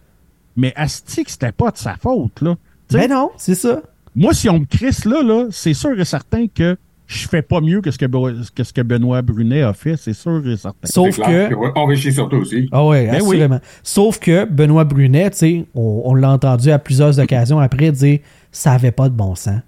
[0.58, 2.56] Mais Asti, que c'était pas de sa faute, là.
[2.88, 3.82] Tu sais, Ben non, c'est ça.
[4.16, 6.78] moi, si on me crisse là, là, c'est sûr et certain que
[7.08, 10.42] je fais pas mieux que ce que, ce que Benoît Brunet a fait, c'est sûr
[10.48, 10.78] et certain.
[10.86, 11.54] Sauf que.
[11.54, 12.68] ouais, on va chier sur toi aussi.
[12.72, 13.36] Ah ouais, Ben oui.
[13.36, 13.60] assurément.
[13.84, 18.20] Sauf que Benoît Brunet, tu sais, on, on l'a entendu à plusieurs occasions après dire
[18.52, 19.60] ça avait pas de bon sens.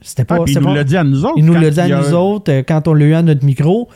[0.00, 0.36] C'était pas.
[0.40, 1.34] Ah, il nous pas- l'a dit à nous autres.
[1.38, 3.44] Il nous quand l'a dit à nous autres euh, quand on l'a eu à notre
[3.44, 3.88] micro.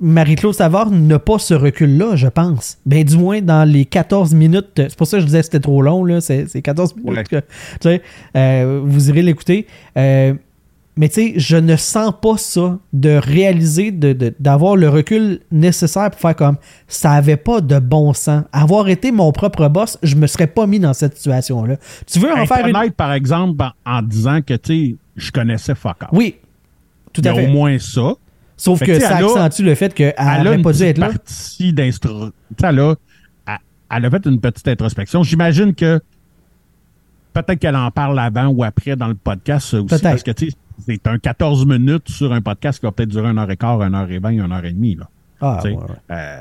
[0.00, 2.78] Marie-Claude Savard n'a pas ce recul-là, je pense.
[2.86, 4.68] Ben, du moins, dans les 14 minutes.
[4.76, 6.20] C'est pour ça que je disais que c'était trop long, là.
[6.22, 7.24] C'est c'est 14 minutes Ouais.
[7.24, 7.36] que.
[7.40, 7.44] Tu
[7.82, 8.02] sais,
[8.36, 9.66] euh, vous irez l'écouter.
[9.98, 10.34] Euh,
[10.96, 15.40] mais tu sais, je ne sens pas ça de réaliser, de- de- d'avoir le recul
[15.50, 16.56] nécessaire pour faire comme
[16.88, 18.44] ça avait pas de bon sens.
[18.52, 21.76] Avoir été mon propre boss, je me serais pas mis dans cette situation-là.
[22.06, 22.90] Tu veux en faire une.
[22.92, 25.96] par exemple, en, en disant que, tu sais, je connaissais fuck.
[26.12, 26.36] Oui,
[27.12, 27.46] tout Il y à a fait.
[27.46, 28.12] au moins ça.
[28.56, 30.12] Sauf Fait que ça a- accentue le fait qu'elle
[30.44, 31.12] n'aurait pas dû être là.
[32.62, 32.94] elle a,
[33.90, 35.22] elle, a fait une petite introspection.
[35.22, 36.00] J'imagine que
[37.32, 39.86] peut-être qu'elle en parle avant ou après dans le podcast aussi.
[40.02, 40.56] Parce que, tu sais,
[40.86, 43.82] c'est un 14 minutes sur un podcast qui va peut-être durer une heure et quart,
[43.82, 45.08] une heure et vingt, une heure et demie, là.
[45.40, 45.80] Ah, ouais, ouais.
[46.10, 46.36] euh,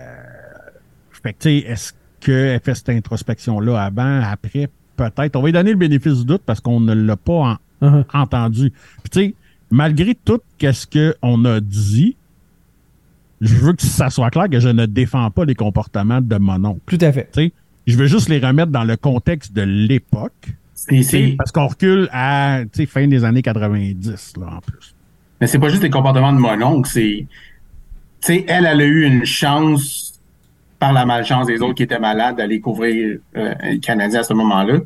[1.23, 4.69] fait que, tu sais, est-ce qu'elle fait cette introspection-là avant, après?
[4.97, 5.35] Peut-être.
[5.37, 8.03] On va lui donner le bénéfice du doute parce qu'on ne l'a pas en- Uh-huh.
[8.13, 8.71] entendu.
[9.03, 9.35] Puis, tu sais,
[9.71, 12.17] malgré tout ce qu'on a dit,
[13.39, 16.61] je veux que ça soit clair que je ne défends pas les comportements de mon
[16.65, 16.81] oncle.
[16.85, 17.29] Tout à fait.
[17.31, 17.53] Tu sais,
[17.87, 20.49] je veux juste les remettre dans le contexte de l'époque.
[21.03, 24.95] C'est- Parce qu'on recule à fin des années 90, là, en plus.
[25.41, 27.25] Mais c'est pas juste les comportements de mon oncle, c'est.
[28.21, 30.19] Tu elle, elle a eu une chance
[30.77, 34.34] par la malchance des autres qui étaient malades d'aller couvrir euh, les Canadiens à ce
[34.34, 34.80] moment-là.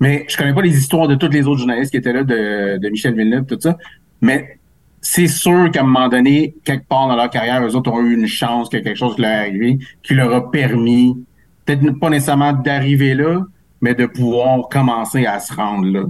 [0.00, 2.78] Mais je connais pas les histoires de tous les autres journalistes qui étaient là, de,
[2.78, 3.76] de Michel Villeneuve, tout ça.
[4.20, 4.58] Mais
[5.00, 8.14] c'est sûr qu'à un moment donné, quelque part dans leur carrière, eux autres ont eu
[8.14, 11.16] une chance que quelque chose leur est arrivé qui leur a permis,
[11.64, 13.44] peut-être pas nécessairement d'arriver là,
[13.84, 16.02] mais de pouvoir commencer à se rendre là.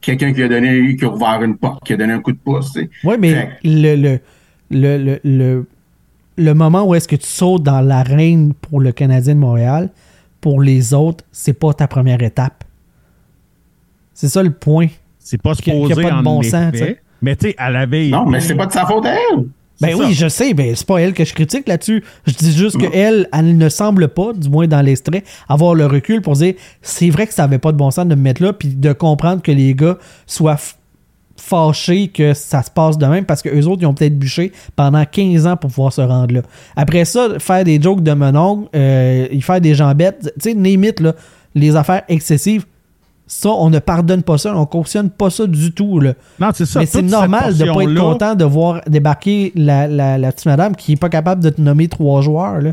[0.00, 2.38] Quelqu'un qui a donné, qui a ouvert une porte, qui a donné un coup de
[2.38, 2.76] pouce.
[3.04, 4.18] Oui, mais Fait- le, le,
[4.70, 5.66] le, le, le,
[6.36, 9.90] le moment où est-ce que tu sautes dans l'arène pour le Canadien de Montréal,
[10.40, 12.64] pour les autres, c'est pas ta première étape.
[14.12, 14.88] C'est ça le point.
[15.18, 16.72] C'est pas a- qu'il y a supposé pas de bon effet, sens,
[17.22, 18.08] mais tu sais, elle avait...
[18.08, 19.44] Non, mais c'est pas de sa faute à elle.
[19.80, 20.24] Ben oui, ça.
[20.24, 22.04] je sais, ben c'est pas elle que je critique là-dessus.
[22.26, 26.22] Je dis juste qu'elle, elle ne semble pas, du moins dans l'extrait, avoir le recul
[26.22, 28.52] pour dire c'est vrai que ça avait pas de bon sens de me mettre là,
[28.52, 30.58] puis de comprendre que les gars soient
[31.36, 34.52] fâchés que ça se passe de même parce que eux autres, ils ont peut-être bûché
[34.76, 36.42] pendant 15 ans pour pouvoir se rendre là.
[36.76, 41.00] Après ça, faire des jokes de menon, euh, y faire des jambettes, tu sais, it,
[41.00, 41.14] là,
[41.54, 42.64] les affaires excessives,
[43.26, 46.14] ça, on ne pardonne pas ça, on cautionne pas ça du tout, là.
[46.38, 46.80] Non, c'est ça.
[46.80, 50.76] Mais c'est normal de pas être content de voir débarquer la, la, la petite madame
[50.76, 52.60] qui est pas capable de te nommer trois joueurs.
[52.60, 52.72] Là.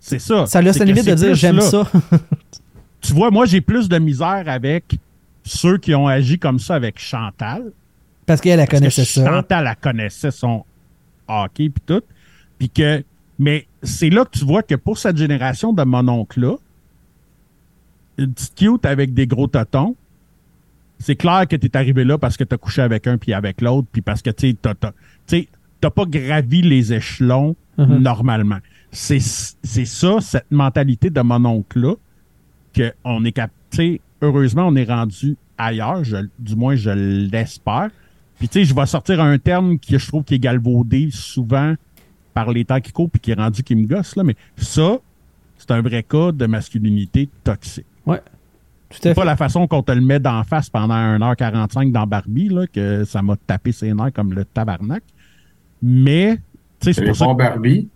[0.00, 0.46] C'est ça.
[0.46, 1.62] Ça laisse la limite de dire j'aime là.
[1.62, 1.86] ça.
[3.00, 4.94] Tu vois, moi, j'ai plus de misère avec
[5.42, 7.72] ceux qui ont agi comme ça avec Chantal.
[8.26, 9.26] Parce qu'elle, elle Parce connaissait ça.
[9.26, 10.64] Chantal, elle connaissait son
[11.26, 12.02] hockey puis tout.
[12.60, 13.02] Puis que,
[13.40, 16.54] mais c'est là que tu vois que pour cette génération de mon oncle-là,
[18.18, 19.96] une petite cute avec des gros totons,
[20.98, 23.32] c'est clair que tu es arrivé là parce que tu as couché avec un puis
[23.32, 27.98] avec l'autre, puis parce que tu t'as pas gravi les échelons Mhm.
[27.98, 28.58] normalement.
[28.92, 31.94] C'est c'est ça, cette mentalité de mon oncle-là,
[32.76, 37.88] qu'on est cap- tu sais, heureusement, on est rendu ailleurs, je- du moins je l'espère.
[38.38, 41.74] Puis tu sais, je vais sortir un terme que je trouve qui est galvaudé souvent
[42.34, 44.98] par les temps qui courent puis qui est rendu qui me gosse, là, mais ça,
[45.58, 47.86] c'est un vrai cas de masculinité toxique.
[48.06, 48.20] Ouais.
[48.90, 49.14] Tout à fait.
[49.14, 53.04] pas la façon qu'on te le met d'en face pendant 1h45 dans Barbie, là, que
[53.04, 55.02] ça m'a tapé ses nerfs comme le tabarnak.
[55.80, 56.36] Mais,
[56.78, 57.88] tu sais, c'est pour ça que Barbie?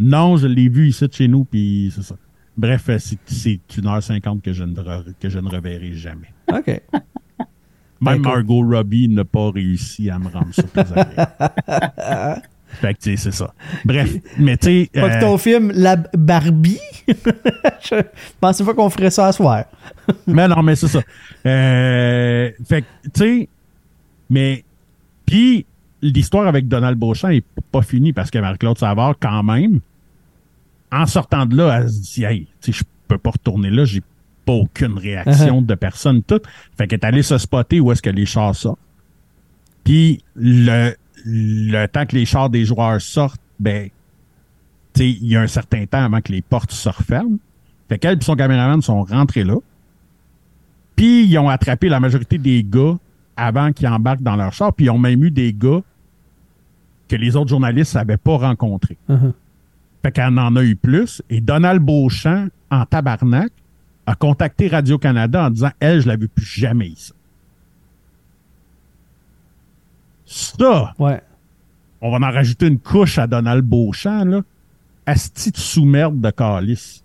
[0.00, 2.16] non, je l'ai vu ici de chez nous, puis c'est ça.
[2.56, 5.92] Bref, euh, c'est- c'est une heure cinquante que je ne, re- que je ne reverrai
[5.92, 6.32] jamais.
[6.52, 6.66] OK.
[8.02, 8.22] Même.
[8.22, 12.42] Margot Robbie n'a pas réussi à me rendre agréable.
[12.80, 13.52] fait que, tu sais, c'est ça.
[13.84, 14.90] Bref, mais tu sais...
[14.92, 16.80] Pas que euh, ton film La Barbie?
[17.08, 18.02] Je
[18.40, 19.64] pensais pas qu'on ferait ça à soir.
[20.26, 21.00] mais non, mais c'est ça.
[21.46, 23.48] Euh, fait que, tu sais,
[24.30, 24.64] mais,
[25.26, 25.66] puis
[26.00, 29.80] l'histoire avec Donald Beauchamp est pas finie parce que Marie-Claude Savard, quand même,
[30.92, 33.84] en sortant de là, elle se dit, hey, tu sais, je peux pas retourner là,
[33.84, 34.02] j'ai
[34.44, 36.40] pas aucune réaction de personne, tout.
[36.78, 38.78] Fait qu'elle est allée se spotter où est-ce que les chars sortent.
[39.84, 40.94] Puis le,
[41.24, 43.88] le temps que les chars des joueurs sortent, ben,
[44.94, 47.38] tu sais, il y a un certain temps avant que les portes se referment.
[47.88, 49.56] Fait qu'elle et son caméraman sont rentrés là.
[50.96, 52.96] Puis ils ont attrapé la majorité des gars
[53.36, 54.72] avant qu'ils embarquent dans leur char.
[54.72, 55.80] Puis ils ont même eu des gars
[57.08, 58.98] que les autres journalistes n'avaient pas rencontrés.
[59.08, 59.32] Mhm.
[60.02, 61.22] Fait qu'elle en a eu plus.
[61.28, 63.52] Et Donald Beauchamp, en tabarnak,
[64.06, 67.12] a contacté Radio-Canada en disant Elle, je la veux plus jamais ici.
[70.32, 71.20] Ça, Ouais.
[72.00, 74.42] on va en rajouter une couche à Donald Beauchamp, là.
[75.06, 77.02] Asti de sous-merde de calice.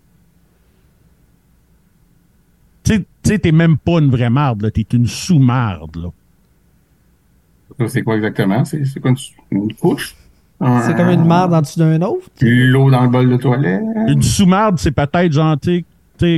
[2.84, 4.70] Tu sais- t'es même pas une vraie marde, là.
[4.70, 6.08] T'es une sous-marde, là.
[7.80, 8.64] Ça, C'est quoi exactement?
[8.64, 9.16] C'est quoi une,
[9.50, 10.14] une couche?
[10.60, 12.28] C'est comme une marde en dessous d'un autre?
[12.40, 13.82] L'eau dans le bol de toilette?
[14.06, 15.84] Une sous-marde, c'est peut-être genre, tu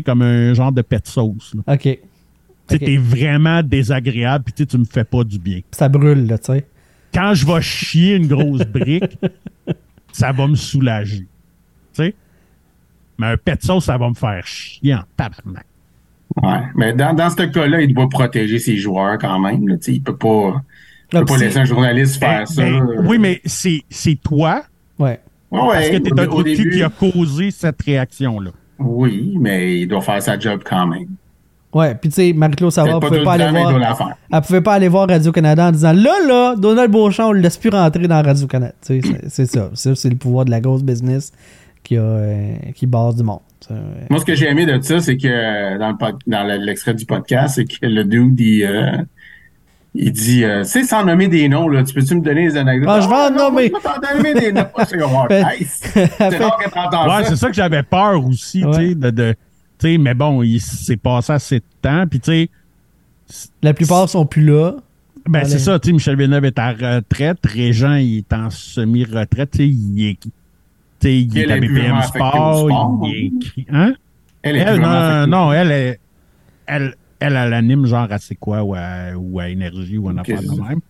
[0.03, 1.75] comme un genre de pet sauce, là.
[1.75, 1.83] OK.
[1.83, 1.91] Tu
[2.69, 2.81] sais, Ok.
[2.81, 5.61] t'es vraiment désagréable, puis tu me fais pas du bien.
[5.73, 6.67] Ça brûle, là, tu sais.
[7.13, 9.19] Quand je vais chier une grosse brique,
[10.13, 11.27] ça va me soulager.
[11.95, 12.15] Tu sais?
[13.19, 15.65] Mais un pet sauce, ça va me faire chier en tabarnak.
[16.43, 16.61] Ouais.
[16.77, 19.67] Mais dans, dans ce cas-là, il doit protéger ses joueurs quand même.
[19.67, 19.77] Là.
[19.77, 20.63] Tu sais, Il peut pas,
[21.13, 22.63] il Ah, peut pas laisser un journaliste faire Ben, ça.
[22.63, 24.63] ben, oui, mais c'est c'est toi,
[24.99, 25.21] Ouais.
[25.51, 28.51] Ouais, parce que t'es au- un cul début, qui a causé cette réaction-là.
[28.79, 31.09] Oui, mais il doit faire sa job quand même.
[31.79, 34.17] Ouais, puis tu sais, Marie-Claude Savard pouvait pas aller voir.
[34.33, 37.57] Elle pouvait pas aller voir Radio-Canada en disant là, là, Donald Beauchamp, on le laisse
[37.57, 38.73] plus rentrer dans Radio-Canada.
[38.85, 39.71] Tu sais, c'est- c'est ça.
[39.75, 41.33] Ça, c'est le pouvoir de la grosse business
[41.85, 43.41] qui, a, euh, qui base du monde.
[43.61, 43.81] Ça, euh,
[44.11, 45.97] Moi, ce que j'ai aimé de ça, c'est que euh, dans le
[46.27, 48.93] dans le- l'extrait du podcast, c'est que le dude, il, euh,
[49.95, 52.57] il dit, euh, tu sais, sans nommer des noms, là, tu peux-tu me donner des
[52.57, 52.89] anecdotes?
[52.91, 53.69] Ah, je vais en non, nommer.
[53.69, 54.67] Je vais t'en donner des noms.
[54.87, 55.27] C'est comme, oh.
[55.31, 57.31] C'est rare que t'entends Ouais, ça.
[57.31, 59.35] c'est ça que j'avais peur aussi, tu sais, de, de
[59.85, 62.31] mais bon, il s'est passé assez de temps, puis tu
[63.27, 64.77] sais, La plupart sont plus là.
[65.27, 69.51] ben c'est ça, tu sais, Michel Villeneuve est à retraite, Régent, il est en semi-retraite,
[69.53, 70.19] tu sais, il est,
[71.05, 73.39] il à BPM Sport, sport, il est non?
[73.39, 73.95] écrit, hein?
[74.43, 76.01] Elle est Elle, non, non, elle est,
[76.67, 80.19] elle, elle, elle anime genre à c'est quoi, ou à, ou à énergie, ou un
[80.19, 80.81] Ok, affaire de même.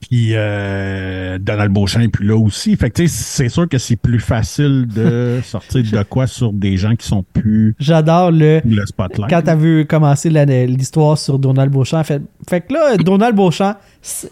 [0.00, 2.74] Puis euh, Donald Beauchamp est plus là aussi.
[2.76, 6.52] Fait que tu sais, c'est sûr que c'est plus facile de sortir de quoi sur
[6.52, 8.60] des gens qui sont plus J'adore le.
[8.64, 9.28] le spotlight.
[9.30, 10.30] Quand t'as vu commencer
[10.66, 13.74] l'histoire sur Donald Beauchamp, fait, fait que là, Donald Beauchamp,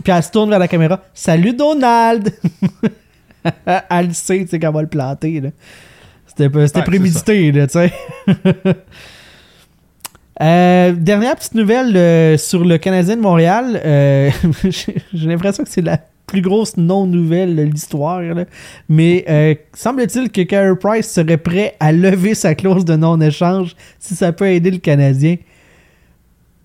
[0.02, 1.02] puis elle se tourne vers la caméra.
[1.12, 2.30] Salut Donald!
[3.90, 5.40] elle le sait, tu sais, qu'elle va le planter.
[5.40, 5.50] là.
[6.26, 7.92] C'était pas- c'était Ouais, prémédité, là, tu sais.
[10.40, 13.80] Euh, dernière petite nouvelle euh, sur le Canadien de Montréal.
[13.84, 14.30] Euh,
[15.12, 18.20] J'ai l'impression que c'est la plus grosse non-nouvelle de l'histoire.
[18.88, 24.32] Mais semble-t-il que Carey Price serait prêt à lever sa clause de non-échange si ça
[24.32, 25.36] peut aider le Canadien.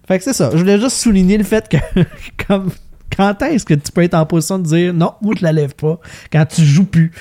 [0.06, 0.50] Fait que c'est ça.
[0.52, 1.78] Je voulais juste souligner le fait que
[3.16, 5.76] quand est-ce que tu peux être en position de dire non, moi je la lève
[5.76, 6.00] pas
[6.32, 7.12] quand tu joues plus?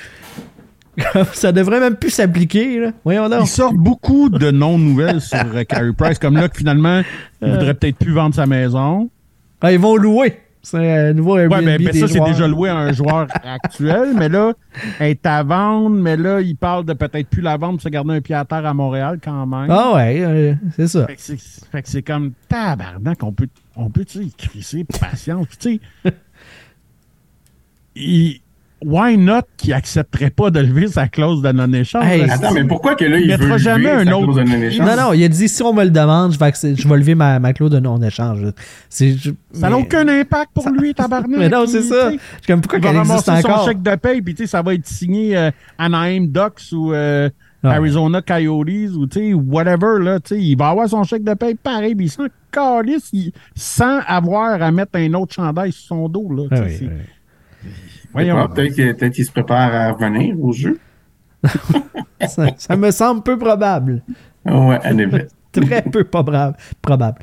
[1.33, 2.79] Ça devrait même plus s'appliquer.
[2.81, 2.91] là.
[3.05, 3.41] Voyons donc.
[3.43, 7.03] Il sort beaucoup de non-nouvelles sur euh, Carey Price, comme là que finalement,
[7.41, 7.53] il Euh.
[7.53, 9.09] voudrait peut-être plus vendre sa maison.
[9.61, 10.39] Ah, ils vont louer.
[10.65, 13.27] C'est un nouveau Airbnb Ouais, mais, mais des ça, c'est déjà loué à un joueur
[13.45, 14.53] actuel, mais là,
[15.01, 17.89] elle est à vendre, mais là, il parle de peut-être plus la vendre pour se
[17.89, 19.69] garder un pied à terre à Montréal quand même.
[19.71, 21.07] Ah ouais, euh, c'est ça.
[21.09, 24.85] Fait que c'est- fait que c'est comme tabarnak, on peut, on peut, tu sais, crisser
[24.85, 25.49] patience.
[25.59, 26.13] Tu sais,
[27.97, 28.41] il-
[28.85, 32.05] why not qui accepterait pas de lever sa clause de non-échange?
[32.05, 34.33] Hey, Attends, mais pourquoi que là, Il il mettra veut jamais lever un sa autre
[34.33, 34.87] clause de non-échange?
[34.87, 37.15] Non, non, il a dit si on me le demande, je vais, je vais lever
[37.15, 38.41] ma, ma clause de non-échange.
[38.41, 41.29] Je- Ça n'a mais- aucun impact pour lui, tabarnak.
[41.39, 42.11] Mais non, c'est ça.
[42.13, 43.65] Je comme pourquoi Il va ramasser son encore?
[43.67, 47.29] chèque de paye, puis tu sais, ça va être signé euh, Anaheim Ducks ou euh,
[47.65, 47.75] Ah.
[47.75, 50.01] Arizona Coyotes ou tu sais, whatever.
[50.03, 53.09] Là, tu sais, il va avoir son chèque de paye pareil, puis il s'en calisse,
[53.13, 56.29] il- sans avoir à mettre un autre chandail sur son dos.
[56.35, 57.71] Là, tu Ah oui.
[58.13, 58.49] Voyons.
[58.49, 60.79] Peut-être qu'il qu'il se prépare à revenir au jeu.
[62.29, 64.03] ça, ça me semble peu probable.
[64.47, 65.29] Ouais, en effet.
[65.53, 66.57] Très peu probable.
[66.81, 67.19] probable.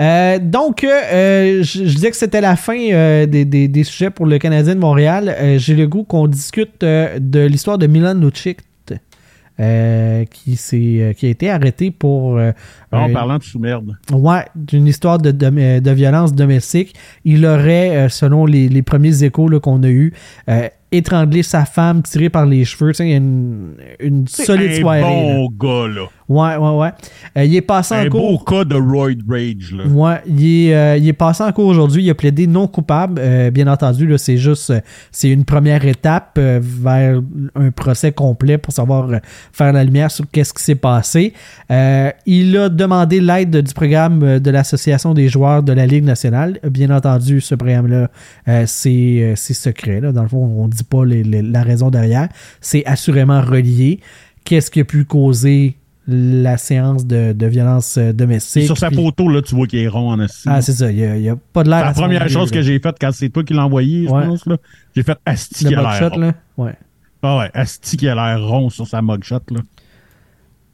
[0.00, 4.10] Euh, donc, euh, je, je disais que c'était la fin euh, des, des- des sujets
[4.10, 5.36] pour le Canadien de Montréal.
[5.58, 8.58] J'ai le goût qu'on discute de l'histoire de Milan Lucic,
[9.60, 12.38] euh, qui, s'est, euh, qui a été arrêté pour...
[12.38, 12.50] euh,
[12.92, 13.94] En un- parlant de sous-merde.
[14.10, 16.94] Ouais, d'une histoire de, de, de violence domestique.
[17.24, 20.12] Il aurait, selon les, les premiers échos là, qu'on a eus,
[20.92, 22.90] étranglé sa femme, tiré par les cheveux.
[22.92, 25.02] Tu sais, Il y a une, une solide un soirée.
[25.02, 26.06] bon gars, là.
[26.30, 26.90] Ouais, ouais, ouais.
[27.36, 28.44] Euh, il est passé en Un beau cours.
[28.44, 29.84] cas de Roid Rage, là.
[29.86, 32.04] Ouais, il est, euh, il est passé en cours aujourd'hui.
[32.04, 33.20] Il a plaidé non coupable.
[33.20, 34.80] Euh, bien entendu, là, c'est juste, euh,
[35.10, 37.20] c'est une première étape euh, vers
[37.56, 39.08] un procès complet pour savoir
[39.52, 41.34] faire la lumière sur qu'est-ce qui s'est passé.
[41.68, 46.60] Euh, il a demandé l'aide du programme de l'association des joueurs de la Ligue nationale.
[46.70, 48.08] Bien entendu, ce programme-là,
[48.46, 48.90] euh, c'est,
[49.20, 50.00] euh, c'est secret.
[50.00, 50.12] Là.
[50.12, 52.28] Dans le fond, on ne dit pas les- les- la raison derrière.
[52.60, 53.98] C'est assurément relié.
[54.44, 55.76] Qu'est-ce qui a pu causer
[56.10, 58.64] la séance de, de violence euh, domestique?
[58.64, 60.48] Sur sa Puis- photo, là, tu vois qu'il est rond en assis.
[60.48, 60.90] ah, c'est ça.
[60.90, 61.84] Il n'y a, pas de l'air.
[61.84, 64.46] La première chose que j'ai faite quand c'est toi qui l'as envoyé, je pense.
[64.46, 64.56] là.
[64.94, 66.18] J'ai fait Asti qui a l'air mugshot, rond.
[66.20, 66.32] là?
[66.56, 66.74] Ouais.
[67.22, 69.40] Ah ouais, Asti qui a l'air rond sur sa mugshot.
[69.50, 69.60] Là.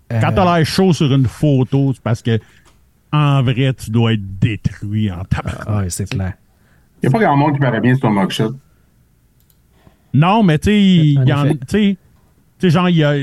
[0.08, 2.38] Quand Euh, t'as l'air chaud sur une photo, c'est parce que
[3.12, 5.52] en vrai, tu dois être détruit en tabac.
[5.66, 6.34] Ah, ouais, c'est clair.
[7.02, 8.54] Il n'y a pas grand monde qui paraît bien sur ton mugshot.
[10.14, 11.16] Non, mais tu
[11.68, 11.96] sais,
[12.70, 13.14] genre, il y a.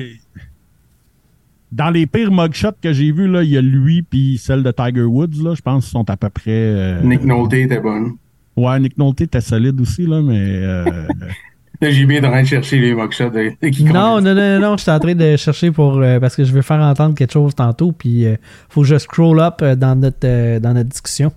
[1.75, 4.71] Dans les pires mugshots que j'ai vus, là, il y a lui puis celle de
[4.71, 6.51] Tiger Woods, là, je pense qu'ils sont à peu près.
[6.51, 8.11] euh, Nick Nolte était bonne.
[8.55, 10.37] Ouais, Nick Nolte était solide aussi, là, mais.
[10.39, 11.07] euh,
[11.81, 14.35] Là, j'ai bien en train de chercher les mugshots de, de qui Non, non, non,
[14.35, 15.97] non, non, je suis en train de chercher pour.
[15.97, 18.35] euh, parce que je veux faire entendre quelque chose tantôt, puis euh,
[18.69, 21.31] faut que je scroll up euh, dans, notre, euh, dans notre discussion.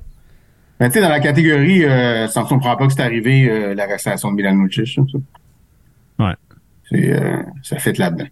[0.79, 3.49] Mais tu sais, dans la catégorie, euh, ça ne me surprend pas que c'est arrivé
[3.51, 4.87] euh, l'arrestation de Milan Lucic.
[5.11, 5.19] ça.
[6.19, 6.35] Ouais.
[6.91, 8.27] C'est, euh, ça fait là-dedans.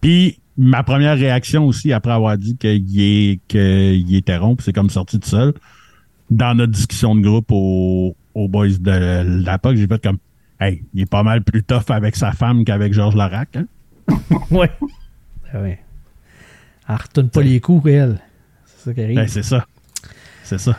[0.00, 4.90] Puis ma première réaction aussi après avoir dit qu'il est, qu'il était rond, c'est comme
[4.90, 5.54] sorti tout seul,
[6.30, 10.18] dans notre discussion de groupe aux, aux boys de la POC, j'ai fait comme
[10.60, 13.56] Hey, il est pas mal plus tough avec sa femme qu'avec Georges Larac.
[13.56, 13.66] Hein?
[14.50, 14.70] Ouais.
[15.52, 15.80] Ah ouais.
[16.88, 18.20] Elle retourne pas les coups, elle.
[18.66, 19.16] C'est ça qui arrive.
[19.16, 19.66] Ben, c'est ça.
[20.44, 20.78] C'est ça.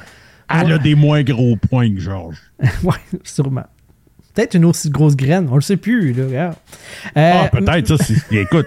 [0.49, 2.41] Elle a des moins gros points que Georges.
[2.83, 3.65] ouais, sûrement.
[4.33, 6.25] Peut-être une aussi grosse graine, on le sait plus, là.
[6.25, 6.55] regarde.
[7.17, 8.15] Euh, Ah, peut-être, ça, c'est.
[8.41, 8.65] Écoute,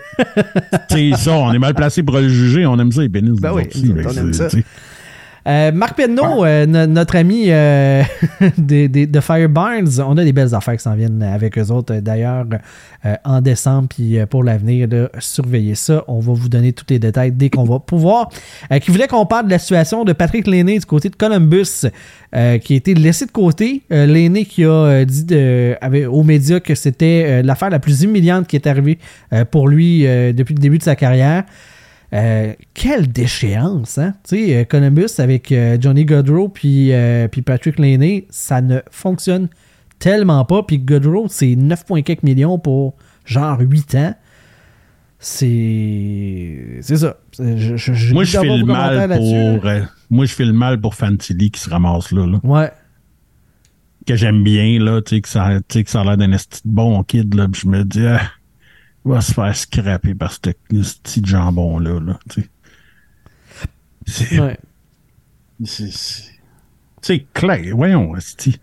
[0.88, 3.36] tu sais, ça, on est mal placé pour le juger, on aime ça, les bénis.
[3.40, 4.58] Ben oui, aussi, on aime c'est- ça.
[5.46, 8.02] Euh, Marc Penneau, euh, no- notre ami euh,
[8.58, 11.94] des- de Fire Barnes, on a des belles affaires qui s'en viennent avec eux autres.
[11.94, 12.44] euh, D'ailleurs,
[13.04, 16.02] euh, en décembre, puis euh, pour l'avenir, de surveiller ça.
[16.08, 18.28] On va vous donner tous les détails dès qu'on va pouvoir.
[18.72, 21.86] Euh, qui voulait qu'on parle de la situation de Patrick Lainé du côté de Columbus,
[22.34, 23.82] euh, qui a été laissé de côté.
[23.88, 28.48] Lainé qui a dit de- avait- aux médias que c'était euh, l'affaire la plus humiliante
[28.48, 28.98] qui est arrivée
[29.32, 31.44] euh, pour lui euh, depuis le début de sa carrière.
[32.12, 34.14] Euh, quelle déchéance, hein?
[34.28, 38.78] Tu sais, euh, Columbus avec euh, Johnny Godrow puis, euh, puis Patrick Laney, ça ne
[38.90, 39.48] fonctionne
[39.98, 40.62] tellement pas.
[40.62, 44.14] Puis Godrow, c'est 9 points quelques millions pour genre 8 ans.
[45.18, 46.78] C'est.
[46.82, 47.16] C'est ça.
[47.38, 49.70] Je, je- je Moi, je fais le mal pour.
[50.10, 52.26] moi, je fais le mal pour Fantilli qui se ramasse là.
[52.26, 52.38] là.
[52.44, 52.70] Ouais.
[54.06, 57.34] que j'aime bien, là, tu sais, que ça, que ça a l'air d'un bon kid,
[57.34, 58.20] là, puis je me dis, ah,
[59.06, 62.48] va se faire scraper par ce petit jambon-là, là, tu sais.
[64.08, 64.58] C'est, ouais.
[67.02, 68.60] c'est, clair, voyons, esti.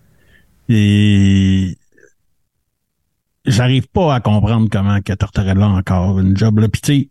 [0.70, 1.78] Et,
[3.46, 7.10] j'arrive pas à comprendre comment que Tortorella a encore une job, là, puis tu sais,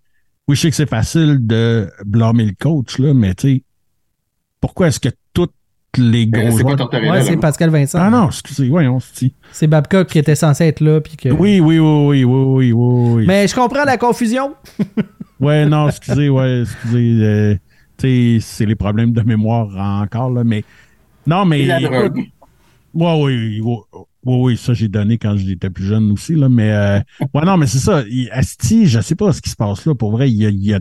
[0.49, 3.65] oui, je sais que c'est facile de blâmer le coach, là, mais tu sais,
[4.61, 5.11] pourquoi est-ce que
[5.99, 6.77] les gros c'est pas joueurs...
[6.77, 7.11] Tortorella.
[7.11, 7.25] Ouais, là.
[7.25, 7.99] c'est Pascal Vincent.
[8.01, 9.35] Ah non, excusez, voyons, esti.
[9.53, 11.01] C'est Babcock qui était censé être là.
[11.01, 11.29] Puis que...
[11.29, 13.25] Oui, oui, oui, oui, oui, oui, oui, oui.
[13.27, 14.55] Mais je comprends la confusion.
[15.41, 17.19] Ouais, non, excusez, ouais, excusez.
[17.21, 17.55] euh,
[17.99, 20.63] tu sais, c'est les problèmes de mémoire encore, là, mais.
[21.27, 21.63] Non, mais.
[21.63, 22.19] Et la écoute, drogue.
[22.95, 23.77] ouais, oui, oui,
[24.25, 26.71] oui, oui, ça, j'ai donné quand j'étais plus jeune aussi, là, mais.
[26.71, 27.01] euh,
[27.35, 28.05] ouais, non, mais c'est ça.
[28.31, 29.97] Asti, je sais pas ce qui se passe là.
[29.97, 30.79] Pour vrai, il y a, il y a,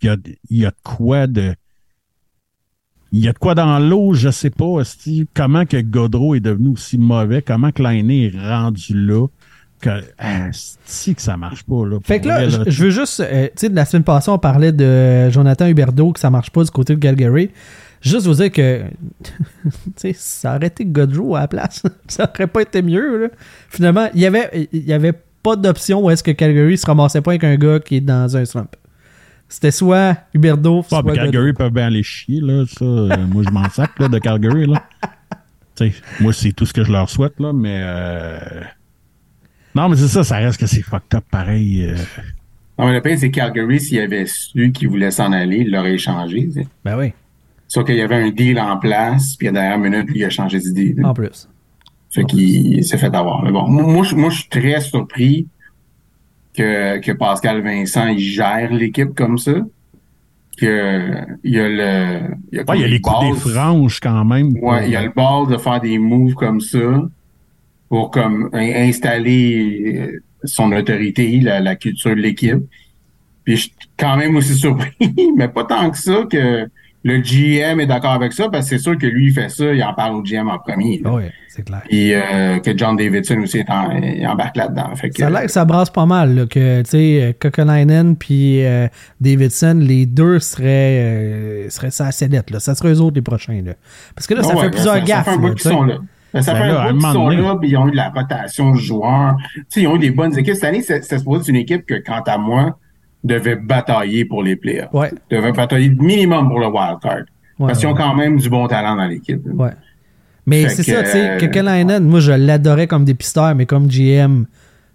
[0.00, 0.16] il y a,
[0.48, 1.52] il y a de quoi de.
[3.14, 4.82] Il y a de quoi dans l'eau, je sais pas,
[5.34, 9.28] comment que Godreau est devenu aussi mauvais, comment que Lainé est rendu là,
[9.80, 11.98] que, Asti, que ça marche pas, là.
[12.02, 13.20] Fait que là, je, veux juste.
[13.20, 16.50] euh, tu sais, de la semaine passée, on parlait de Jonathan Huberdeau, que ça marche
[16.50, 17.50] pas du côté de Calgary.
[18.00, 18.82] Juste vous dire que.
[19.22, 21.84] tu sais, ça aurait été Godreau à la place.
[22.08, 23.28] ça aurait pas été mieux, là.
[23.68, 27.20] Finalement, il y avait, il y avait pas d'option où est-ce que Calgary se ramassait
[27.20, 28.74] pas avec un gars qui est dans un slump.
[29.54, 31.14] C'était soit Huberdeau, Ah, soit.
[31.14, 32.64] Calgary peuvent bien aller chier, là.
[32.66, 34.82] Ça, euh, moi, je m'en sac, là, de Calgary, là.
[35.76, 37.80] Tu sais, moi, c'est tout ce que je leur souhaite, là, mais.
[37.82, 38.38] euh,
[39.76, 41.84] Non, mais c'est ça, ça reste que c'est fucked up pareil.
[41.86, 41.96] euh.
[42.78, 45.94] Non, mais le pire, c'est Calgary, s'il avait su qu'il voulait s'en aller, il l'aurait
[45.94, 46.46] échangé.
[46.46, 46.66] tu sais.
[46.84, 47.12] Ben oui,
[47.68, 50.24] Sauf qu'il y avait un deal en place, puis à la dernière minute, lui, il
[50.24, 50.94] a changé d'idée.
[51.04, 51.48] en plus.
[52.10, 53.42] Fait qu'il s'est fait avoir.
[53.42, 55.46] Mais bon, moi, moi, je suis très surpris
[56.56, 59.54] que, que Pascal Vincent, il gère l'équipe comme ça.
[60.56, 61.10] Que,
[61.42, 62.20] il y a le,
[62.52, 64.52] il y a, Ouais, il y a les coups des franges quand même.
[64.62, 67.02] Ouais, il y a le ball de faire des moves comme ça
[67.88, 72.62] pour comme in- installer son autorité, la, la culture de l'équipe.
[73.42, 74.96] Puis je suis quand même aussi surpris,
[75.36, 76.68] mais pas tant que ça que
[77.04, 79.72] le GM est d'accord avec ça, parce que c'est sûr que lui, il fait ça,
[79.72, 81.00] il en parle au GM en premier.
[81.04, 81.12] là.
[81.12, 81.82] Oui, c'est clair.
[81.88, 84.96] Puis euh, que John Davidson aussi est en, il embarque là-dedans.
[84.96, 88.16] Fait que, Ça a l'air que ça brasse pas mal, là, que, tu sais, Kokolainen
[88.16, 88.88] puis euh,
[89.20, 92.58] Davidson, les deux seraient, euh, seraient ça sellette, là.
[92.58, 93.72] Ça serait eux autres les prochains, là.
[94.14, 95.54] Parce que là, ça Ah ouais, fait ben, plusieurs ça, gaffes, Ça fait un bout
[95.54, 95.98] qu'ils sont là.
[96.32, 97.96] Ben, Ça Ben fait là, un bout qu'ils sont là, puis ils ont eu de
[97.96, 99.36] la rotation de joueurs.
[99.54, 100.54] Tu sais, ils ont eu des bonnes équipes.
[100.54, 102.78] Cette année, c'est c'est supposé être une équipe que, quant à moi,
[103.24, 104.92] devait batailler pour les playoffs.
[104.92, 107.22] Ouais, Devait batailler minimum pour le wild card.
[107.58, 109.40] Ouais, parce qu'ils ont quand même du bon talent dans l'équipe.
[109.46, 109.70] ouais.
[110.46, 113.86] Mais c'est que, ça, tu sais, euh, Kokolainen, moi, je l'adorais comme dépisteur, mais comme
[113.88, 114.44] GM,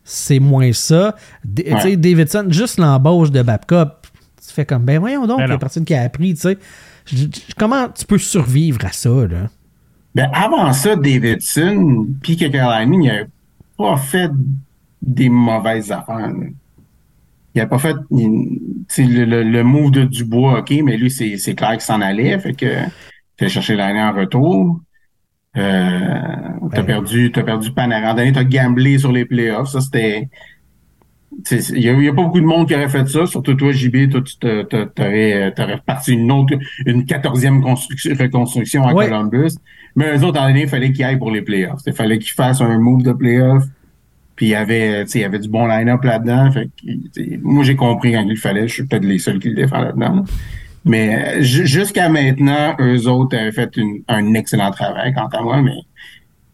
[0.03, 1.15] c'est moins ça.
[1.43, 1.97] D- Tu sais, Ouais.
[1.97, 3.93] Davidson, juste l'embauche de Babcock,
[4.47, 5.59] tu fais comme, ben voyons donc, Ben il y a non.
[5.59, 6.57] personne qui a appris, tu sais.
[7.57, 9.47] Comment tu peux survivre à ça, là?
[10.13, 13.27] Ben, avant ça, Davidson, puis que Carolina, il n'avait
[13.75, 14.29] pas fait
[15.01, 16.27] des mauvaises affaires.
[16.27, 16.45] là.
[17.55, 18.59] Il n'a pas fait il-
[18.97, 22.37] le, le, le move de Dubois, OK, mais lui, c'est c'est clair qu'il s'en allait.
[22.39, 22.67] Fait que
[23.37, 24.79] tu as cherché l'année en retour.
[25.57, 25.99] Euh,
[26.71, 26.85] t'as Ben.
[26.85, 28.31] perdu, t'as perdu Panarin.
[28.31, 29.69] T'as gamblé sur les playoffs.
[29.69, 30.29] Ça, c'était.
[31.51, 34.09] Il n'y a, a pas beaucoup de monde qui aurait fait ça, surtout toi, JB,
[34.09, 36.53] toi, tu t'aurais, t'aurais reparti une autre,
[36.85, 39.07] une quatorzième construction, reconstruction à Ouais.
[39.07, 39.55] Columbus.
[39.95, 41.81] Mais eux autres, en année, il fallait qu'ils aillent pour les playoffs.
[41.87, 43.63] Il fallait qu'ils fassent un move de playoffs.
[44.39, 46.49] Puis il y avait, tu sais, il y avait du bon line-up là-dedans.
[46.49, 48.69] Fait que, moi, j'ai compris quand il le fallait.
[48.69, 50.23] Je suis peut-être les seuls qui le défendent là-dedans.
[50.85, 55.41] Mais euh, ju- jusqu'à maintenant, eux autres avaient fait une- un excellent travail, quant à
[55.41, 55.61] moi.
[55.61, 55.73] Mais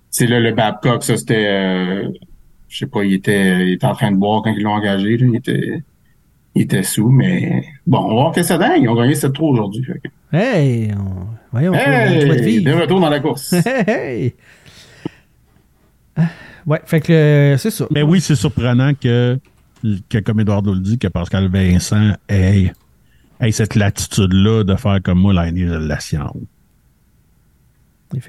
[0.09, 1.45] c'est là, le Babcock, ça, c'était...
[1.45, 2.07] euh,
[2.69, 5.15] je sais pas, il était, il était en train de boire quand ils l'ont engagé.
[5.17, 5.27] là.
[5.29, 5.83] Il était...
[6.55, 8.81] Il était sous, mais bon, on va voir que ça donne.
[8.81, 9.85] Ils ont gagné 7-3 aujourd'hui.
[10.33, 10.89] Hey!
[10.97, 12.25] on- Voyons, on Hey!
[12.27, 12.81] De vivre.
[12.81, 13.53] retour dans la course.
[13.65, 14.33] Hey, hey!
[16.65, 17.85] Ouais, fait que euh, c'est ça.
[17.91, 19.39] Mais oui, c'est surprenant que,
[20.09, 22.73] que, comme Eduardo le dit, que Pascal Vincent ait,
[23.39, 26.35] ait cette latitude-là de faire comme moi l'année de la science.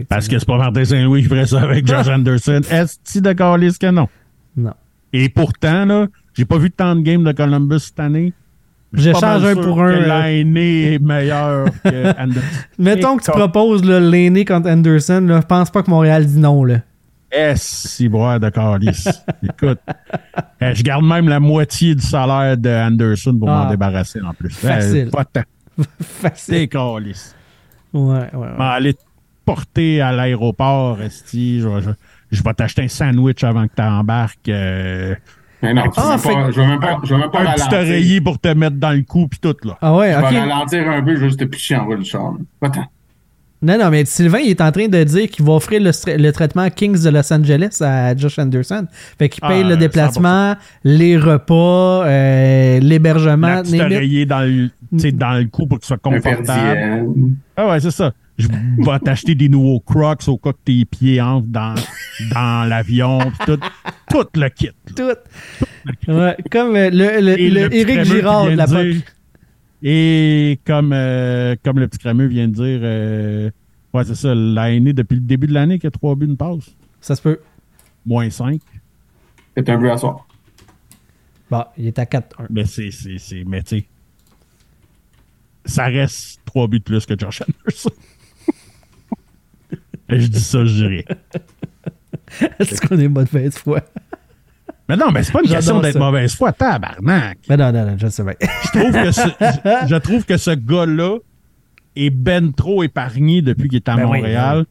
[0.08, 2.60] Parce que c'est pas Martin Saint-Louis qui ferait ça avec Josh Anderson.
[2.70, 4.08] Est-ce de Carlis que non?
[4.56, 4.74] Non.
[5.12, 8.32] Et pourtant, là, j'ai pas vu tant de games de Columbus cette année.
[8.92, 12.46] Je mal un pour un, euh, L'année est meilleure que Anderson.
[12.78, 16.64] Mettons que tu proposes l'aîné contre Anderson, là, je pense pas que Montréal dit non.
[16.64, 16.80] Là.
[17.30, 19.04] Est-ce si boire de Carlis?
[19.42, 19.80] Écoute,
[20.62, 23.64] euh, je garde même la moitié du salaire de Anderson pour Ah.
[23.64, 24.50] m'en débarrasser en plus.
[24.50, 25.08] Facile.
[25.08, 25.42] Euh, pas tant.
[26.00, 26.54] Facile.
[26.56, 27.32] C'est Carlis.
[27.92, 28.56] Ouais, ouais, ouais.
[28.58, 29.00] m'en aller te
[29.44, 31.60] porter à l'aéroport, Esti.
[31.60, 31.90] Je, vais- je,
[32.30, 34.48] je vais t'acheter un sandwich avant que tu embarques.
[34.48, 35.14] euh,
[35.62, 37.30] Mais non, je Ah, vais fait pas- que- je vais même pas, je vais même
[37.30, 39.76] pas un petit oreiller pour te mettre dans le cou puis tout, là.
[39.80, 40.32] Ah ouais, Je vais ok.
[40.48, 42.34] ralentir un peu, je vais juste te picher en bas du char.
[42.60, 42.84] Pas tant.
[43.62, 46.68] Non, non, mais Sylvain, il est en train de dire qu'il va offrir le, traitement
[46.68, 48.86] Kings de Los Angeles à Josh Anderson.
[49.18, 50.54] Fait qu'il paye Ah, le déplacement,
[50.84, 53.62] les repas, euh, l'hébergement.
[53.64, 53.80] It.
[53.80, 57.08] oreiller dans le, tu sais, dans le cou pour que tu sois Un confortable.
[57.56, 58.12] Ah ouais, c'est ça.
[58.38, 61.74] Je vais t'acheter des nouveaux crocs au cas que tes pieds entrent dans,
[62.34, 63.18] dans l'avion.
[63.46, 63.58] Tout,
[64.10, 64.66] tout le kit.
[64.66, 64.72] là.
[64.94, 66.12] Tout.
[66.12, 69.15] Ouais, comme euh, le, qui Girard de la dire- POC.
[69.88, 73.50] Et comme, euh, comme le petit crémeux vient de dire, euh,
[73.94, 76.36] ouais, c'est ça, l'année, depuis le début de l'année, qu'il y a trois buts, une
[76.36, 76.74] passe.
[77.00, 77.38] Ça se peut.
[78.04, 78.60] Moins 5.
[79.56, 80.26] C'est un but à soir.
[81.48, 82.46] Bon, il est à 4-1.
[82.50, 83.86] Mais c'est, c'est, c'est, mais tu sais,
[85.64, 87.90] ça reste trois buts de plus que Josh Anderson.
[90.08, 91.04] Et je dis ça, je dirais.
[92.58, 93.82] Est-ce qu'on est mauvaise foi?
[94.88, 97.38] Mais non, mais c'est pas une question d'être mauvaise foi, tabarnak.
[97.48, 98.34] Mais non, non, non, je sais bien.
[98.40, 101.18] Je trouve que ce, je, je trouve que ce gars-là
[101.96, 104.64] est ben trop épargné depuis qu'il est à Ben oui, Montréal.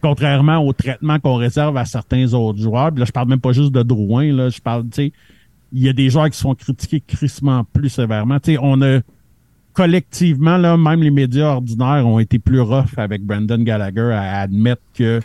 [0.00, 2.92] Contrairement au traitement qu'on réserve à certains autres joueurs.
[2.92, 4.48] Puis là, je parle même pas juste de Drouin, là.
[4.48, 5.12] Je parle, tu sais,
[5.72, 8.38] il y a des joueurs qui se font critiquer crissement plus sévèrement.
[8.38, 9.00] Tu sais, on a
[9.72, 14.82] collectivement, là, même les médias ordinaires ont été plus rough avec Brandon Gallagher à admettre
[14.94, 15.20] que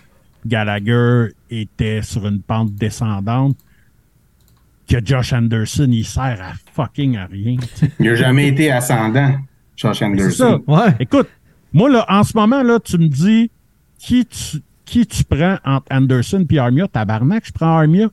[0.45, 3.57] Gallagher était sur une pente descendante.
[4.87, 7.55] Que Josh Anderson, il sert à fucking à rien.
[7.99, 9.33] Il n'a jamais été ascendant,
[9.77, 10.05] Josh C'est ça.
[10.07, 10.63] Anderson.
[10.67, 10.95] Ouais.
[10.99, 11.29] Écoute,
[11.71, 13.49] moi, là, en ce moment, là, tu me dis
[13.97, 16.87] qui tu, qui tu prends entre Anderson et Armia.
[16.87, 18.09] Tabarnak, je prends Armia.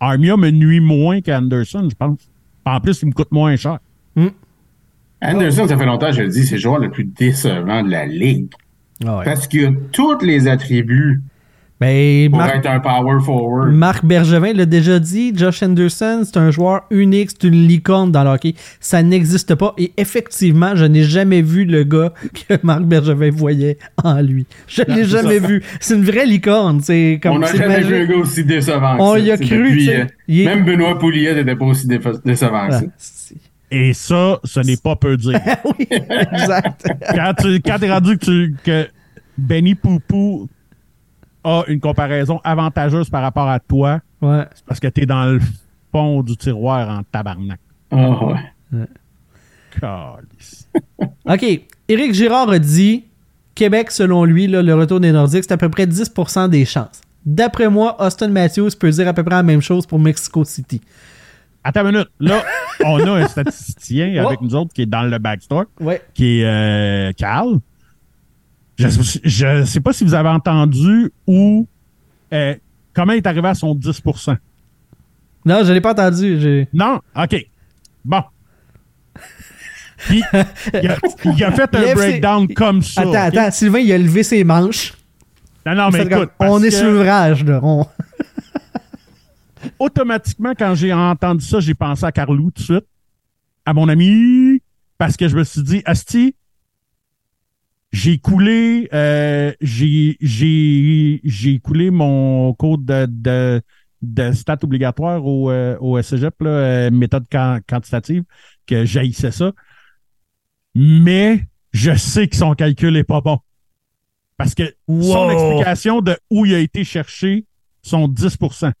[0.00, 2.18] Armia me nuit moins qu'Anderson, je pense.
[2.64, 3.78] En plus, il me coûte moins cher.
[5.22, 7.90] Anderson, ça fait longtemps que je le dis, c'est le joueur le plus décevant de
[7.90, 8.48] la ligue.
[9.06, 9.24] Ah ouais.
[9.24, 11.22] Parce qu'il a tous les attributs
[11.82, 13.72] Ben, pour Marc, être un power forward.
[13.72, 18.24] Marc Bergevin l'a déjà dit, Josh Anderson, c'est un joueur unique, c'est une licorne dans
[18.24, 18.54] le hockey.
[18.80, 19.74] Ça n'existe pas.
[19.78, 22.12] Et effectivement, je n'ai jamais vu le gars
[22.48, 24.46] que Marc Bergevin voyait en lui.
[24.66, 25.46] Je l'ai c'est jamais ça.
[25.46, 25.62] vu.
[25.80, 26.80] C'est une vraie licorne.
[26.80, 27.88] C'est comme On n'a c'est jamais magique.
[27.90, 30.98] vu un gars aussi décevant que On y a cru, depuis, euh, est- Même Benoît
[30.98, 32.84] Pouliot n'était pas aussi décevant que Ah, ça.
[32.96, 33.36] c'est-
[33.70, 35.40] Et ça, ce n'est pas peu dire.
[35.78, 36.86] oui, exact.
[37.14, 38.86] quand tu quand es rendu que, tu, que
[39.38, 40.48] Benny Poupou
[41.44, 44.44] a une comparaison avantageuse par rapport à toi, Ouais.
[44.54, 45.40] c'est parce que tu es dans le
[45.90, 47.58] fond du tiroir en tabarnak.
[47.90, 48.86] Ah ouais.
[49.80, 50.68] Calice.
[51.26, 51.60] OK.
[51.88, 53.04] Éric Girard a dit
[53.54, 57.00] Québec, selon lui, là, le retour des Nordiques, c'est à peu près 10% des chances.
[57.24, 60.80] D'après moi, Austin Matthews peut dire à peu près la même chose pour Mexico City.
[61.64, 62.08] Attends une minute.
[62.18, 62.42] Là,
[62.84, 64.44] on a un statisticien avec Oh.
[64.44, 65.64] nous autres qui est dans le backstore.
[65.80, 66.02] Ouais.
[66.14, 67.58] qui est euh, Carl.
[68.88, 71.66] Je ne sais pas si vous avez entendu ou
[72.32, 72.54] euh,
[72.94, 74.36] comment il est arrivé à son 10%
[75.44, 76.66] Non, je l'ai pas entendu.
[76.72, 77.00] Non?
[77.16, 77.46] OK.
[78.04, 78.22] Bon.
[79.98, 80.46] Puis, il, a,
[81.24, 83.02] il a fait un ses- breakdown comme ça.
[83.02, 83.50] Attends, attends.
[83.52, 84.94] Sylvain, il a levé ses manches.
[85.64, 86.30] Non, non, mais comme, écoute.
[86.40, 87.60] on est que sur l'ouvrage, là.
[87.62, 87.86] On-
[89.78, 92.86] Automatiquement, quand j'ai entendu ça, j'ai pensé à Carlou tout de suite,
[93.64, 94.60] à mon ami,
[94.98, 96.34] parce que je me suis dit, Asti,
[97.92, 103.62] j'ai coulé, euh, j'ai, j'ai, j'ai coulé mon code de, de,
[104.00, 108.24] de stats obligatoire au, euh, au SCGEP, là, euh, méthode quan- quantitative,
[108.66, 109.52] que j'haïssais ça.
[110.74, 113.38] Mais je sais que son calcul est pas bon.
[114.36, 117.46] Parce que son explication de où il a été cherché
[117.82, 118.72] sont 10%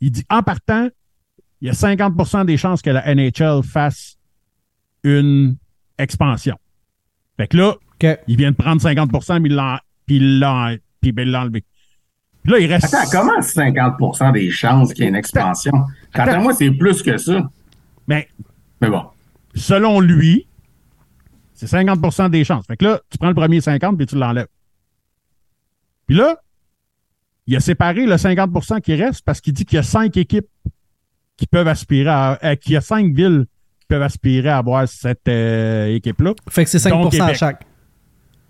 [0.00, 0.88] Il dit, en partant,
[1.60, 4.16] il y a 50% des chances que la NHL fasse
[5.04, 5.56] une
[5.98, 6.56] expansion.
[7.36, 7.76] Fait que là,
[8.28, 9.10] Il vient de prendre 50
[9.40, 11.64] mais il l'a, puis il l'a, puis ben, il l'a enlevé.
[12.42, 12.92] Puis là, il reste.
[12.92, 15.72] Attends, comment 50% des chances qu'il y ait une expansion?
[16.14, 17.48] Quant à moi, c'est plus que ça.
[18.08, 18.28] Mais
[18.80, 19.04] Mais bon.
[19.54, 20.46] selon lui,
[21.54, 22.66] c'est 50% des chances.
[22.66, 24.48] Fait que là, tu prends le premier 50 puis tu l'enlèves.
[26.08, 26.36] Puis là,
[27.46, 30.48] il a séparé le 50% qui reste parce qu'il dit qu'il y a cinq équipes
[31.36, 32.38] qui peuvent aspirer à.
[32.44, 33.46] euh, qu'il y a cinq villes
[33.80, 36.34] qui peuvent aspirer à avoir cette euh, équipe-là.
[36.48, 37.64] Fait que c'est 5% Donc, à chaque.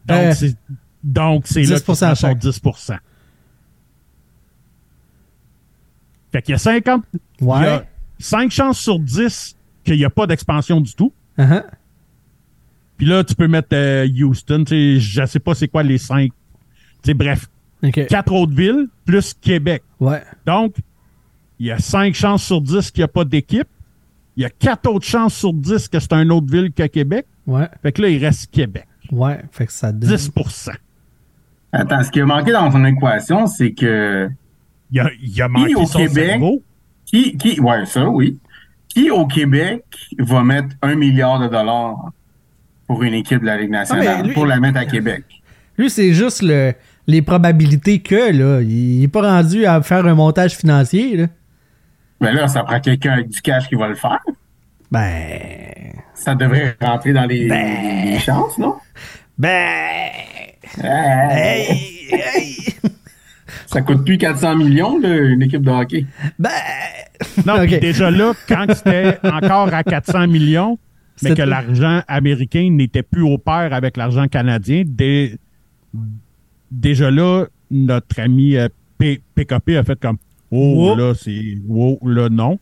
[0.07, 0.57] Donc, Euh, c'est,
[1.05, 2.39] donc, c'est là 10% qu'il prend son chaque.
[2.39, 2.61] 10
[6.33, 7.03] Fait qu'il y a 50.
[7.13, 7.67] Il y Ouais.
[7.69, 7.85] a
[8.19, 11.13] 5 chances sur 10 qu'il n'y a pas d'expansion du tout.
[11.39, 11.63] Uh-huh.
[12.97, 16.31] Puis là, tu peux mettre euh, Houston, je sais pas c'est quoi les 5.
[16.31, 16.35] Tu
[17.05, 17.49] sais, bref,
[17.83, 18.07] OK.
[18.07, 19.83] quatre autres villes plus Québec.
[19.99, 20.23] Ouais.
[20.47, 20.77] Donc,
[21.59, 23.67] il y a 5 chances sur 10 qu'il n'y a pas d'équipe.
[24.37, 27.27] Il y a 4 autres chances sur 10 que c'est une autre ville que Québec.
[27.47, 27.69] Ouais.
[27.83, 28.87] Fait que là, il reste Québec.
[29.13, 29.41] Ouais.
[29.53, 30.11] Fait que ça donne.
[30.11, 30.31] 10
[31.73, 34.29] Attends, ce qui a manqué dans ton équation, c'est que
[34.91, 36.31] Il a, il a manqué au son Québec?
[36.31, 36.63] cerveau.
[37.07, 38.39] qui, qui, ouais, ça, oui.
[38.89, 39.85] Qui au Québec
[40.19, 42.11] va mettre un milliard de dollars
[42.87, 45.25] pour une équipe de la Ligue nationale, Ah, lui- pour la mettre à Québec?
[45.79, 46.75] Lui, c'est juste le,
[47.07, 48.61] les probabilités que, là.
[48.61, 51.27] Il est pas rendu à faire un montage financier, là.
[52.21, 54.21] Mais là, ça prend quelqu'un avec du cash qui va le faire.
[54.93, 55.95] Ben.
[56.15, 58.05] Ça devrait rentrer dans les, Ben.
[58.13, 58.75] les chances, non?
[59.39, 60.11] Ben.
[60.83, 62.57] Hey, Hey.
[63.67, 66.05] Ça coûte plus 400 millions, là, une équipe de hockey.
[66.39, 66.51] Ben.
[67.47, 70.79] Non, déjà là, quand c'était encore à 400 millions,
[71.23, 75.37] mais que l'argent américain n'était plus au pair avec l'argent canadien, dé-
[76.71, 80.19] déjà là, notre ami euh, P- PKP a fait comme
[80.51, 81.57] Oh, là, c'est.
[81.71, 82.59] Oh, là, non.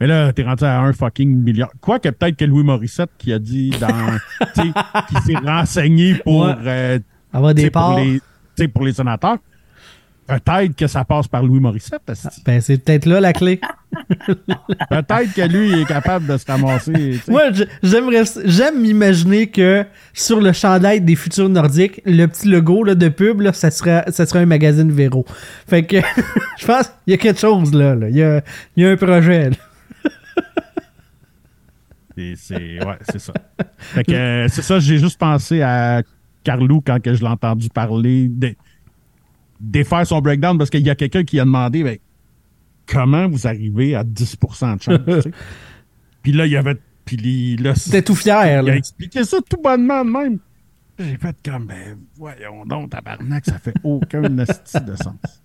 [0.00, 1.70] Mais là, t'es rendu à un fucking milliard.
[1.80, 3.88] Quoi que peut-être que Louis Morissette qui a dit dans.
[4.54, 4.68] tu sais,
[5.08, 6.42] qui s'est renseigné pour.
[6.46, 6.54] Ouais.
[6.66, 6.98] euh,
[7.32, 7.98] Avoir des pour
[8.58, 9.38] les, pour les sénateurs.
[10.26, 12.00] Peut-être que ça passe par Louis Morissette.
[12.08, 12.42] esti.
[12.44, 13.60] Ben, c'est peut-être là la clé.
[14.26, 17.20] Peut-être que lui, il est capable de se ramasser.
[17.28, 17.44] Moi,
[17.82, 23.08] j'aimerais, j'aime m'imaginer que sur le chandail des futurs nordiques, le petit logo là, de
[23.08, 25.24] pub, là, ça serait, ça serait un magazine Véro.
[25.68, 25.98] Fait que
[26.58, 27.94] je pense qu'il y a quelque chose là.
[27.94, 28.08] là.
[28.08, 28.42] Il, y a,
[28.76, 29.50] il y a un projet.
[29.50, 29.56] là.
[32.16, 33.32] C'est ouais, c'est ça.
[33.78, 36.02] Fait que euh, c'est ça, j'ai juste pensé à
[36.44, 38.54] Carlou quand que je l'ai entendu parler de
[39.60, 41.98] défaire son breakdown parce qu'il y a quelqu'un qui a demandé ben,
[42.86, 44.98] comment vous arrivez à 10% de chance.
[45.06, 45.30] tu sais?
[46.22, 46.76] Puis là, il y avait.
[47.04, 48.44] Puis là, C'était tout fier.
[48.44, 48.76] il a Là.
[48.76, 50.38] expliqué ça tout bonnement de même.
[50.98, 55.42] J'ai fait comme ben voyons donc, tabarnak, ça fait aucun de sens.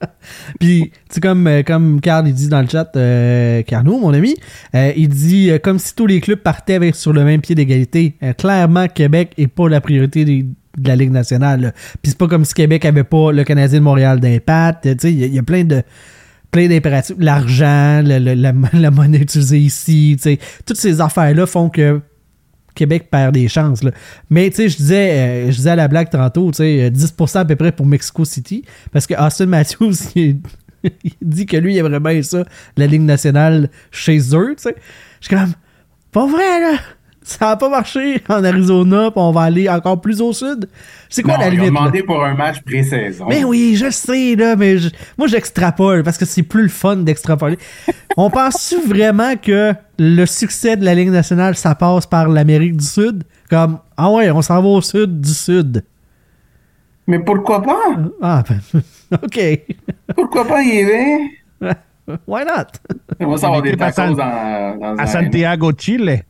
[0.59, 4.13] Puis, tu sais, comme, euh, comme Carl il dit dans le chat, euh, Carnot, mon
[4.13, 4.35] ami,
[4.75, 7.55] euh, il dit euh, comme si tous les clubs partaient avec, sur le même pied
[7.55, 8.15] d'égalité.
[8.23, 10.43] Euh, clairement, Québec est pas la priorité des-
[10.77, 11.59] de la Ligue nationale.
[11.61, 11.71] là.
[12.01, 14.83] Puis c'est pas comme si Québec avait pas le Canadien de Montréal d'impact.
[14.83, 15.83] Tu sais, il y, a- il y a plein de
[16.49, 17.15] plein d'impératifs.
[17.19, 18.19] L'argent, la,
[18.73, 21.99] la monnaie utilisée ici, tu sais, toutes ces affaires-là font que
[22.76, 23.84] Québec perd des chances.
[23.84, 23.91] Là.
[24.30, 26.89] Mais tu sais, je disais, euh, je disais à la blague tantôt, tu sais, euh,
[26.89, 30.39] 10% à peu près pour Mexico City, parce que Austin Matthews, il,
[30.84, 32.45] il dit que lui, il aimerait bien ça,
[32.77, 34.76] la Ligue nationale chez eux, tu sais.
[35.19, 35.53] Je suis comme,
[36.11, 36.77] pas vrai, là!
[37.23, 40.68] Ça n'a pas marché en Arizona, puis on va aller encore plus au sud.
[41.07, 41.73] C'est quoi Non, la ils ont limite?
[41.73, 41.80] là?
[41.81, 43.27] demandé pour un match pré-saison.
[43.30, 44.89] Mais oui, je sais, là, mais je-
[45.19, 47.57] moi, j'extrapole parce que c'est plus le fun d'extrapoler.
[48.18, 52.85] On pense-tu vraiment que le succès de la Ligue nationale, ça passe par l'Amérique du
[52.85, 53.23] Sud?
[53.49, 55.84] Comme, ah ouais, on s'en va au sud du sud.
[57.06, 57.77] Mais pourquoi pas?
[58.22, 58.81] Ah, ben,
[59.23, 59.39] OK.
[60.15, 61.19] Pourquoi pas y aller?
[62.27, 62.67] Why not?
[63.19, 66.23] On va savoir des tacos dans, dans À un- Santiago, Chile.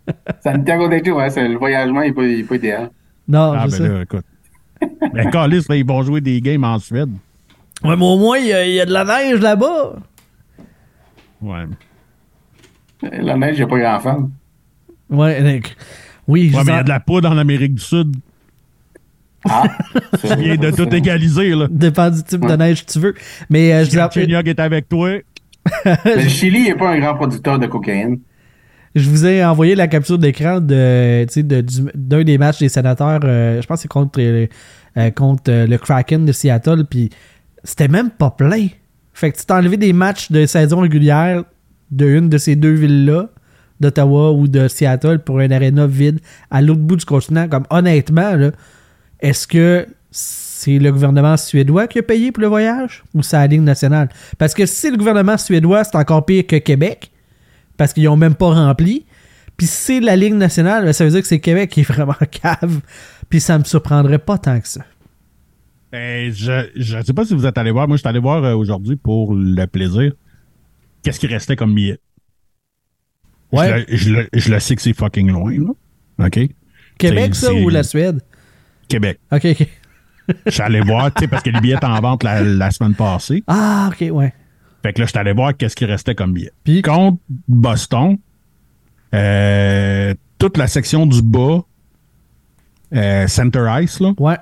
[0.43, 2.89] Santiago de Chile, ouais, c'est- le voyagement n'est pas, il est pas idéal.
[3.27, 3.87] Non, Ah je ben sais.
[3.89, 4.25] là, écoute.
[5.13, 7.09] Ben Calis, ils vont jouer des games en Suède.
[7.83, 9.93] Ouais, mais au moins, il y, a- il y a de la neige là-bas.
[11.41, 11.65] Ouais.
[13.01, 14.29] La neige, j'ai pas grand fan.
[15.09, 15.75] Ouais, donc,
[16.27, 18.15] oui, je Ouais, mais il y a de la poudre en Amérique du Sud.
[19.49, 19.63] Ah,
[20.21, 21.67] Tu viens de tout égaliser, là.
[21.71, 23.15] Dépend du type de neige que tu veux.
[23.49, 25.17] Mais euh, je, Chignac est avec toi.
[26.05, 28.19] Le Chili n'est pas un grand producteur de cocaïne.
[28.95, 31.25] je vous ai envoyé la capture d'écran de,
[31.95, 33.21] d'un des matchs des sénateurs.
[33.23, 34.47] euh, je pense que c'est contre, euh,
[34.97, 36.85] euh, contre euh, le Kraken de Seattle.
[36.89, 37.09] Puis
[37.63, 38.67] c'était même pas plein.
[39.13, 41.43] Fait que tu t'es enlevé des matchs de saison régulière
[41.91, 43.29] de une de ces deux villes-là,
[43.79, 46.19] d'Ottawa ou de Seattle, pour un aréna vide
[46.49, 47.47] à l'autre bout du continent.
[47.49, 48.33] Comme honnêtement,
[49.19, 49.85] est-ce que
[50.61, 54.09] c'est le gouvernement suédois qui a payé pour le voyage ou c'est la Ligue nationale?
[54.37, 57.11] Parce que si le gouvernement suédois, c'est encore pire que Québec
[57.77, 59.05] parce qu'ils ont même pas rempli.
[59.57, 61.83] Puis si c'est la Ligue nationale, ben, ça veut dire que c'est Québec qui est
[61.91, 62.79] vraiment cave.
[63.29, 64.81] Puis ça me surprendrait pas tant que ça.
[65.91, 67.87] Ben, je ne sais pas si vous êtes allé voir.
[67.87, 70.13] Moi, je suis allé voir euh, aujourd'hui pour le plaisir.
[71.03, 71.99] Qu'est-ce qui restait comme billet?
[73.51, 73.85] Ouais.
[73.89, 76.25] Je, le, je le- je le sais que c'est fucking loin, là.
[76.27, 76.39] OK?
[76.97, 78.21] Québec, ça, ou la Suède?
[78.87, 79.19] Québec.
[79.31, 79.67] Ok, ok.
[80.45, 82.71] Je suis allé voir, tu sais, parce que les billets étaient en vente la, la
[82.71, 83.43] semaine passée.
[83.47, 84.33] Ah, ok, ouais.
[84.83, 86.51] Fait que là, je suis allé voir qu'est-ce qui restait comme billet.
[86.63, 88.17] Puis- contre Boston,
[89.13, 91.59] euh, toute la section du bas,
[92.93, 94.37] euh, Center Ice, là, Ouais.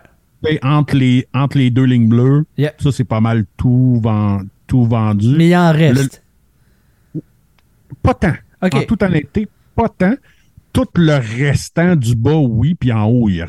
[0.48, 2.74] et entre les, entre les deux lignes bleues, Yeah.
[2.80, 5.36] ça, c'est pas mal tout, ven- tout vendu.
[5.38, 6.24] Mais il en reste.
[8.02, 8.34] Pas tant.
[8.62, 8.76] OK.
[8.76, 10.14] En toute honnêteté, pas tant.
[10.72, 13.42] Tout le restant du bas, oui, puis en haut, il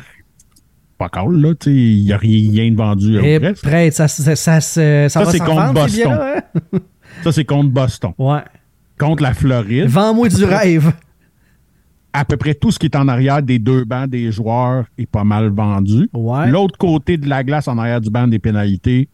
[1.09, 4.61] pas cool, là, il n'y a rien de vendu euh, Et prête, ça, ça, ça,
[4.61, 6.11] ça, ça c'est contre Boston.
[6.11, 6.79] hein?
[7.23, 8.11] Ça, c'est contre Boston.
[8.19, 8.41] Ouais.
[8.99, 10.91] Contre la Floride, Vends-moi du rêve.
[12.13, 15.09] à peu près tout ce qui est en arrière des deux bancs des joueurs est
[15.09, 16.07] pas mal vendu.
[16.13, 16.49] Ouais.
[16.49, 19.07] L'autre côté de la glace, en arrière du banc des pénalités,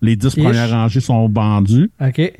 [0.00, 0.42] les dix Ish.
[0.44, 1.90] premières rangées sont vendues.
[2.00, 2.32] OK.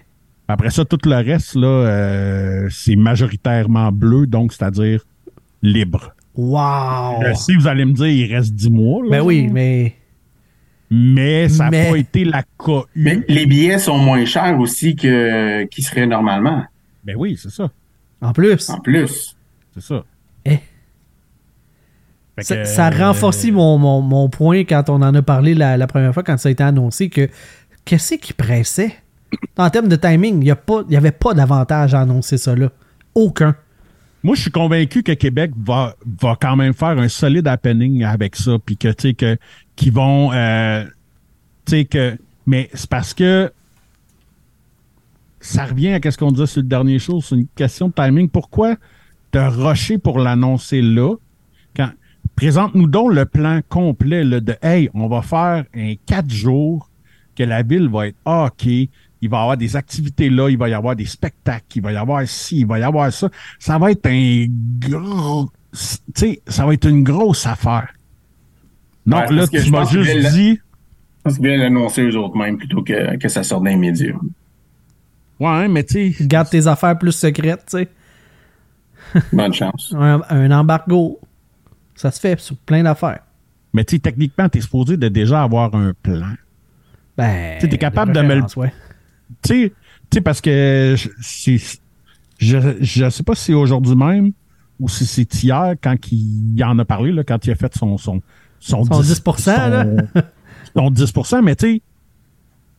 [0.49, 5.03] Après ça, tout le reste, là, euh, c'est majoritairement bleu, donc c'est-à-dire
[5.63, 6.15] libre.
[6.35, 7.23] Wow.
[7.27, 9.03] Je sais, vous allez me dire, il reste 10 mois.
[9.05, 9.11] là.
[9.11, 9.95] Ben oui, mais.
[10.91, 12.85] Mais ça n'a Mais- pas été la cohue.
[12.95, 16.65] Mais les billets sont moins chers aussi que qu'ils seraient normalement.
[17.05, 17.71] Ben oui, c'est ça.
[18.21, 19.37] En plus, En plus.
[19.75, 20.05] C'est ça.
[20.45, 20.59] Eh.
[22.39, 25.55] Ça, que, ça a euh, renforcé mon, mon, mon point quand on en a parlé
[25.55, 27.29] la, la première fois, quand ça a été annoncé, que
[27.85, 28.95] qu'est-ce qui pressait?
[29.57, 30.55] En termes de timing, il
[30.89, 32.71] n'y avait pas d'avantage à annoncer ça là.
[33.15, 33.55] Aucun.
[34.23, 38.37] Moi, je suis convaincu que Québec va, va quand même faire un solide happening avec
[38.37, 39.37] ça, puis que, tu sais, que,
[39.75, 40.85] qu'ils vont, euh,
[41.65, 42.17] tu sais, que,
[42.47, 43.53] mais c'est parce que
[45.41, 48.29] ça revient à ce qu'on disait sur le dernier show, c'est une question de timing.
[48.29, 48.77] Pourquoi
[49.33, 51.17] te rusher pour l'annoncer là?
[51.75, 51.91] Quand,
[52.37, 56.89] présente-nous donc le plan complet là, de, hey, on va faire un quatre jours
[57.35, 58.69] que la ville va être OK,
[59.23, 61.93] il va y avoir des activités là, il va y avoir des spectacles, il va
[61.93, 63.31] y avoir ci, il va y avoir ça.
[63.59, 64.47] Ça va être un
[64.79, 65.49] gros.
[65.73, 65.79] Tu
[66.15, 67.89] sais, ça va être une grosse affaire.
[69.07, 70.55] Non, Ouais, là, tu je m'as juste dit.
[70.55, 74.13] Je pense qu'ils l'annoncer eux autres mêmes plutôt que, que ça sorte dans les médias.
[75.41, 76.27] Ouais, mais tu sais.
[76.27, 77.89] Garde tes affaires plus secrètes, tu sais.
[79.33, 79.95] Bonne chance.
[79.97, 81.21] Un, un embargo,
[81.95, 83.21] ça se fait sur plein d'affaires.
[83.73, 86.33] Mais tu sais, techniquement, tu es supposé de déjà avoir un plan.
[87.17, 87.55] Ben.
[87.57, 88.73] Tu sais, t'es capable de me le- ouais.
[89.43, 89.73] Tu
[90.13, 91.59] sais, parce que je,
[92.39, 94.33] je, je sais pas si c'est aujourd'hui même
[94.81, 97.75] ou si c'est hier quand il, il en a parlé, là, quand il a fait
[97.75, 98.21] son, son,
[98.59, 99.87] son, Son 10%, là.
[100.77, 101.83] son 10% mais tu sais,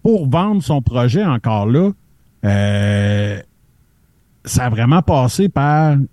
[0.02, 1.92] pour vendre son projet encore là,
[2.46, 3.42] euh,
[4.46, 6.04] ça a vraiment passé par, tu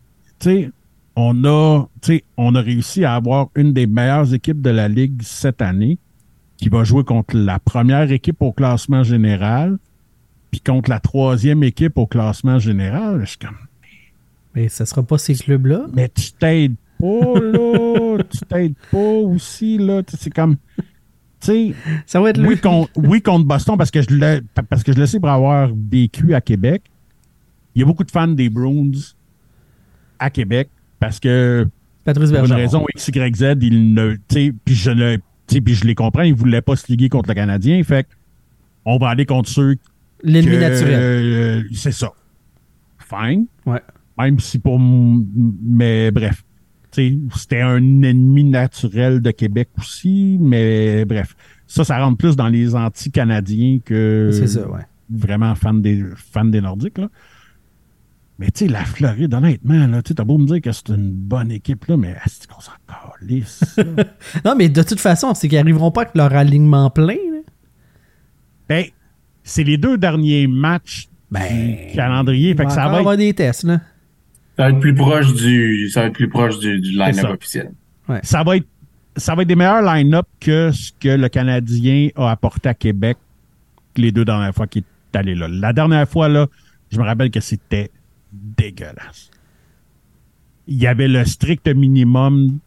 [0.41, 0.71] sais,
[1.17, 4.89] on a, tu sais, on a réussi à avoir une des meilleures équipes de la
[4.89, 5.99] Ligue cette année
[6.57, 9.79] qui va jouer contre la première équipe au classement général
[10.51, 13.20] puis contre la troisième équipe au classement général.
[13.22, 13.56] Je suis comme,
[14.55, 15.86] Mais ça sera pas ces clubs-là?
[15.93, 18.18] mais tu t'aides pas, là.
[18.31, 20.02] tu t'aides pas aussi, là.
[20.09, 20.56] C'est comme,
[21.40, 21.74] tu sais,
[22.06, 24.98] Ça va être oui, contre, oui, contre Boston, parce que je le, parce que je
[24.98, 26.82] le sais pour avoir vécu à Québec.
[27.74, 28.90] Il y a beaucoup de fans des Bruins
[30.18, 30.68] à Québec
[30.98, 31.66] parce que
[32.05, 32.56] Patrice pour une Bergeron.
[32.60, 36.22] raison X, Y, Z, ils ne, tu sais, puis je le, puis je les comprends,
[36.22, 38.09] ils voulaient pas se liguer contre le Canadien, fait que
[38.85, 39.77] on va aller contre ceux
[40.23, 40.95] L'ennemi naturel.
[40.95, 42.13] euh, c'est ça.
[42.99, 43.47] Fine.
[43.67, 43.81] Ouais.
[44.19, 44.79] Même si pour.
[44.81, 46.43] Mais bref.
[46.93, 51.37] Tu sais, C'était un ennemi naturel de Québec aussi, mais bref.
[51.67, 54.81] Ça, ça rentre plus dans les anti-canadiens que C'est ça, ouais.
[55.09, 56.99] vraiment fans des, fans des Nordiques.
[56.99, 57.09] Là.
[58.41, 61.13] Mais tu sais, la Floride, honnêtement, là, tu as beau me dire que c'est une
[61.13, 62.73] bonne équipe, là, mais est-ce qu'on s'en
[63.21, 63.77] calisse?
[64.45, 67.15] Non, mais de toute façon, c'est qu'ils arriveront pas avec leur alignement plein.
[67.15, 67.39] là.
[68.69, 68.85] ben,
[69.43, 72.55] c'est les deux derniers matchs Ben, du calendrier.
[72.55, 73.81] Fait que va ça va être avoir des tests, là.
[74.57, 77.73] Ça va être plus proche du, ça va être plus proche du, line-up officiel.
[78.23, 78.67] ça va être
[79.17, 83.17] ça va être des meilleurs line-up que ce que le Canadien a apporté à Québec
[83.97, 85.49] les deux dernières fois qu'il est allé là.
[85.49, 86.47] La dernière fois, là,
[86.91, 87.91] je me rappelle que c'était
[88.33, 89.31] dégueulasse.
[90.67, 92.59] Il y avait le strict minimum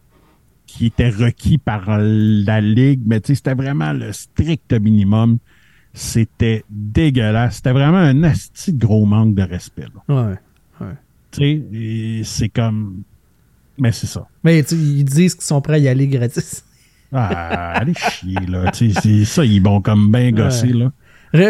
[0.65, 5.37] qui était requis par la Ligue, mais c'était vraiment le strict minimum.
[5.93, 7.57] C'était dégueulasse.
[7.57, 9.85] C'était vraiment un asti gros manque de respect.
[10.07, 10.31] là.
[10.31, 10.35] Ouais.
[11.31, 13.03] Tu sais, c'est comme...
[13.77, 14.27] Mais c'est ça.
[14.43, 16.63] Mais ils disent qu'ils sont prêts à y aller gratis.
[17.11, 18.71] Ah, allez chier, là.
[18.71, 20.79] Tu sais, ça, ils vont comme bien gosser, Ouais.
[20.79, 20.91] là.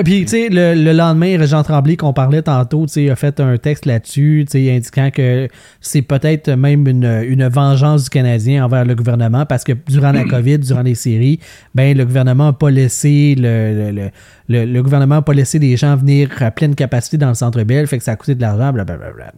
[0.06, 3.42] Puis, tu sais, le, le lendemain, Jean Tremblay, qu'on parlait tantôt, tu sais, a fait
[3.42, 5.50] un texte là-dessus, tu sais, indiquant que
[5.82, 10.24] c'est peut-être même une, une vengeance du Canadien envers le gouvernement parce que durant la
[10.24, 11.40] COVID, durant les séries,
[11.76, 14.10] ben, le gouvernement n'a pas laissé le, le,
[14.48, 17.62] le, le- gouvernement a pas laissé les gens venir à pleine capacité dans le centre
[17.64, 19.34] Bell, fait que ça a coûté de l'argent, blablabla.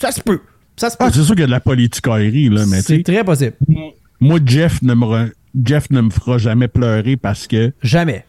[0.00, 0.40] Ça se peut.
[0.76, 1.04] Ça se peut.
[1.06, 3.54] Ah, c'est sûr qu'il y a de la politique aérie, là, mais c'est très possible.
[4.20, 5.32] moi, Jeff ne, me re-
[5.64, 8.24] Jeff ne me fera jamais pleurer parce que Jamais.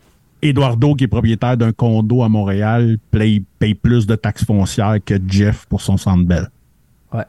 [0.50, 5.16] Eduardo, qui est propriétaire d'un condo à Montréal, paye, paye plus de taxes foncières que
[5.28, 6.50] Jeff pour son centre belle.
[7.14, 7.24] Ouais.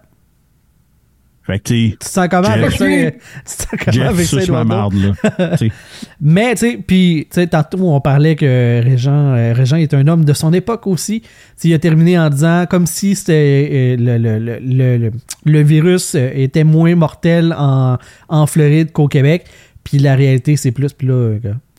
[1.43, 2.85] Fait que, tu sens comment Jeff- avec ça?
[2.85, 5.57] euh, Tu sens comment Jeff avec ça, ma marde, là.
[6.21, 10.07] Mais, tu sais, puis, tu sais, tantôt, on parlait que Régent, euh, Régent est un
[10.09, 11.23] homme de son époque aussi.
[11.23, 15.11] Tu sais, il a terminé en disant, comme si c'était euh, le, le, le,
[15.47, 17.97] le, virus euh, était moins mortel en,
[18.29, 19.47] en Floride qu'au Québec.
[19.85, 21.37] Puis la réalité, c'est plus, puis là,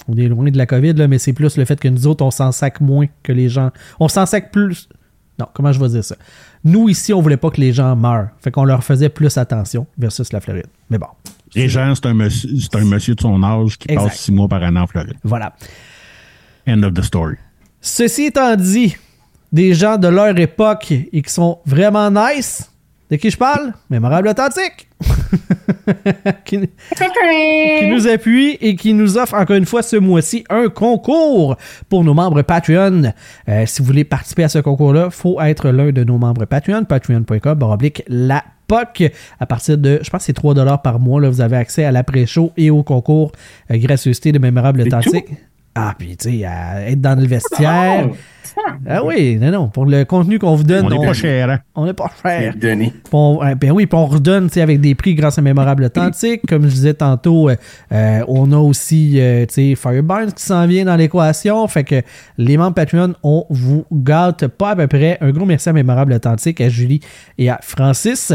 [0.09, 2.25] on est loin de la COVID, là, mais c'est plus le fait que nous autres,
[2.25, 3.71] on s'en sac moins que les gens.
[3.99, 4.89] On s'en sac plus.
[5.37, 6.15] Non, comment je vais dire ça?
[6.63, 8.29] Nous, ici, on voulait pas que les gens meurent.
[8.41, 10.67] Fait qu'on leur faisait plus attention versus la Floride.
[10.89, 11.07] Mais bon.
[11.55, 14.07] Régent, c'est un, monsieur, c'est un monsieur de son âge qui Exact.
[14.09, 15.15] passe six mois par année en Floride.
[15.23, 15.55] Voilà.
[16.67, 17.35] End of the story.
[17.81, 18.95] Ceci étant dit,
[19.51, 22.69] des gens de leur époque et qui sont vraiment nice,
[23.09, 23.73] de qui je parle?
[23.89, 24.87] Mémorable authentique!
[26.45, 31.57] qui, qui nous appuie et qui nous offre encore une fois ce mois-ci un concours
[31.89, 33.13] pour nos membres Patreon.
[33.47, 36.45] Euh, si vous voulez participer à ce concours-là, il faut être l'un de nos membres
[36.45, 39.11] Patreon, patreon.com, baroblique la POC.
[39.39, 41.91] À partir de, je pense que c'est 3 par mois, là, vous avez accès à
[41.91, 43.31] l'après-show et au concours
[43.71, 45.29] euh, gracieuseté de Mémorable authentique.
[45.75, 46.39] Ah, puis tu sais,
[46.87, 48.09] être dans le vestiaire.
[48.87, 51.59] Ah oui, non, non, pour le contenu qu'on vous donne, On n'est pas cher, hein?
[51.75, 52.51] on n'est pas cher.
[52.53, 52.93] C'est donné.
[53.13, 55.83] On- euh, ben oui, puis on redonne tu sais, avec des prix grâce à Mémorable
[55.85, 56.41] Authentique.
[56.47, 57.55] Comme je disais tantôt, euh,
[57.93, 61.65] euh, on a aussi euh, tu sais, Fireburns qui s'en vient dans l'équation.
[61.67, 62.01] Fait que
[62.37, 65.17] les membres Patreon, on vous gâte pas à peu près.
[65.21, 66.99] Un gros merci à Mémorable Authentique, à Julie
[67.37, 68.33] et à Francis.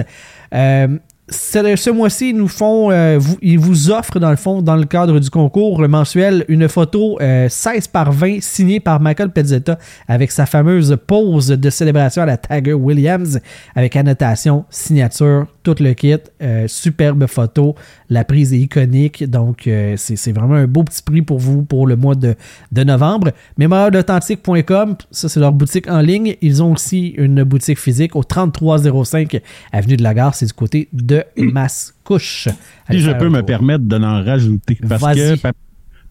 [1.57, 4.85] Euh, ce, mois-ci, ils nous font, euh, vous- ils offrent dans le fond, dans le
[4.85, 9.79] cadre du concours mensuel, une photo euh, 16 par 20 signée par Michael Pezzetta
[10.09, 13.41] avec sa fameuse pose de célébration à la Tiger Williams
[13.75, 17.75] avec annotation, signature, tout le kit, euh, superbe photo,
[18.15, 21.87] la prise est iconique, donc euh, c'est vraiment un beau petit prix pour vous pour
[21.87, 22.37] le mois de,
[22.71, 23.33] de novembre.
[23.59, 26.37] Mémorableauthentique.com, ça c'est leur boutique en ligne.
[26.41, 29.41] Ils ont aussi une boutique physique au 3305
[29.73, 32.49] Avenue de la Gare, c'est du côté de Mascouche.
[32.89, 34.79] Si je peux me permettre de n'en rajouter.
[34.89, 35.35] Parce que,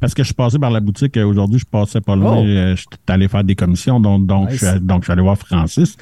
[0.03, 2.43] parce que je suis passé par la boutique euh, aujourd'hui, je passais pas loin, Oh.
[2.45, 4.59] euh, je suis allé faire des commissions, donc, donc, Nice.
[4.59, 5.95] je, suis- donc je suis allé voir Francis.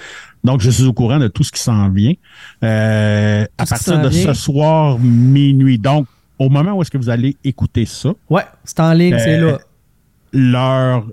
[0.43, 2.13] Donc, je suis au courant de tout ce qui s'en vient.
[2.63, 4.25] Euh, à partir de vient.
[4.25, 5.77] ce soir, minuit.
[5.77, 6.07] Donc,
[6.39, 9.59] au moment où est-ce que vous allez écouter ça, Ouais, c'est en ligne, c'est là.
[10.33, 11.05] leur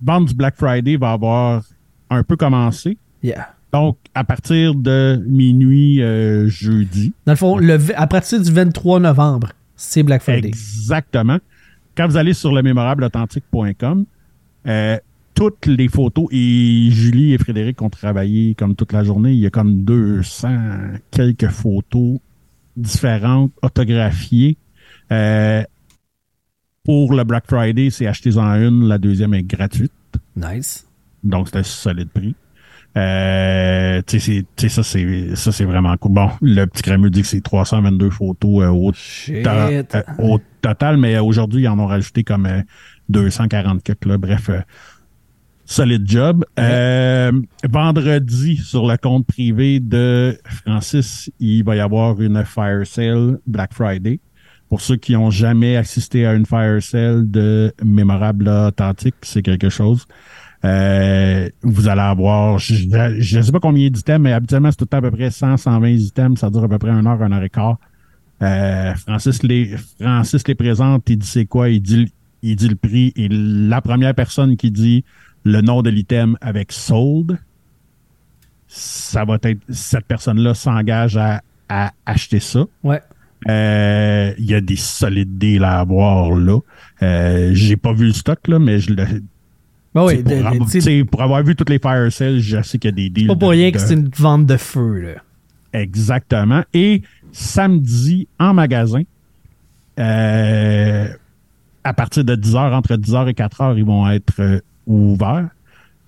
[0.00, 1.62] vente du Black Friday va avoir
[2.10, 2.96] un peu commencé.
[3.22, 3.48] Yeah.
[3.72, 9.00] Donc, à partir de minuit euh, jeudi, Dans le fond, le, à partir du 23
[9.00, 10.48] novembre, c'est Black Friday.
[10.48, 11.38] Exactement.
[11.96, 14.04] Quand vous allez sur le mémorableauthentique.com,
[14.66, 14.98] euh,
[15.34, 19.46] toutes les photos, et Julie et Frédéric ont travaillé comme toute la journée, il y
[19.46, 20.48] a comme 200
[21.10, 22.18] quelques photos
[22.76, 24.58] différentes, autographiées.
[25.10, 25.62] Euh,
[26.84, 29.92] pour le Black Friday, c'est achetez-en une, la deuxième est gratuite.
[30.36, 30.86] Nice.
[31.24, 32.34] Donc, c'est un solide prix.
[32.96, 36.12] Euh, tu sais, ça, c'est, ça, c'est vraiment cool.
[36.12, 38.92] Bon, le petit crémeux dit que c'est 322 photos euh, au,
[39.28, 39.82] euh,
[40.18, 42.62] au total, mais aujourd'hui, ils en ont rajouté comme euh,
[43.10, 44.16] 240 quelques, là.
[44.16, 44.60] Bref, euh,
[45.66, 46.44] solide job.
[46.58, 47.32] Euh,
[47.68, 53.74] vendredi, sur le compte privé de Francis, il va y avoir une fire sale Black
[53.74, 54.20] Friday.
[54.68, 59.68] Pour ceux qui ont jamais assisté à une fire sale de mémorable authentique, c'est quelque
[59.68, 60.06] chose.
[60.66, 64.88] Euh, vous allez avoir, je ne sais pas combien d'items, mais habituellement, c'est tout le
[64.88, 66.40] temps à peu près 100, 120 items.
[66.40, 67.78] Ça dure à peu près une heure, une heure et quart.
[68.42, 72.12] Euh, Francis, les, Francis les présente, il dit c'est quoi, il dit,
[72.42, 73.12] il dit le prix.
[73.16, 75.04] Et la première personne qui dit
[75.44, 77.38] le nom de l'item avec sold,
[78.66, 82.64] ça va être, cette personne-là s'engage à, à acheter ça.
[82.82, 83.00] Ouais.
[83.48, 86.58] Euh, Il y a des solides deals à avoir là.
[87.02, 89.04] Euh, J'ai pas vu le stock, là, mais je le.
[89.96, 92.38] Ben oui, pour, de- de- avoir- t'sais, t'sais, pour avoir vu toutes les fire sales,
[92.38, 93.26] je sais qu'il y a des deals.
[93.26, 95.22] pas pour de- rien que c'est une vente de feu, là.
[95.80, 96.62] Exactement.
[96.72, 97.02] Et
[97.32, 99.02] samedi, en magasin,
[99.98, 101.08] euh,
[101.84, 105.48] à partir de 10h, entre 10h et 4h, ils vont être euh, ouverts.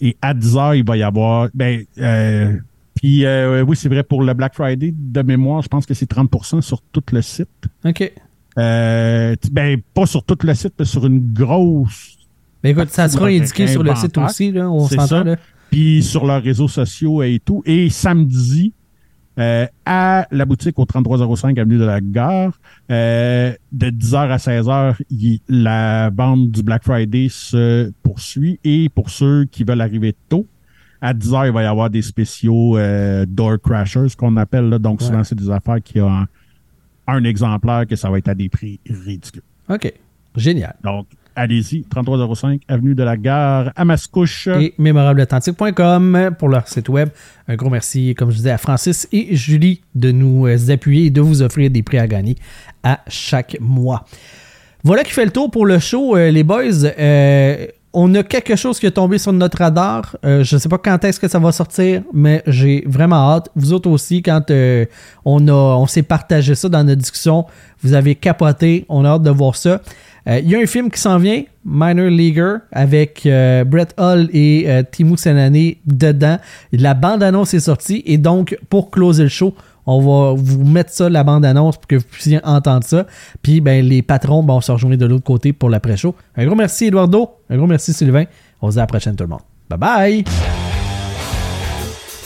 [0.00, 1.48] Et à 10h, il va y avoir...
[1.54, 2.56] Ben, euh,
[2.94, 6.10] puis euh, oui, c'est vrai, pour le Black Friday, de mémoire, je pense que c'est
[6.10, 7.48] 30% sur tout le site.
[7.84, 8.12] OK.
[8.58, 12.17] Euh, ben, pas sur tout le site, mais sur une grosse
[12.64, 14.70] Écoute, ça sera indiqué sur le site aussi, là.
[14.70, 15.24] On s'entend,
[15.70, 17.62] puis sur leurs réseaux sociaux et tout.
[17.66, 18.72] Et samedi,
[19.38, 22.58] euh, à la boutique au 3305 Avenue de la Gare,
[22.90, 28.58] euh, de 10h à 16h, il- la bande du Black Friday se poursuit.
[28.64, 30.46] Et pour ceux qui veulent arriver tôt,
[31.00, 34.68] à 10h, il va y avoir des spéciaux euh, door crashers, qu'on appelle.
[34.68, 34.80] Là.
[34.80, 36.26] Donc, souvent, c'est des affaires qui ont un,
[37.06, 39.42] un exemplaire que ça va être à des prix ridicules.
[39.68, 39.92] OK.
[40.34, 40.74] Génial.
[40.82, 41.06] Donc,
[41.38, 44.48] allez-y, 3305 Avenue de la Gare à Mascouche.
[44.48, 47.08] et mémorableauthentique.com pour leur site web.
[47.46, 51.10] Un gros merci, comme je disais, à Francis et Julie de nous euh, appuyer et
[51.10, 52.36] de vous offrir des prix à gagner
[52.82, 54.04] à chaque mois.
[54.82, 56.84] Voilà qui fait le tour pour le show, euh, les boys.
[56.84, 57.66] Euh,
[58.00, 60.16] on a quelque chose qui est tombé sur notre radar.
[60.24, 63.48] Euh, je ne sais pas quand est-ce que ça va sortir, mais j'ai vraiment hâte.
[63.56, 64.84] Vous autres aussi, quand euh,
[65.24, 67.44] on, on s'est partagé ça dans notre discussion,
[67.82, 68.86] vous avez capoté.
[68.88, 69.80] On a hâte de voir ça.
[70.28, 73.22] Euh, Il y a un film qui s'en vient, Minor Leaguer, avec
[73.66, 76.38] Brett Hull et euh, Timo Senane dedans.
[76.70, 79.54] La bande-annonce est sortie et donc, pour closer le show,
[79.90, 83.06] on va vous mettre ça, la bande-annonce, pour que vous puissiez entendre ça.
[83.40, 86.14] Puis, ben, les patrons vont se rejoindre de l'autre côté pour l'après-show.
[86.36, 87.30] Un gros merci, Eduardo.
[87.48, 88.24] Un gros merci, Sylvain.
[88.60, 89.40] On se dit à la prochaine, tout le monde.
[89.70, 90.24] Bye bye!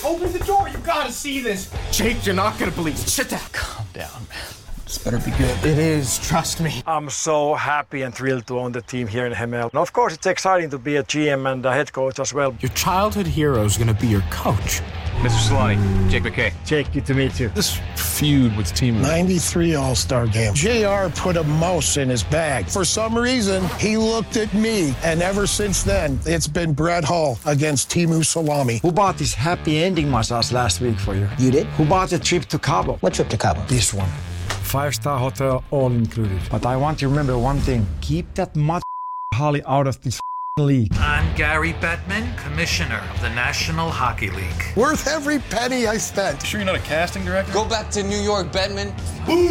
[0.04, 0.66] Open the door.
[0.72, 1.70] You gotta see this.
[1.92, 3.08] Jake, you're not gonna believe it.
[3.08, 3.40] Sit down.
[3.52, 4.38] Calm down, man.
[4.84, 5.56] This better be good.
[5.64, 6.18] It is.
[6.18, 6.82] Trust me.
[6.84, 9.70] I'm so happy and thrilled to own the team here in Hemel.
[9.70, 12.56] And of course, it's exciting to be a GM and a head coach as well.
[12.60, 14.82] Your childhood hero is gonna be your coach.
[15.22, 15.50] Mr.
[15.50, 16.52] Solani, Jake McKay.
[16.66, 17.48] Jake, good to meet you.
[17.50, 20.52] This feud with Team 93 All Star game.
[20.52, 22.66] JR put a mouse in his bag.
[22.66, 27.38] For some reason, he looked at me, and ever since then, it's been Brett Hall
[27.46, 28.80] against Timu Salami.
[28.82, 31.28] Who bought this happy ending massage last week for you?
[31.38, 31.66] You did?
[31.78, 32.96] Who bought the trip to Cabo?
[32.96, 33.64] What trip to Cabo?
[33.68, 34.08] This one.
[34.48, 36.40] Five star hotel, all included.
[36.50, 38.82] But I want you to remember one thing keep that mud
[39.34, 40.20] Holly out of this
[40.60, 40.92] league.
[40.96, 44.76] I'm Gary Bettman, Commissioner of the National Hockey League.
[44.76, 46.44] Worth every penny I spent.
[46.44, 47.54] Sure you're not a casting director?
[47.54, 48.94] Go back to New York, Bedman.
[49.24, 49.46] Boo!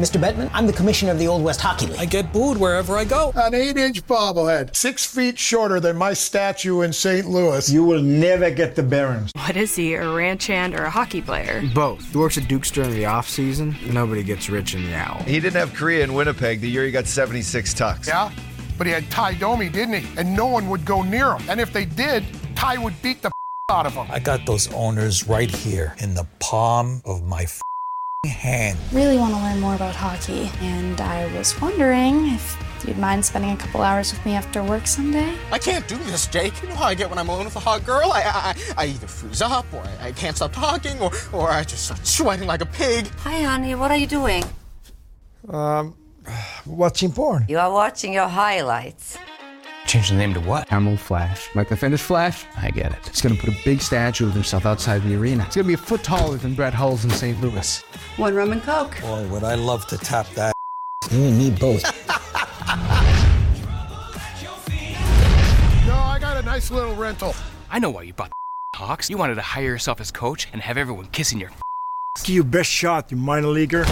[0.00, 0.18] Mr.
[0.18, 2.00] Bedman, I'm the commissioner of the Old West Hockey League.
[2.00, 3.30] I get booed wherever I go.
[3.36, 7.28] An eight inch bobblehead, six feet shorter than my statue in St.
[7.28, 7.70] Louis.
[7.70, 9.32] You will never get the Barons.
[9.34, 11.62] What is he, a ranch hand or a hockey player?
[11.74, 12.10] Both.
[12.10, 13.76] He works at Duke's during the off season.
[13.92, 15.22] Nobody gets rich in the owl.
[15.24, 18.08] He didn't have Korea in Winnipeg the year he got 76 tucks.
[18.08, 18.30] Yeah?
[18.78, 20.18] But he had Ty Domi, didn't he?
[20.18, 21.50] And no one would go near him.
[21.50, 22.24] And if they did,
[22.54, 23.30] Ty would beat the
[23.68, 24.06] out of him.
[24.08, 27.46] I got those owners right here in the palm of my
[28.26, 28.78] hand.
[28.92, 32.56] Really want to learn more about hockey, and I was wondering if
[32.86, 35.34] you'd mind spending a couple hours with me after work someday.
[35.52, 36.60] I can't do this, Jake.
[36.62, 38.10] You know how I get when I'm alone with a hot girl?
[38.12, 41.62] I, I, I either freeze up, or I, I can't stop talking, or, or I
[41.64, 43.06] just start sweating like a pig.
[43.18, 43.74] Hi, honey.
[43.74, 44.44] What are you doing?
[45.48, 45.94] Um,
[46.66, 47.44] watching porn.
[47.48, 49.18] You are watching your highlights.
[49.86, 50.68] Change the name to what?
[50.68, 51.48] Camel Flash.
[51.54, 52.44] Like the Finish Flash?
[52.58, 53.08] I get it.
[53.08, 55.44] He's gonna put a big statue of himself outside the arena.
[55.46, 57.40] It's gonna be a foot taller than Brett Hull's in St.
[57.40, 57.82] Louis.
[58.16, 59.00] One rum and coke.
[59.00, 60.52] Boy, would I love to tap that.
[61.10, 61.82] You and me both.
[65.86, 67.34] No, I got a nice little rental.
[67.70, 68.32] I know why you bought
[68.74, 69.08] Hawks.
[69.08, 71.50] You wanted to hire yourself as coach and have everyone kissing your
[72.24, 73.84] Give your best shot, you minor leaguer.